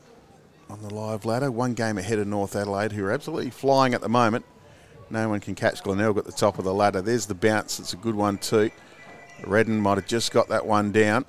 [0.69, 1.51] on the live ladder.
[1.51, 4.45] One game ahead of North Adelaide, who are absolutely flying at the moment.
[5.09, 7.01] No one can catch Glenelg at the top of the ladder.
[7.01, 7.79] There's the bounce.
[7.79, 8.69] It's a good one too.
[9.45, 11.25] Redden might have just got that one down.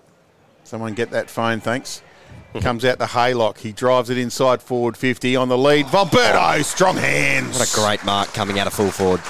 [0.65, 2.03] Someone get that phone, thanks.
[2.61, 3.59] Comes out to Haylock.
[3.59, 5.87] He drives it inside forward 50 on the lead.
[5.87, 7.59] Von Bertouch, strong hands.
[7.59, 9.23] What a great mark coming out of full forward.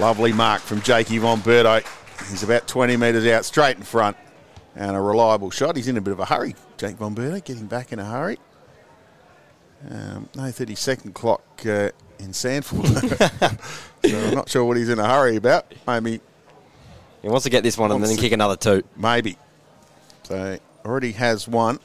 [0.00, 1.86] Lovely mark from Jakey Von Bertouch.
[2.30, 4.16] He's about 20 metres out, straight in front.
[4.74, 5.76] And a reliable shot.
[5.76, 6.54] He's in a bit of a hurry.
[6.78, 8.38] Jake Von Bertouch getting back in a hurry.
[9.90, 13.58] Um, no 30 second clock uh, in SANFL.
[14.08, 15.72] so I'm not sure what he's in a hurry about.
[15.86, 16.20] Maybe
[17.20, 18.82] He wants to get this one and then kick another two.
[18.96, 19.36] Maybe.
[20.22, 21.80] So already has one.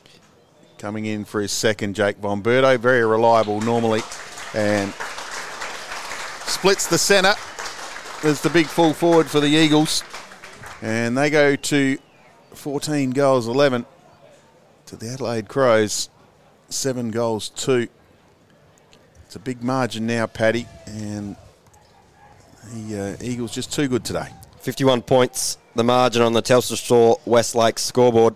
[0.78, 2.80] Coming in for his second, Jake Von Bertouch.
[2.80, 4.02] Very reliable normally.
[4.54, 4.94] And
[6.46, 7.36] splits the centre.
[8.24, 10.04] is the big full forward for the Eagles.
[10.82, 11.98] And they go to
[12.58, 13.86] 14 goals 11
[14.88, 16.10] to the Adelaide Crows.
[16.70, 17.88] Seven goals, two.
[19.26, 20.68] It's a big margin now, Paddy.
[20.86, 21.36] And
[22.74, 24.28] the uh, Eagles just too good today.
[24.60, 28.36] 51 points, the margin on the Telstra Store Westlake scoreboard.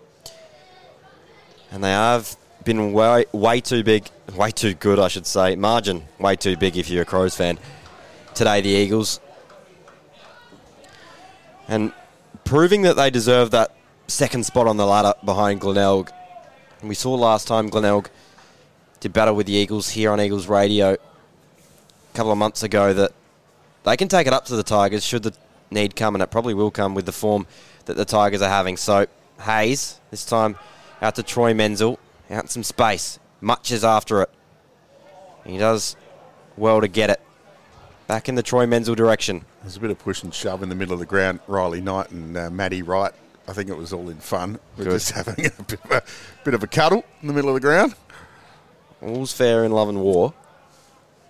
[1.70, 5.56] And they have been way, way too big, way too good, I should say.
[5.56, 7.58] Margin, way too big if you're a Crows fan.
[8.34, 9.20] Today, the Eagles.
[11.68, 11.92] And
[12.44, 13.74] proving that they deserve that
[14.08, 16.10] second spot on the ladder behind Glenelg.
[16.80, 18.10] And we saw last time Glenelg
[19.00, 20.98] did battle with the Eagles here on Eagles Radio a
[22.14, 23.12] couple of months ago that
[23.84, 25.34] they can take it up to the Tigers should the
[25.70, 27.46] need come, and it probably will come with the form
[27.86, 28.76] that the Tigers are having.
[28.76, 29.06] So
[29.40, 30.56] Hayes, this time
[31.00, 31.98] out to Troy Menzel,
[32.30, 33.18] out in some space.
[33.40, 34.30] Mutch is after it.
[35.44, 35.96] He does
[36.56, 37.20] well to get it.
[38.06, 39.44] Back in the Troy Menzel direction.
[39.62, 41.40] There's a bit of push and shove in the middle of the ground.
[41.48, 43.12] Riley Knight and uh, Matty Wright.
[43.48, 44.58] I think it was all in fun.
[44.76, 44.92] We're Good.
[44.92, 46.02] just having a bit, of a
[46.44, 47.94] bit of a cuddle in the middle of the ground.
[49.00, 50.32] All's fair in love and war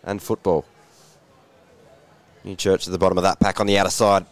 [0.04, 0.64] and football.
[2.44, 4.26] Newchurch at the bottom of that pack on the outer side.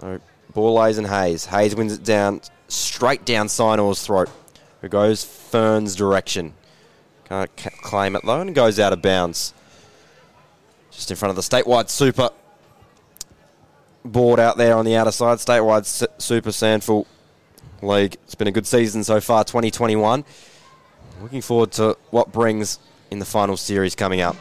[0.00, 0.20] So
[0.52, 1.46] Borlase and Hayes.
[1.46, 4.28] Hayes wins it down straight down Sinor's throat,
[4.82, 6.54] who goes Fern's direction.
[7.24, 9.54] Can't ca- claim it though and goes out of bounds.
[10.90, 12.30] Just in front of the statewide super
[14.04, 15.38] board out there on the outer side.
[15.38, 15.86] Statewide
[16.20, 17.06] Super SANFL
[17.82, 18.16] League.
[18.24, 20.24] It's been a good season so far, 2021.
[21.22, 22.78] Looking forward to what brings
[23.10, 24.36] in the final series coming up.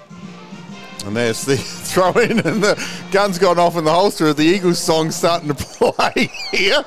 [1.05, 4.33] And there's the throw in, and the gun's gone off in the holster.
[4.33, 6.83] The Eagles song starting to play here.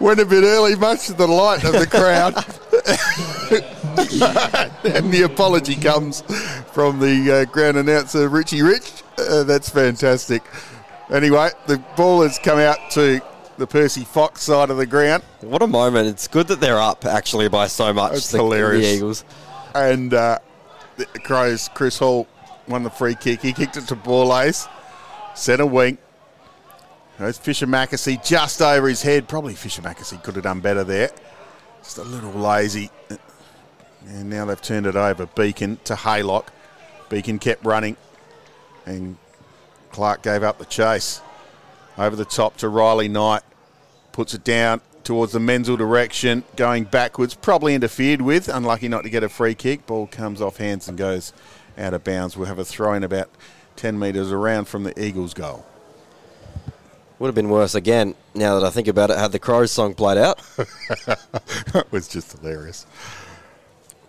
[0.00, 2.34] Went a bit early, much to the delight of the crowd.
[4.94, 6.22] and the apology comes
[6.72, 9.02] from the uh, ground announcer, Richie Rich.
[9.18, 10.42] Uh, that's fantastic.
[11.10, 13.20] Anyway, the ball has come out to
[13.58, 15.22] the Percy Fox side of the ground.
[15.40, 16.08] What a moment.
[16.08, 18.12] It's good that they're up, actually, by so much.
[18.12, 18.86] That's the, hilarious.
[18.86, 19.24] The Eagles.
[19.74, 20.38] and uh,
[20.96, 22.26] the Crows, Chris Hall
[22.68, 23.42] won the free kick.
[23.42, 24.68] He kicked it to Borlase,
[25.34, 25.98] centre wing.
[27.18, 29.28] There's Fischer McAsey just over his head.
[29.28, 31.10] Probably Fischer McAsey could have done better there.
[31.82, 32.90] Just a little lazy.
[34.08, 35.26] And now they've turned it over.
[35.26, 36.48] Beacon to Haylock.
[37.08, 37.96] Beacon kept running.
[38.84, 39.16] And
[39.94, 41.22] Clark gave up the chase.
[41.96, 43.42] Over the top to Riley Knight.
[44.10, 46.42] Puts it down towards the Menzel direction.
[46.56, 47.34] Going backwards.
[47.34, 48.48] Probably interfered with.
[48.48, 49.86] Unlucky not to get a free kick.
[49.86, 51.32] Ball comes off hands and goes
[51.78, 52.36] out of bounds.
[52.36, 53.30] We'll have a throw in about
[53.76, 55.64] 10 metres around from the Eagles' goal.
[57.20, 59.94] Would have been worse again, now that I think about it, had the Crows song
[59.94, 60.40] played out.
[61.72, 62.84] That was just hilarious.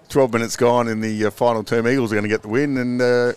[0.09, 1.87] 12 minutes gone in the uh, final term.
[1.87, 3.33] Eagles are going to get the win, and uh,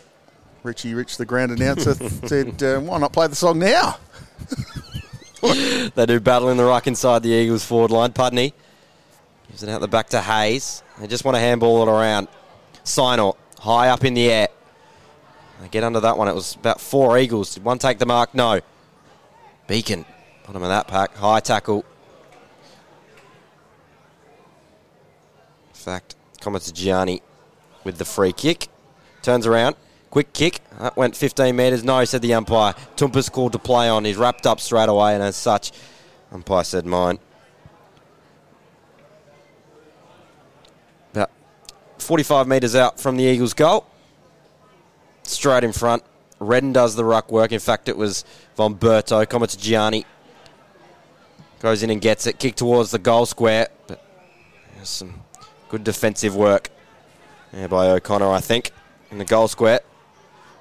[0.68, 3.96] Richie Rich, the ground announcer, said, uh, "Why not play the song now?"
[5.42, 8.12] they do battle in the ruck inside the Eagles forward line.
[8.12, 8.52] Pudney
[9.48, 10.82] gives it out the back to Hayes.
[11.00, 12.28] They just want to handball it around.
[12.84, 14.48] Sinor, high up in the air.
[15.62, 16.28] They get under that one.
[16.28, 17.54] It was about four Eagles.
[17.54, 18.34] Did one take the mark?
[18.34, 18.60] No.
[19.66, 20.04] Beacon,
[20.46, 21.16] bottom of that pack.
[21.16, 21.84] High tackle.
[25.68, 27.22] In fact, Komatigiani
[27.84, 28.68] with the free kick.
[29.22, 29.76] Turns around.
[30.10, 30.60] Quick kick.
[30.78, 31.84] That went 15 metres.
[31.84, 32.74] No, said the umpire.
[32.96, 34.04] Toumpas called to play on.
[34.04, 35.72] He's wrapped up straight away, and as such,
[36.32, 37.18] umpire said mine.
[41.12, 41.30] About
[41.98, 43.86] 45 metres out from the Eagles' goal.
[45.24, 46.02] Straight in front.
[46.40, 47.52] Redden does the ruck work.
[47.52, 48.24] In fact, it was
[48.56, 49.28] Von Bertouch.
[49.28, 50.06] Comets Gianni
[51.60, 52.38] goes in and gets it.
[52.38, 53.68] Kick towards the goal square.
[53.86, 54.00] But
[54.84, 55.22] some
[55.68, 56.70] good defensive work
[57.52, 58.70] there by O'Connor, I think,
[59.10, 59.80] in the goal square.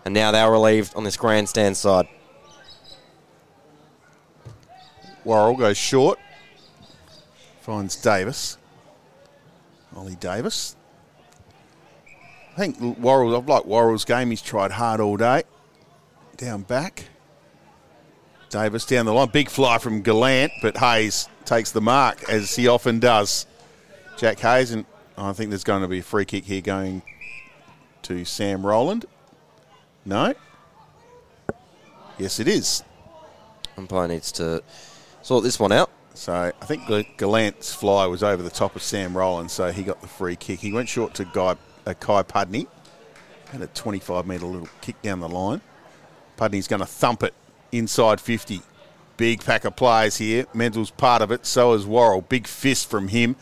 [0.07, 2.07] And now they're relieved on this grandstand side.
[5.25, 6.17] Worrell goes short.
[7.59, 8.57] Finds Davis.
[9.93, 10.77] Ollie Davis.
[12.55, 14.29] I think Worrell, I've liked Worrell's game.
[14.29, 15.43] He's tried hard all day.
[16.37, 17.03] Down back.
[18.49, 19.27] Davis down the line.
[19.27, 23.45] Big fly from Gallant, but Hayes takes the mark, as he often does.
[24.15, 24.85] Jack Hayes, and
[25.17, 27.01] I think there's going to be a free kick here going
[28.03, 29.05] to Sam Rowland.
[30.07, 30.33] No?
[32.17, 32.81] Yes, it is.
[33.77, 34.63] Umpire needs to
[35.21, 35.91] sort this one out.
[36.13, 39.83] So I think Gal- Gallant's fly was over the top of Sam Rowland, so he
[39.83, 40.61] got the free kick.
[40.61, 42.67] He went short to Guy, uh, Kai Pudney.
[43.51, 45.59] Had a 25 metre little kick down the line.
[46.37, 47.33] Pudney's going to thump it
[47.73, 48.61] inside 50.
[49.17, 50.45] Big pack of players here.
[50.53, 51.45] Menzel's part of it.
[51.45, 52.21] So is Worrell.
[52.21, 53.35] Big fist from him.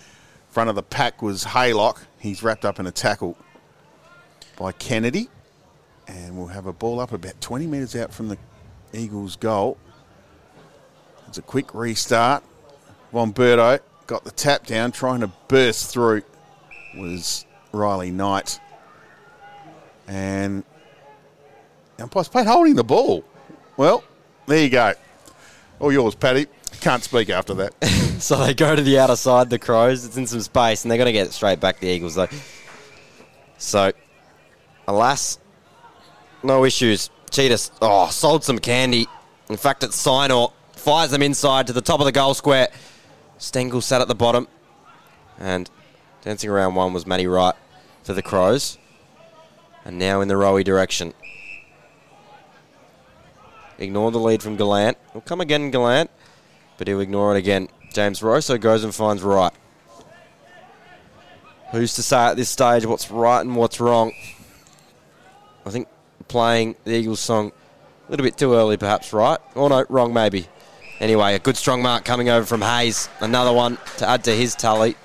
[0.49, 1.99] Front of the pack was Haylock.
[2.17, 3.37] He's wrapped up in a tackle
[4.57, 5.29] by Kennedy.
[6.07, 8.37] And we'll have a ball up about 20 metres out from the
[8.93, 9.77] Eagles goal.
[11.27, 12.43] It's a quick restart.
[13.11, 16.21] Von Bertouch got the tap down, trying to burst through
[16.95, 18.59] was Riley Knight.
[20.07, 20.63] And
[21.99, 23.23] umpire's played holding the ball.
[23.77, 24.03] Well,
[24.47, 24.93] there you go.
[25.79, 26.47] All yours, Paddy.
[26.81, 27.73] Can't speak after that.
[28.15, 30.05] So they go to the outer side, the Crows.
[30.05, 32.29] It's in some space, and they're going to get it straight back the Eagles, though.
[33.57, 33.91] So,
[34.87, 35.37] alas,
[36.45, 37.09] no issues.
[37.31, 39.07] Tsitas, oh, sold some candy.
[39.49, 40.51] In fact, it's Sinor.
[40.73, 42.69] Fires them inside to the top of the goal square.
[43.37, 44.47] Stengel sat at the bottom.
[45.39, 45.69] And
[46.21, 47.55] dancing around one was Matty Wright
[48.03, 48.77] for the Crows.
[49.83, 51.13] And now in the rowy direction.
[53.77, 54.97] Ignore the lead from Gallant.
[55.13, 56.09] Will come again, Gallant.
[56.77, 57.69] But he'll ignore it again.
[57.93, 59.53] James Rosso goes and finds Wright.
[61.71, 64.13] Who's to say at this stage what's right and what's wrong?
[65.65, 65.87] I think
[66.27, 67.51] playing the Eagles song
[68.07, 69.39] a little bit too early, perhaps, right?
[69.55, 70.47] Or no, wrong, maybe.
[70.99, 73.09] Anyway, a good strong mark coming over from Hayes.
[73.19, 74.95] Another one to add to his tally.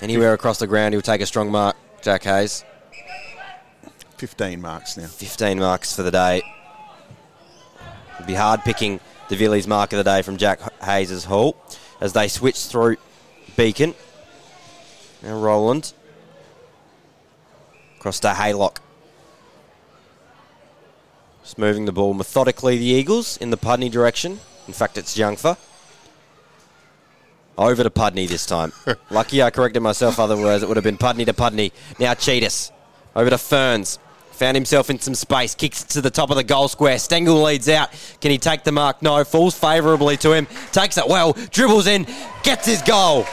[0.00, 2.64] Anywhere across the ground, he'll take a strong mark, Jack Hayes.
[4.16, 5.06] 15 marks now.
[5.06, 6.42] 15 marks for the day.
[8.14, 11.56] It'd be hard picking the Villies mark of the day from Jack Hayes' haul
[12.00, 12.96] as they switch through
[13.56, 13.94] Beacon.
[15.22, 15.92] Now Rowland.
[18.00, 18.78] Across to Haylock.
[21.42, 24.40] Just moving the ball methodically, the Eagles, in the Pudney direction.
[24.66, 25.58] In fact, it's Jungfer.
[27.58, 28.72] Over to Pudney this time.
[29.10, 31.72] Lucky I corrected myself, otherwise it would have been Pudney to Pudney.
[31.98, 32.72] Now Tsitas.
[33.14, 33.98] Over to Ferns.
[34.32, 35.54] Found himself in some space.
[35.54, 36.98] Kicks to the top of the goal square.
[36.98, 37.90] Stengel leads out.
[38.22, 39.02] Can he take the mark?
[39.02, 39.22] No.
[39.24, 40.46] Falls favourably to him.
[40.72, 41.34] Takes it well.
[41.50, 42.06] Dribbles in.
[42.42, 43.26] Gets his goal.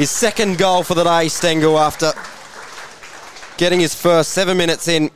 [0.00, 2.12] His second goal for the day, Stengel, after
[3.58, 5.10] getting his first seven minutes in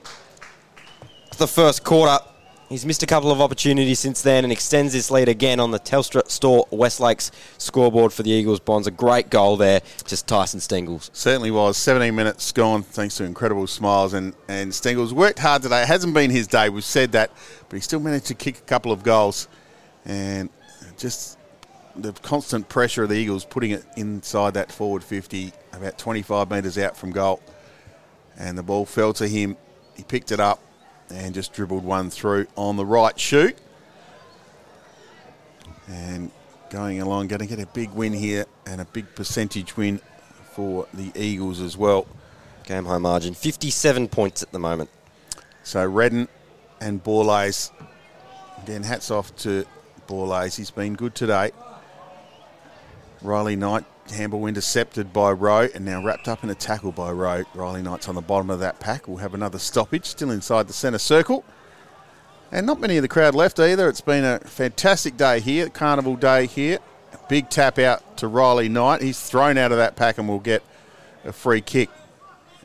[1.39, 2.23] the first quarter.
[2.69, 5.81] He's missed a couple of opportunities since then and extends this lead again on the
[5.81, 8.87] Telstra Store Westlakes scoreboard for the Eagles Bonds.
[8.87, 11.11] A great goal there, just Tyson Stengels.
[11.15, 11.79] Certainly was.
[11.79, 14.13] 17 minutes gone thanks to incredible smiles.
[14.13, 15.81] And, and Stengel's worked hard today.
[15.81, 17.31] It hasn't been his day, we've said that,
[17.71, 19.49] but he still managed to kick a couple of goals.
[20.05, 20.51] And
[20.99, 21.39] just
[21.97, 26.79] the constant pressure of the Eagles putting it inside that forward 50, about 25 metres
[26.79, 27.41] out from goal.
[28.37, 29.57] And the ball fell to him.
[29.97, 30.61] He picked it up
[31.11, 33.57] and just dribbled one through on the right shoot.
[35.89, 36.31] And
[36.71, 40.01] going along, going to get a big win here and a big percentage win
[40.53, 42.07] for the Eagles as well.
[42.65, 44.91] Game high margin, 57 points at the moment.
[45.63, 46.29] So Redden
[46.81, 47.71] and Borlase.
[48.63, 49.67] Again, hats off to
[50.09, 50.57] Borlase.
[50.57, 51.53] He's been good today.
[53.25, 57.45] Riley Knight, handball intercepted by Rowe and now wrapped up in a tackle by Rowe.
[57.55, 59.09] Riley Knight's on the bottom of that pack.
[59.09, 61.43] We'll have another stoppage, still inside the centre circle.
[62.53, 63.89] And not many of the crowd left either.
[63.89, 66.79] It's been a fantastic day here, carnival day here.
[67.29, 69.01] Big tap out to Riley Knight.
[69.01, 70.63] He's thrown out of that pack and will get
[71.25, 71.89] a free kick.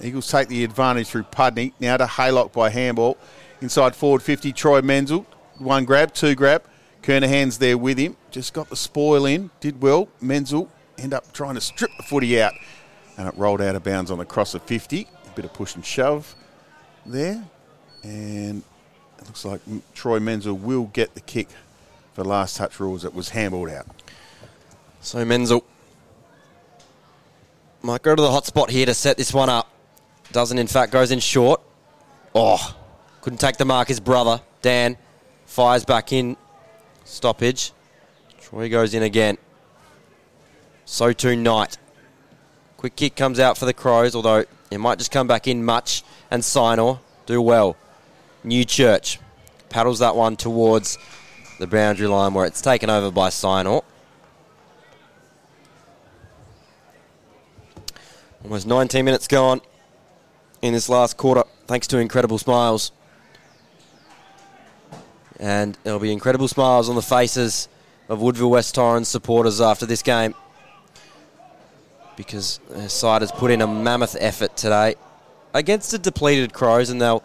[0.01, 1.73] Eagles take the advantage through Pudney.
[1.79, 3.17] Now to Haylock by handball.
[3.61, 5.25] Inside forward 50, Troy Menzel.
[5.57, 6.63] One grab, two grab.
[7.01, 8.17] Kernahan's there with him.
[8.31, 9.49] Just got the spoil in.
[9.59, 10.09] Did well.
[10.21, 12.53] Menzel end up trying to strip the footy out.
[13.17, 15.07] And it rolled out of bounds on the cross of 50.
[15.25, 16.35] A bit of push and shove
[17.05, 17.43] there.
[18.03, 18.63] And
[19.17, 19.61] it looks like
[19.93, 21.49] Troy Menzel will get the kick
[22.13, 23.05] for last touch rules.
[23.05, 23.87] It was handballed out.
[25.01, 25.63] So Menzel
[27.81, 29.69] might go to the hot spot here to set this one up.
[30.31, 31.61] Doesn't, in fact, goes in short.
[32.35, 32.75] Oh,
[33.21, 33.87] couldn't take the mark.
[33.87, 34.97] His brother, Dan,
[35.45, 36.37] fires back in.
[37.09, 37.73] Stoppage.
[38.39, 39.37] Troy goes in again.
[40.85, 41.77] So too Knight.
[42.77, 46.03] Quick kick comes out for the Crows, although it might just come back in much.
[46.31, 47.75] And Sinor do well.
[48.45, 49.17] Newchurch
[49.69, 50.97] paddles that one towards
[51.57, 53.83] the boundary line where it's taken over by Sinor.
[58.43, 59.61] Almost 19 minutes gone
[60.61, 62.91] in this last quarter, thanks to incredible smiles.
[65.39, 67.69] And there'll be incredible smiles on the faces
[68.09, 70.35] of Woodville West Torrens supporters after this game
[72.19, 74.95] because their side has put in a mammoth effort today
[75.53, 77.23] against the depleted Crows, and they'll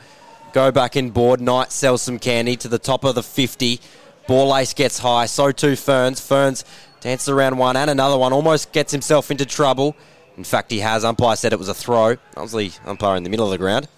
[0.52, 1.40] go back in board.
[1.40, 3.80] Knight sells some candy to the top of the 50.
[4.28, 6.20] Borlase gets high, so too Ferns.
[6.20, 6.64] Ferns
[7.00, 9.96] dances around one and another one, almost gets himself into trouble.
[10.36, 11.04] In fact, he has.
[11.04, 12.16] Umpire said it was a throw.
[12.36, 13.88] Obviously, umpire in the middle of the ground.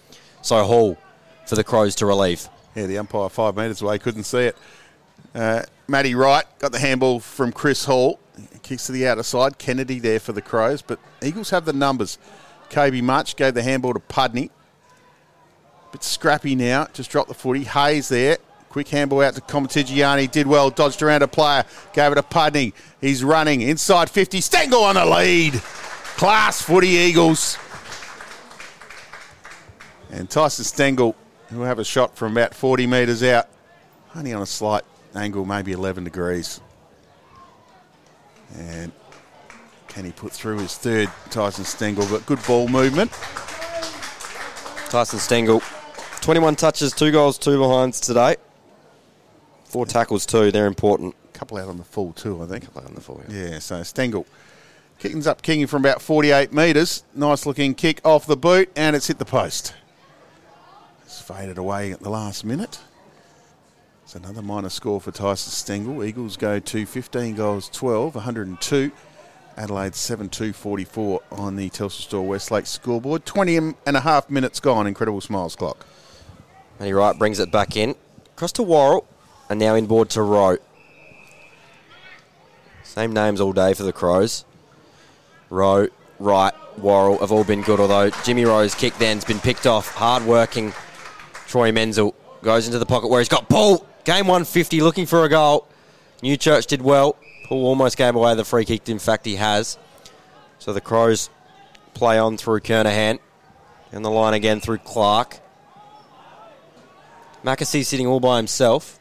[0.41, 0.97] So Hall
[1.47, 2.49] for the Crows to relieve.
[2.77, 4.57] Yeah, the umpire five metres away couldn't see it.
[5.35, 8.21] Uh, Matty Wright got the handball from Chris Hall.
[8.63, 9.57] Kicks to the outer side.
[9.57, 12.19] Kennedy there for the Crows, but Eagles have the numbers.
[12.69, 14.51] Kobe Mutch gave the handball to Pudney.
[15.91, 16.87] Bit scrappy now.
[16.93, 17.65] Just dropped the footy.
[17.65, 18.37] Hayes there.
[18.69, 20.31] Quick handball out to Comitigiani.
[20.31, 20.69] Did well.
[20.69, 21.65] Dodged around a player.
[21.95, 22.75] Gave it to Pudney.
[23.01, 23.63] He's running.
[23.63, 24.43] Inside 50.
[24.43, 25.55] Stengel on the lead.
[25.55, 27.57] Class footy Eagles.
[30.11, 31.15] And Tyson Stengel,
[31.51, 33.49] who have a shot from about 40 metres out.
[34.15, 36.61] Only on a slight angle, maybe 11 degrees.
[38.57, 38.93] And
[39.89, 42.07] can he put through his third, Tyson Stengel?
[42.11, 43.13] But good ball movement.
[44.89, 45.63] Tyson Stengel,
[46.21, 48.37] 21 touches, two goals, two behinds today.
[49.65, 50.53] Four tackles, two.
[50.53, 51.15] They're important.
[51.35, 52.65] A couple out on the full too, I think.
[52.77, 53.51] On the full, yeah.
[53.51, 54.27] Yeah, so Stengel
[54.99, 57.05] kicking's up, kicking from about 48 metres.
[57.15, 59.75] Nice looking kick off the boot, and it's hit the post.
[61.27, 62.79] Faded away at the last minute.
[64.05, 66.05] It's another minor score for Tyson Stengel.
[66.05, 68.93] Eagles go to 15 goals, 12, 102.
[69.57, 73.27] Adelaide 7 2 44 on the Telstra Store Westlake scoreboard.
[73.27, 74.87] 20 and a half minutes gone.
[74.87, 75.85] Incredible smiles clock.
[76.79, 77.97] Matty Wright brings it back in.
[78.37, 79.05] Across to Worrell,
[79.51, 80.59] and now inboard to Rowe.
[82.85, 84.45] Same names all day for the Crows.
[85.51, 85.89] Rowe,
[86.21, 89.89] Wright, Worrell have all been good, although Jimmy Rowe's kick then's been picked off.
[89.89, 90.73] Hard working
[91.57, 93.87] Troy Menzel goes into the pocket where he's got Poole.
[94.05, 95.67] Game 150 looking for a goal.
[96.23, 97.17] Newchurch did well.
[97.47, 98.87] Poole almost gave away the free kick.
[98.91, 99.79] In fact, he has.
[100.59, 101.31] So the Crows
[101.95, 103.21] play on through Kernahan.
[103.91, 105.39] And the line again through Clark.
[107.43, 108.99] McAsey sitting all by himself.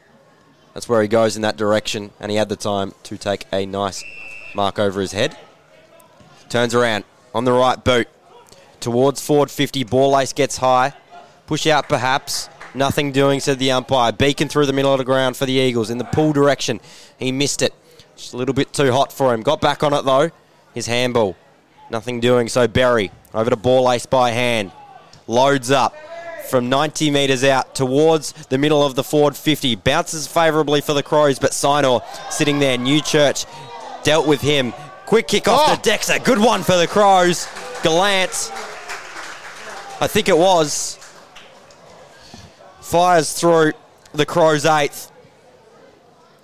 [0.72, 3.66] That's where he goes in that direction, and he had the time to take a
[3.66, 4.02] nice
[4.54, 5.36] mark over his head.
[6.48, 7.04] Turns around
[7.34, 8.08] on the right boot
[8.80, 9.84] towards forward 50.
[9.84, 10.94] Borlase gets high.
[11.46, 12.48] Push out perhaps.
[12.74, 14.12] Nothing doing, said the umpire.
[14.12, 16.80] Beacon through the middle of the ground for the Eagles in the Poole direction.
[17.18, 17.72] He missed it.
[18.16, 19.42] Just a little bit too hot for him.
[19.42, 20.30] Got back on it though.
[20.74, 21.36] His handball.
[21.90, 24.72] Nothing doing, so Berry over to Borlase by hand.
[25.26, 25.94] Loads up
[26.50, 29.76] from 90 metres out towards the middle of the forward 50.
[29.76, 32.76] Bounces favourably for the Crows, but Sinor sitting there.
[32.76, 33.46] Newchurch
[34.02, 34.72] dealt with him.
[35.06, 35.74] Quick kick off Oh.
[35.76, 36.18] to Dexter.
[36.18, 37.46] Good one for the Crows.
[37.82, 38.52] Gallant,
[40.00, 40.98] I think it was,
[42.86, 43.72] fires through
[44.12, 45.10] the Crows' eighth.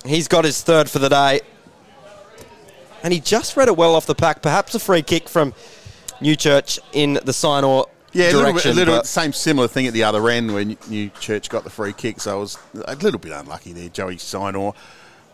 [0.04, 1.40] He's got his third for the day.
[3.04, 4.42] And he just read it well off the pack.
[4.42, 5.54] Perhaps a free kick from
[6.20, 10.02] Newchurch in the Sinor Yeah, a little, bit, a little same similar thing at the
[10.02, 12.20] other end when Newchurch got the free kick.
[12.20, 14.74] So I was a little bit unlucky there, Joey Sinor.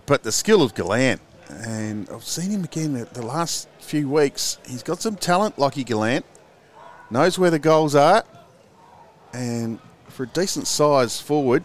[0.05, 4.59] But the skill of Gallant, and I've seen him again the, the last few weeks.
[4.66, 6.24] He's got some talent, Lockie Gallant.
[7.10, 8.24] Knows where the goals are,
[9.32, 9.78] and
[10.19, 11.62] for a decent size forward,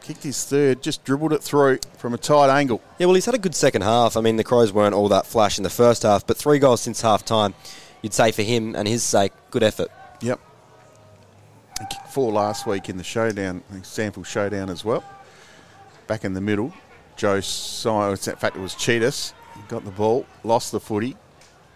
[0.00, 2.80] kicked his third, just dribbled it through from a tight angle.
[2.98, 4.16] Yeah, well, he's had a good second half.
[4.16, 6.80] I mean, the Crows weren't all that flash in the first half, but three goals
[6.80, 7.52] since half time.
[8.00, 9.90] You'd say for him and his sake, good effort.
[10.22, 10.40] Yep.
[11.80, 15.04] He kicked four last week in the showdown, Sample showdown as well.
[16.06, 16.72] Back in the middle,
[17.16, 19.34] Joe Simon, oh, in fact, it was Tsitas.
[19.68, 21.18] Got the ball, lost the footy.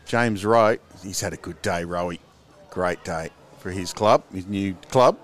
[0.06, 2.20] James Rowe, he's had a good day, Rowie.
[2.70, 3.28] Great day
[3.64, 5.16] for his club, his new club.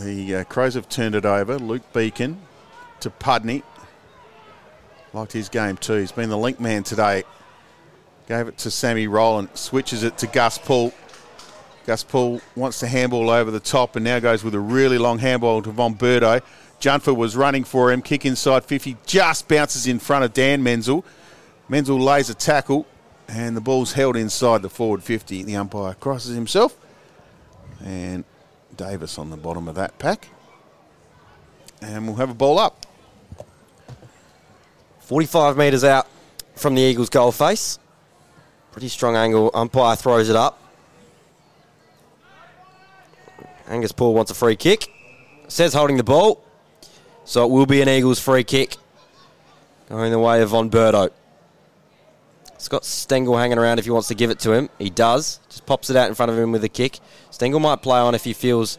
[0.00, 1.58] The uh, Crows have turned it over.
[1.58, 2.40] Luke Beacon
[3.00, 3.62] to Pudney.
[5.12, 5.96] Liked his game too.
[5.96, 7.24] He's been the link man today.
[8.26, 10.94] Gave it to Sammy Rowland, switches it to Gus Poole.
[11.84, 15.18] Gus Poole wants to handball over the top and now goes with a really long
[15.18, 16.40] handball to Von Bertouch.
[16.80, 21.04] Jungfer was running for him, kick inside 50, just bounces in front of Dan Menzel.
[21.68, 22.86] Menzel lays a tackle
[23.28, 25.42] and the ball's held inside the forward 50.
[25.42, 26.78] The umpire crosses himself
[27.84, 28.24] and
[28.76, 30.28] Davis on the bottom of that pack.
[31.80, 32.86] And we'll have a ball up.
[35.00, 36.08] 45 metres out
[36.56, 37.78] from the Eagles' goal face.
[38.72, 39.50] Pretty strong angle.
[39.54, 40.58] Umpire throws it up.
[43.68, 44.90] Angus Poole wants a free kick.
[45.46, 46.42] Says holding the ball.
[47.24, 48.76] So it will be an Eagles free kick.
[49.90, 51.12] Going the way of Von Bertouch.
[52.64, 54.70] Scott Stengel hanging around if he wants to give it to him.
[54.78, 55.38] He does.
[55.50, 56.98] Just pops it out in front of him with a kick.
[57.30, 58.78] Stengel might play on if he feels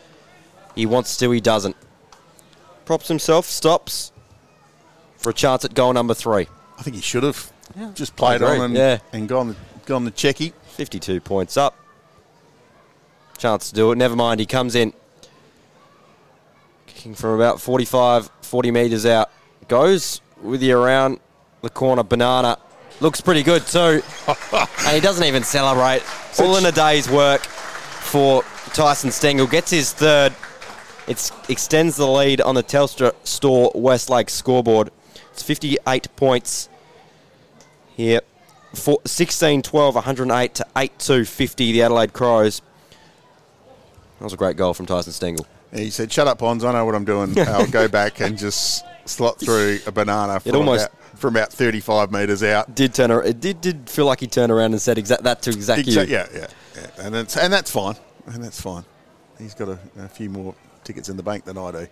[0.74, 1.30] he wants to.
[1.30, 1.76] He doesn't.
[2.86, 4.12] Props himself, stops
[5.18, 6.48] for a chance at goal number three.
[6.80, 7.52] I think he should have
[7.94, 8.98] just played on and, yeah.
[9.14, 9.56] and gone,
[9.86, 10.54] gone the checky.
[10.70, 11.76] 52 points up.
[13.38, 13.98] Chance to do it.
[13.98, 14.94] Never mind, he comes in.
[16.88, 19.30] Kicking from about 45, 40 metres out.
[19.68, 21.20] Goes with you around
[21.62, 22.02] the corner.
[22.02, 22.58] Banana.
[23.02, 24.02] Looks pretty good too.
[24.54, 26.02] and he doesn't even celebrate.
[26.40, 28.44] All in a day's work for
[28.74, 29.48] Tyson Stengel.
[29.48, 30.34] Gets his third.
[31.08, 34.92] It extends the lead on the Telstra Store Westlake scoreboard.
[35.34, 36.70] It's 58 points
[37.96, 38.22] here.
[38.74, 42.62] For 16 12, 108 to 8 2 50, the Adelaide Crows.
[44.20, 45.46] That was a great goal from Tyson Stengel.
[45.74, 46.64] He said, "Shut up, Bonds.
[46.64, 47.38] I know what I'm doing.
[47.40, 52.44] I'll go back and just slot through a banana from, almost- from about 35 metres
[52.44, 55.42] out." Did turn it did did feel like he turned around and said exact that
[55.44, 56.14] to exact Exa- you.
[56.14, 57.96] yeah, yeah, yeah, and that's and that's fine,
[58.28, 58.84] and that's fine.
[59.38, 61.88] He's got a, a few more tickets in the bank than I do.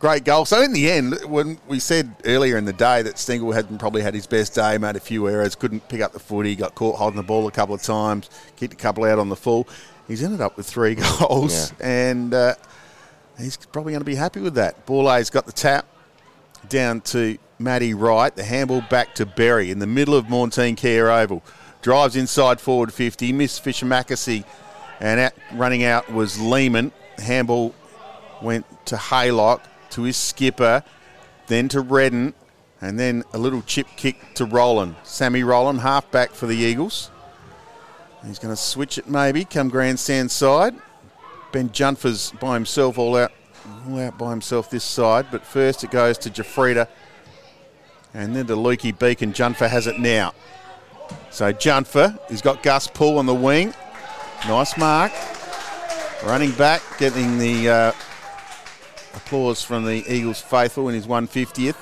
[0.00, 0.44] Great goal.
[0.44, 4.02] So in the end, when we said earlier in the day that Stengel hadn't probably
[4.02, 6.96] had his best day, made a few errors, couldn't pick up the footy, got caught
[6.96, 9.66] holding the ball a couple of times, kicked a couple out on the full.
[10.06, 12.54] He's ended up with three goals, and uh,
[13.38, 14.84] he's probably going to be happy with that.
[14.84, 15.86] Borlase got the tap
[16.68, 18.34] down to Matty Wright.
[18.34, 21.42] The handball back to Berry in the middle of Maughan Thiem Kia Oval.
[21.82, 23.32] Drives inside forward 50.
[23.32, 24.44] Missed Fischer McAsey.
[25.00, 26.92] And out, running out was Lehman.
[27.18, 27.74] Handball
[28.42, 29.60] went to Haylock,
[29.90, 30.82] to his skipper,
[31.46, 32.34] then to Redden,
[32.80, 34.96] and then a little chip kick to Rowland.
[35.02, 37.10] Sammy Rowland, half back for the Eagles.
[38.26, 40.74] He's going to switch it maybe, come grandstand side.
[41.52, 43.32] Ben Jungfer's by himself, all out,
[43.88, 45.26] all out by himself this side.
[45.30, 46.88] But first it goes to Jafrida,
[48.12, 49.32] and then to Lukey Beacon.
[49.32, 50.32] Jungfer has it now.
[51.30, 53.74] So Jungfer, he's got Gus Poole on the wing.
[54.46, 55.12] Nice mark.
[56.24, 57.92] Running back, getting the uh,
[59.14, 61.76] applause from the Eagles faithful in his 150th.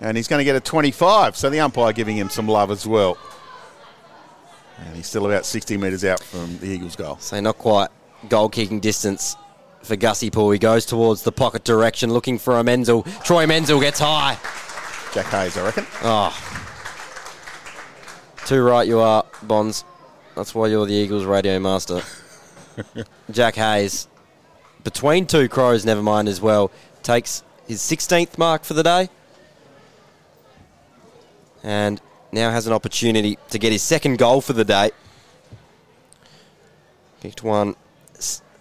[0.00, 2.86] And he's going to get a 25, so the umpire giving him some love as
[2.86, 3.16] well.
[4.78, 7.18] And he's still about 60 metres out from the Eagles' goal.
[7.18, 7.88] So not quite
[8.28, 9.36] goal kicking distance
[9.82, 10.50] for Gussie Poole.
[10.50, 13.02] He goes towards the pocket direction looking for a Menzel.
[13.24, 14.38] Troy Menzel gets high.
[15.12, 15.86] Jack Hayes, I reckon.
[16.02, 16.34] Oh.
[18.46, 19.84] Too right you are, Bonds.
[20.34, 22.02] That's why you're the Eagles radio master.
[23.30, 24.08] Jack Hayes,
[24.84, 26.70] between two crows, never mind as well,
[27.02, 29.08] takes his 16th mark for the day.
[31.62, 32.00] And
[32.32, 34.90] now has an opportunity to get his second goal for the day.
[37.20, 37.76] Kicked one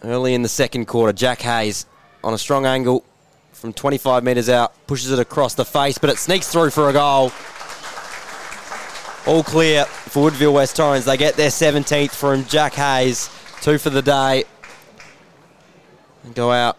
[0.03, 1.13] early in the second quarter.
[1.13, 1.85] Jack Hayes
[2.23, 3.03] on a strong angle
[3.51, 6.93] from 25 metres out, pushes it across the face, but it sneaks through for a
[6.93, 7.31] goal.
[9.27, 11.05] All clear for Woodville West Torrens.
[11.05, 13.29] They get their 17th from Jack Hayes.
[13.61, 14.45] Two for the day.
[16.23, 16.77] And go out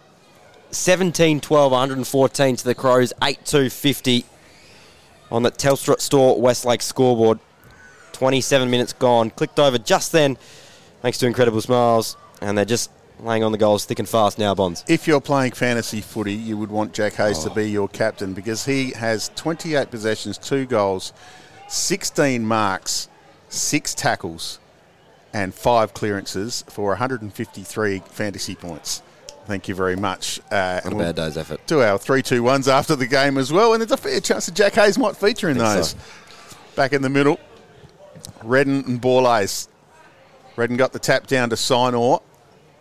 [0.73, 4.25] 17 12, 114 to the Crows, 8 2 50
[5.31, 7.39] on the Telstra Store Westlake scoreboard.
[8.12, 9.31] 27 minutes gone.
[9.31, 10.36] Clicked over just then,
[11.01, 12.17] thanks to Incredible Smiles.
[12.41, 12.91] And they're just
[13.23, 14.84] laying on the goals thick and fast now, Bonds.
[14.89, 18.65] If you're playing fantasy footy, you would want Jack Hayes to be your captain because
[18.67, 21.12] he has 28 possessions, two goals,
[21.68, 23.09] 16 marks,
[23.49, 24.59] six tackles,
[25.33, 29.02] and five clearances for 153 fantasy points.
[29.47, 30.41] Thank you very much.
[30.51, 31.67] Uh, Not a bad day's effort.
[31.68, 34.47] to our three two ones after the game as well, and there's a fair chance
[34.47, 35.91] that Jack Hayes might feature in those.
[35.91, 35.99] so.
[36.76, 37.39] Back in the middle,
[38.42, 39.68] Redden and Borlase.
[40.57, 42.23] Redden got the tap down to Sinor.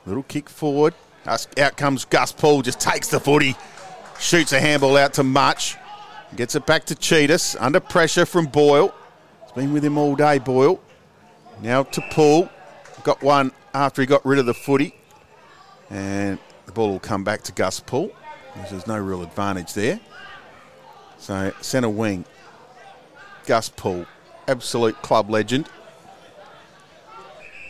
[0.05, 0.93] Little kick forward.
[1.25, 3.55] Out comes Gus Poole, just takes the footy,
[4.19, 5.77] shoots a handball out to Mutch,
[6.35, 8.93] gets it back to Tsitas under pressure from Boyle.
[9.43, 10.81] It's been with him all day, Boyle.
[11.61, 12.49] Now to Poole.
[13.03, 14.95] Got one after he got rid of the footy.
[15.89, 18.11] And the ball will come back to Gus Poole.
[18.69, 19.99] There's no real advantage there.
[21.17, 22.25] So, centre wing,
[23.45, 24.05] Gus Poole,
[24.47, 25.69] absolute club legend,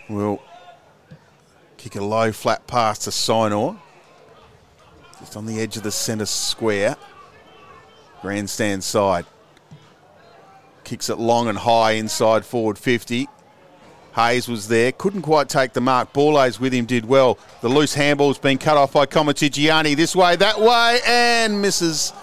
[0.07, 0.41] will
[1.81, 3.75] kick a low flat pass to Sinor.
[5.19, 6.95] Just on the edge of the centre square.
[8.21, 9.25] Grandstand side.
[10.83, 13.27] Kicks it long and high inside forward 50.
[14.15, 16.13] Hayes was there, couldn't quite take the mark.
[16.13, 17.39] Borlase with him did well.
[17.61, 22.13] The loose handball's been cut off by Comatigiani this way, that way, and misses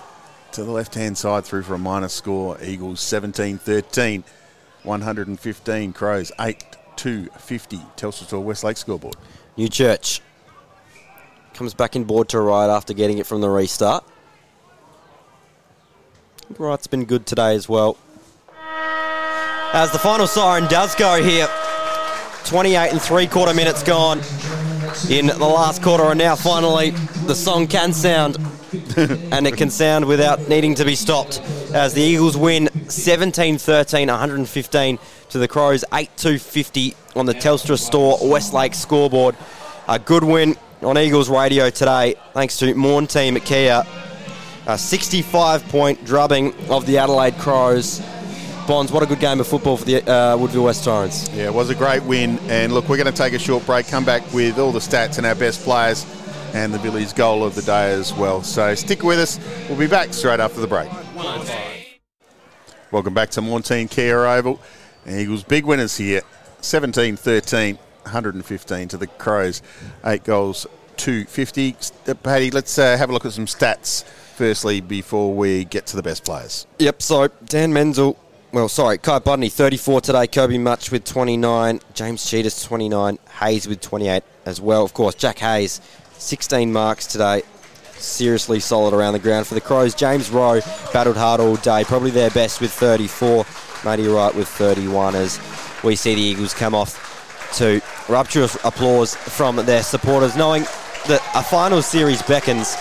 [0.53, 2.59] to the left hand side through for a minus score.
[2.62, 4.23] Eagles 17 13,
[4.83, 5.93] 115.
[5.95, 6.65] Crows 8
[6.97, 7.77] 2 50.
[7.97, 9.17] Telstra Store Westlake scoreboard.
[9.59, 10.20] Newchurch
[11.53, 14.05] comes back in board to Wright after getting it from the restart.
[16.57, 17.97] Wright's been good today as well.
[19.73, 21.49] As the final siren does go here,
[22.45, 24.20] 28 and three quarter minutes gone
[25.11, 26.91] in the last quarter, and now finally
[27.27, 28.37] the song can sound,
[28.97, 31.41] and it can sound without needing to be stopped.
[31.75, 34.99] As the Eagles win 17 13, 115
[35.31, 39.37] to the Crows, 8 2 50 on the Telstra Store Westlake scoreboard.
[39.89, 43.85] A good win on Eagles radio today, thanks to Maughan Thiem Kia.
[44.67, 48.01] A 65 point drubbing of the Adelaide Crows.
[48.67, 51.29] Bonds, what a good game of football for the uh, Woodville West Torrens.
[51.31, 52.39] Yeah, it was a great win.
[52.51, 55.17] And look, we're going to take a short break, come back with all the stats
[55.17, 56.05] and our best players
[56.53, 58.43] and the Villies goal of the day as well.
[58.43, 59.41] So stick with us.
[59.69, 60.91] We'll be back straight after the break.
[62.91, 64.61] Welcome back to Maughan Thiem Kia Oval.
[65.07, 66.23] Eagles big winners here
[66.60, 69.62] 17 13, 115 to the Crows,
[70.05, 71.77] eight goals, 250.
[72.07, 75.97] Uh, Paddy, let's uh, have a look at some stats firstly before we get to
[75.97, 76.67] the best players.
[76.78, 78.17] Yep, so Dan Menzel,
[78.52, 83.81] well, sorry, Kai Pudney, 34 today, Kobe Mutch with 29, James Tsitas, 29, Hayes with
[83.81, 84.85] 28 as well.
[84.85, 85.81] Of course, Jack Hayes,
[86.18, 87.43] 16 marks today.
[87.97, 89.93] Seriously solid around the ground for the Crows.
[89.93, 90.60] James Rowe
[90.93, 93.44] battled hard all day, probably their best with 34.
[93.85, 95.41] Matty Wright with 31 as
[95.83, 97.05] we see the Eagles come off
[97.57, 100.63] to rapturous applause from their supporters, knowing
[101.07, 102.77] that a final series beckons,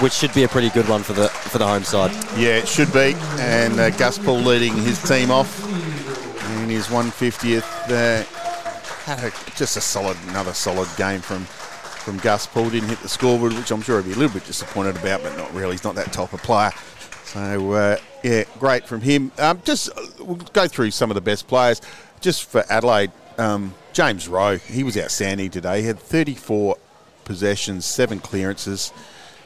[0.00, 2.12] which should be a pretty good one for the for the home side.
[2.38, 3.14] Yeah, it should be.
[3.38, 5.64] And uh, Gus Poole leading his team off
[6.62, 7.62] in his 150th.
[7.90, 8.24] Uh,
[9.04, 12.70] had a, just a solid, another solid game from from Gus Poole.
[12.70, 15.36] Didn't hit the scoreboard, which I'm sure he'd be a little bit disappointed about, but
[15.36, 15.72] not really.
[15.72, 16.72] He's not that type of player.
[17.24, 19.30] So uh, yeah, great from him.
[19.38, 21.80] Um, just uh, we'll go through some of the best players.
[22.20, 25.82] Just for Adelaide, um, James Rowe, he was outstanding today.
[25.82, 26.76] He had 34
[27.24, 28.92] possessions, seven clearances.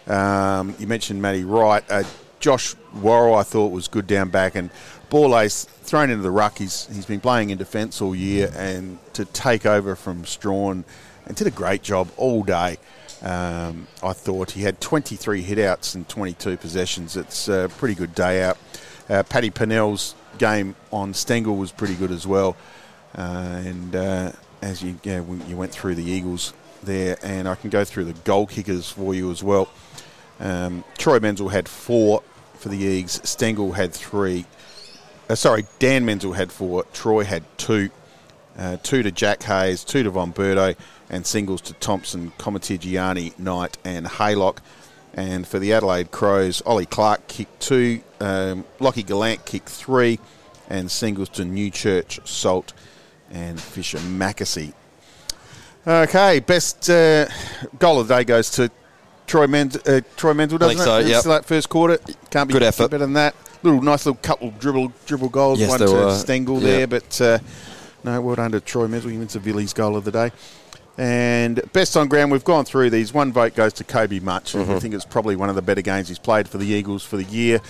[0.07, 1.85] Um, you mentioned Matty Wright.
[1.91, 2.05] Uh,
[2.39, 4.71] Josh Worrell, I thought was good down back, and
[5.11, 6.57] Borlase thrown into the ruck.
[6.57, 10.87] He's he's been playing in defence all year, and to take over from Strachan,
[11.27, 12.79] and did a great job all day.
[13.23, 17.17] Um, I thought he had 23 hitouts and 22 possessions.
[17.17, 18.59] It's a pretty good day out.
[19.09, 22.57] Uh, Paddy Pennell's game on Stengel was pretty good as well.
[23.17, 24.33] Uh, and uh,
[24.63, 28.13] as you yeah, you went through the Eagles there, and I can go through the
[28.25, 29.69] goal kickers for you as well.
[30.39, 32.23] Um, Troy Menzel had four
[32.55, 33.21] for the Eagles.
[33.29, 34.47] Stengel had three.
[35.29, 36.85] Uh, sorry, Dan Menzel had four.
[36.93, 37.91] Troy had two.
[38.59, 40.77] Uh, two to Jack Hayes, two to Von Bertouch,
[41.11, 44.59] and singles to Thompson, Komatigiani, Knight, and Haylock.
[45.13, 50.21] And for the Adelaide Crows, Ollie Clark kicked two, um, Lockie Gallant kicked three,
[50.69, 52.73] and singles to Newchurch, Salt,
[53.31, 54.73] and Fischer McAsey.
[55.87, 57.27] Okay, best uh,
[57.79, 58.71] goal of the day goes to
[59.27, 61.07] Troy, Menz, uh, Troy Menzel, doesn't think so, it?
[61.07, 61.25] yep.
[61.25, 61.99] Like first quarter.
[62.31, 62.91] Can't be Good effort.
[62.91, 63.35] better than that.
[63.63, 65.59] Little nice little couple dribble dribble goals.
[65.61, 66.15] Yes, One to were.
[66.15, 66.67] Stengel Yeah.
[66.67, 67.39] there, but uh,
[68.05, 69.11] no, well done to Troy Menzel.
[69.11, 70.31] He wins the Villies goal of the day.
[71.01, 73.15] And best on ground, we've gone through these.
[73.15, 74.55] One vote goes to Kobe Mutch.
[74.55, 77.03] and I think it's probably one of the better games he's played for the Eagles
[77.03, 77.63] for the year.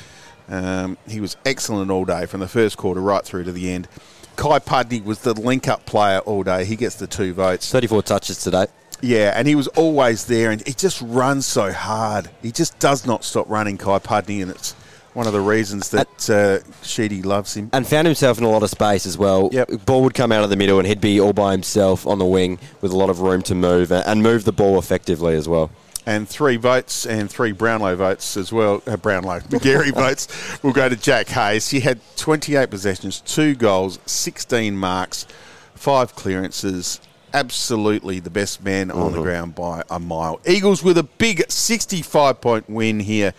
[0.48, 3.86] Um, he was excellent all day from the first quarter right through to the end.
[4.34, 6.64] Kai Pudney was the link-up player all day.
[6.64, 7.70] He gets the two votes.
[7.70, 8.66] 34 touches today.
[9.00, 12.30] Yeah, and he was always there, and he just runs so hard.
[12.42, 14.74] He just does not stop running, Kai Pudney, and it's
[15.14, 17.70] one of the reasons that uh, Sheedy loves him.
[17.72, 19.48] and found himself in a lot of space as well.
[19.52, 19.84] Yep.
[19.86, 22.24] Ball would come out of the middle and he'd be all by himself on the
[22.24, 25.70] wing with a lot of room to move and- move the ball effectively as well.
[26.06, 28.82] And three votes and three Brownlow votes as well.
[28.86, 30.28] Uh, Brownlow, Gary votes
[30.62, 31.68] will go to Jack Hayes.
[31.70, 35.26] He had 28 possessions, two goals, 16 marks,
[35.74, 37.00] five clearances.
[37.34, 40.40] Absolutely the best man on the ground by a mile.
[40.46, 43.32] Eagles with a big 65 point win here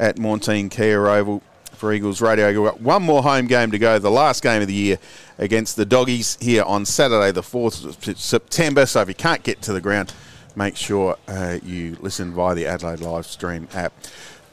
[0.00, 1.42] at Maughan Thiem Kia Oval
[1.74, 2.48] for Eagles Radio.
[2.48, 4.98] We've got one more home game to go, the last game of the year
[5.38, 8.86] against the Doggies here on Saturday, the 4th of September.
[8.86, 10.12] So if you can't get to the ground,
[10.56, 13.92] make sure uh, you listen via the Adelaide live stream app.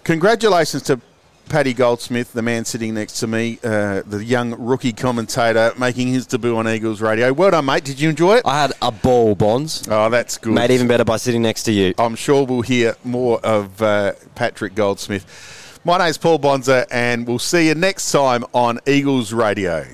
[0.03, 1.01] Congratulations to
[1.49, 6.25] Paddy Goldsmith, the man sitting next to me, uh, the young rookie commentator making his
[6.25, 7.31] debut on Eagles Radio.
[7.31, 7.83] Well done, mate.
[7.83, 8.41] Did you enjoy it?
[8.45, 9.87] I had a ball, Bonds.
[9.89, 10.53] Oh, that's good.
[10.53, 11.93] Made even better by sitting next to you.
[11.97, 15.79] I'm sure we'll hear more of uh, Patrick Goldsmith.
[15.85, 19.85] My name's Paul Bonza, and we'll see you next time on Eagles Radio.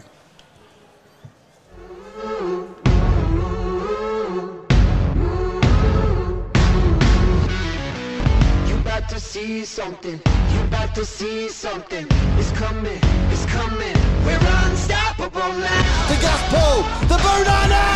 [9.64, 10.19] See something.
[10.51, 12.06] You about to see something.
[12.35, 13.00] It's coming.
[13.32, 13.95] It's coming.
[14.27, 15.83] We're unstoppable now.
[16.11, 16.83] The Gus Poole.
[17.08, 17.88] The boot under.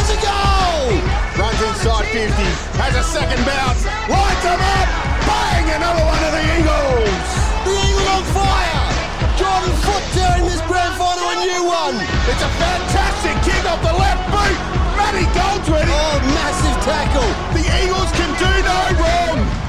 [0.00, 0.96] It's a goal.
[1.36, 2.24] Runs inside 50,
[2.80, 4.88] has a second bounce, lights them up,
[5.28, 7.28] bang, another one of the Eagles.
[7.68, 8.84] The Eagle on fire.
[9.36, 12.00] Jordan Foot during this grand final and you won.
[12.32, 14.56] It's a fantastic kick off the left boot.
[14.96, 15.84] Matty Goldsworthy.
[15.84, 17.28] Oh, massive tackle.
[17.52, 19.59] The Eagles can do no wrong.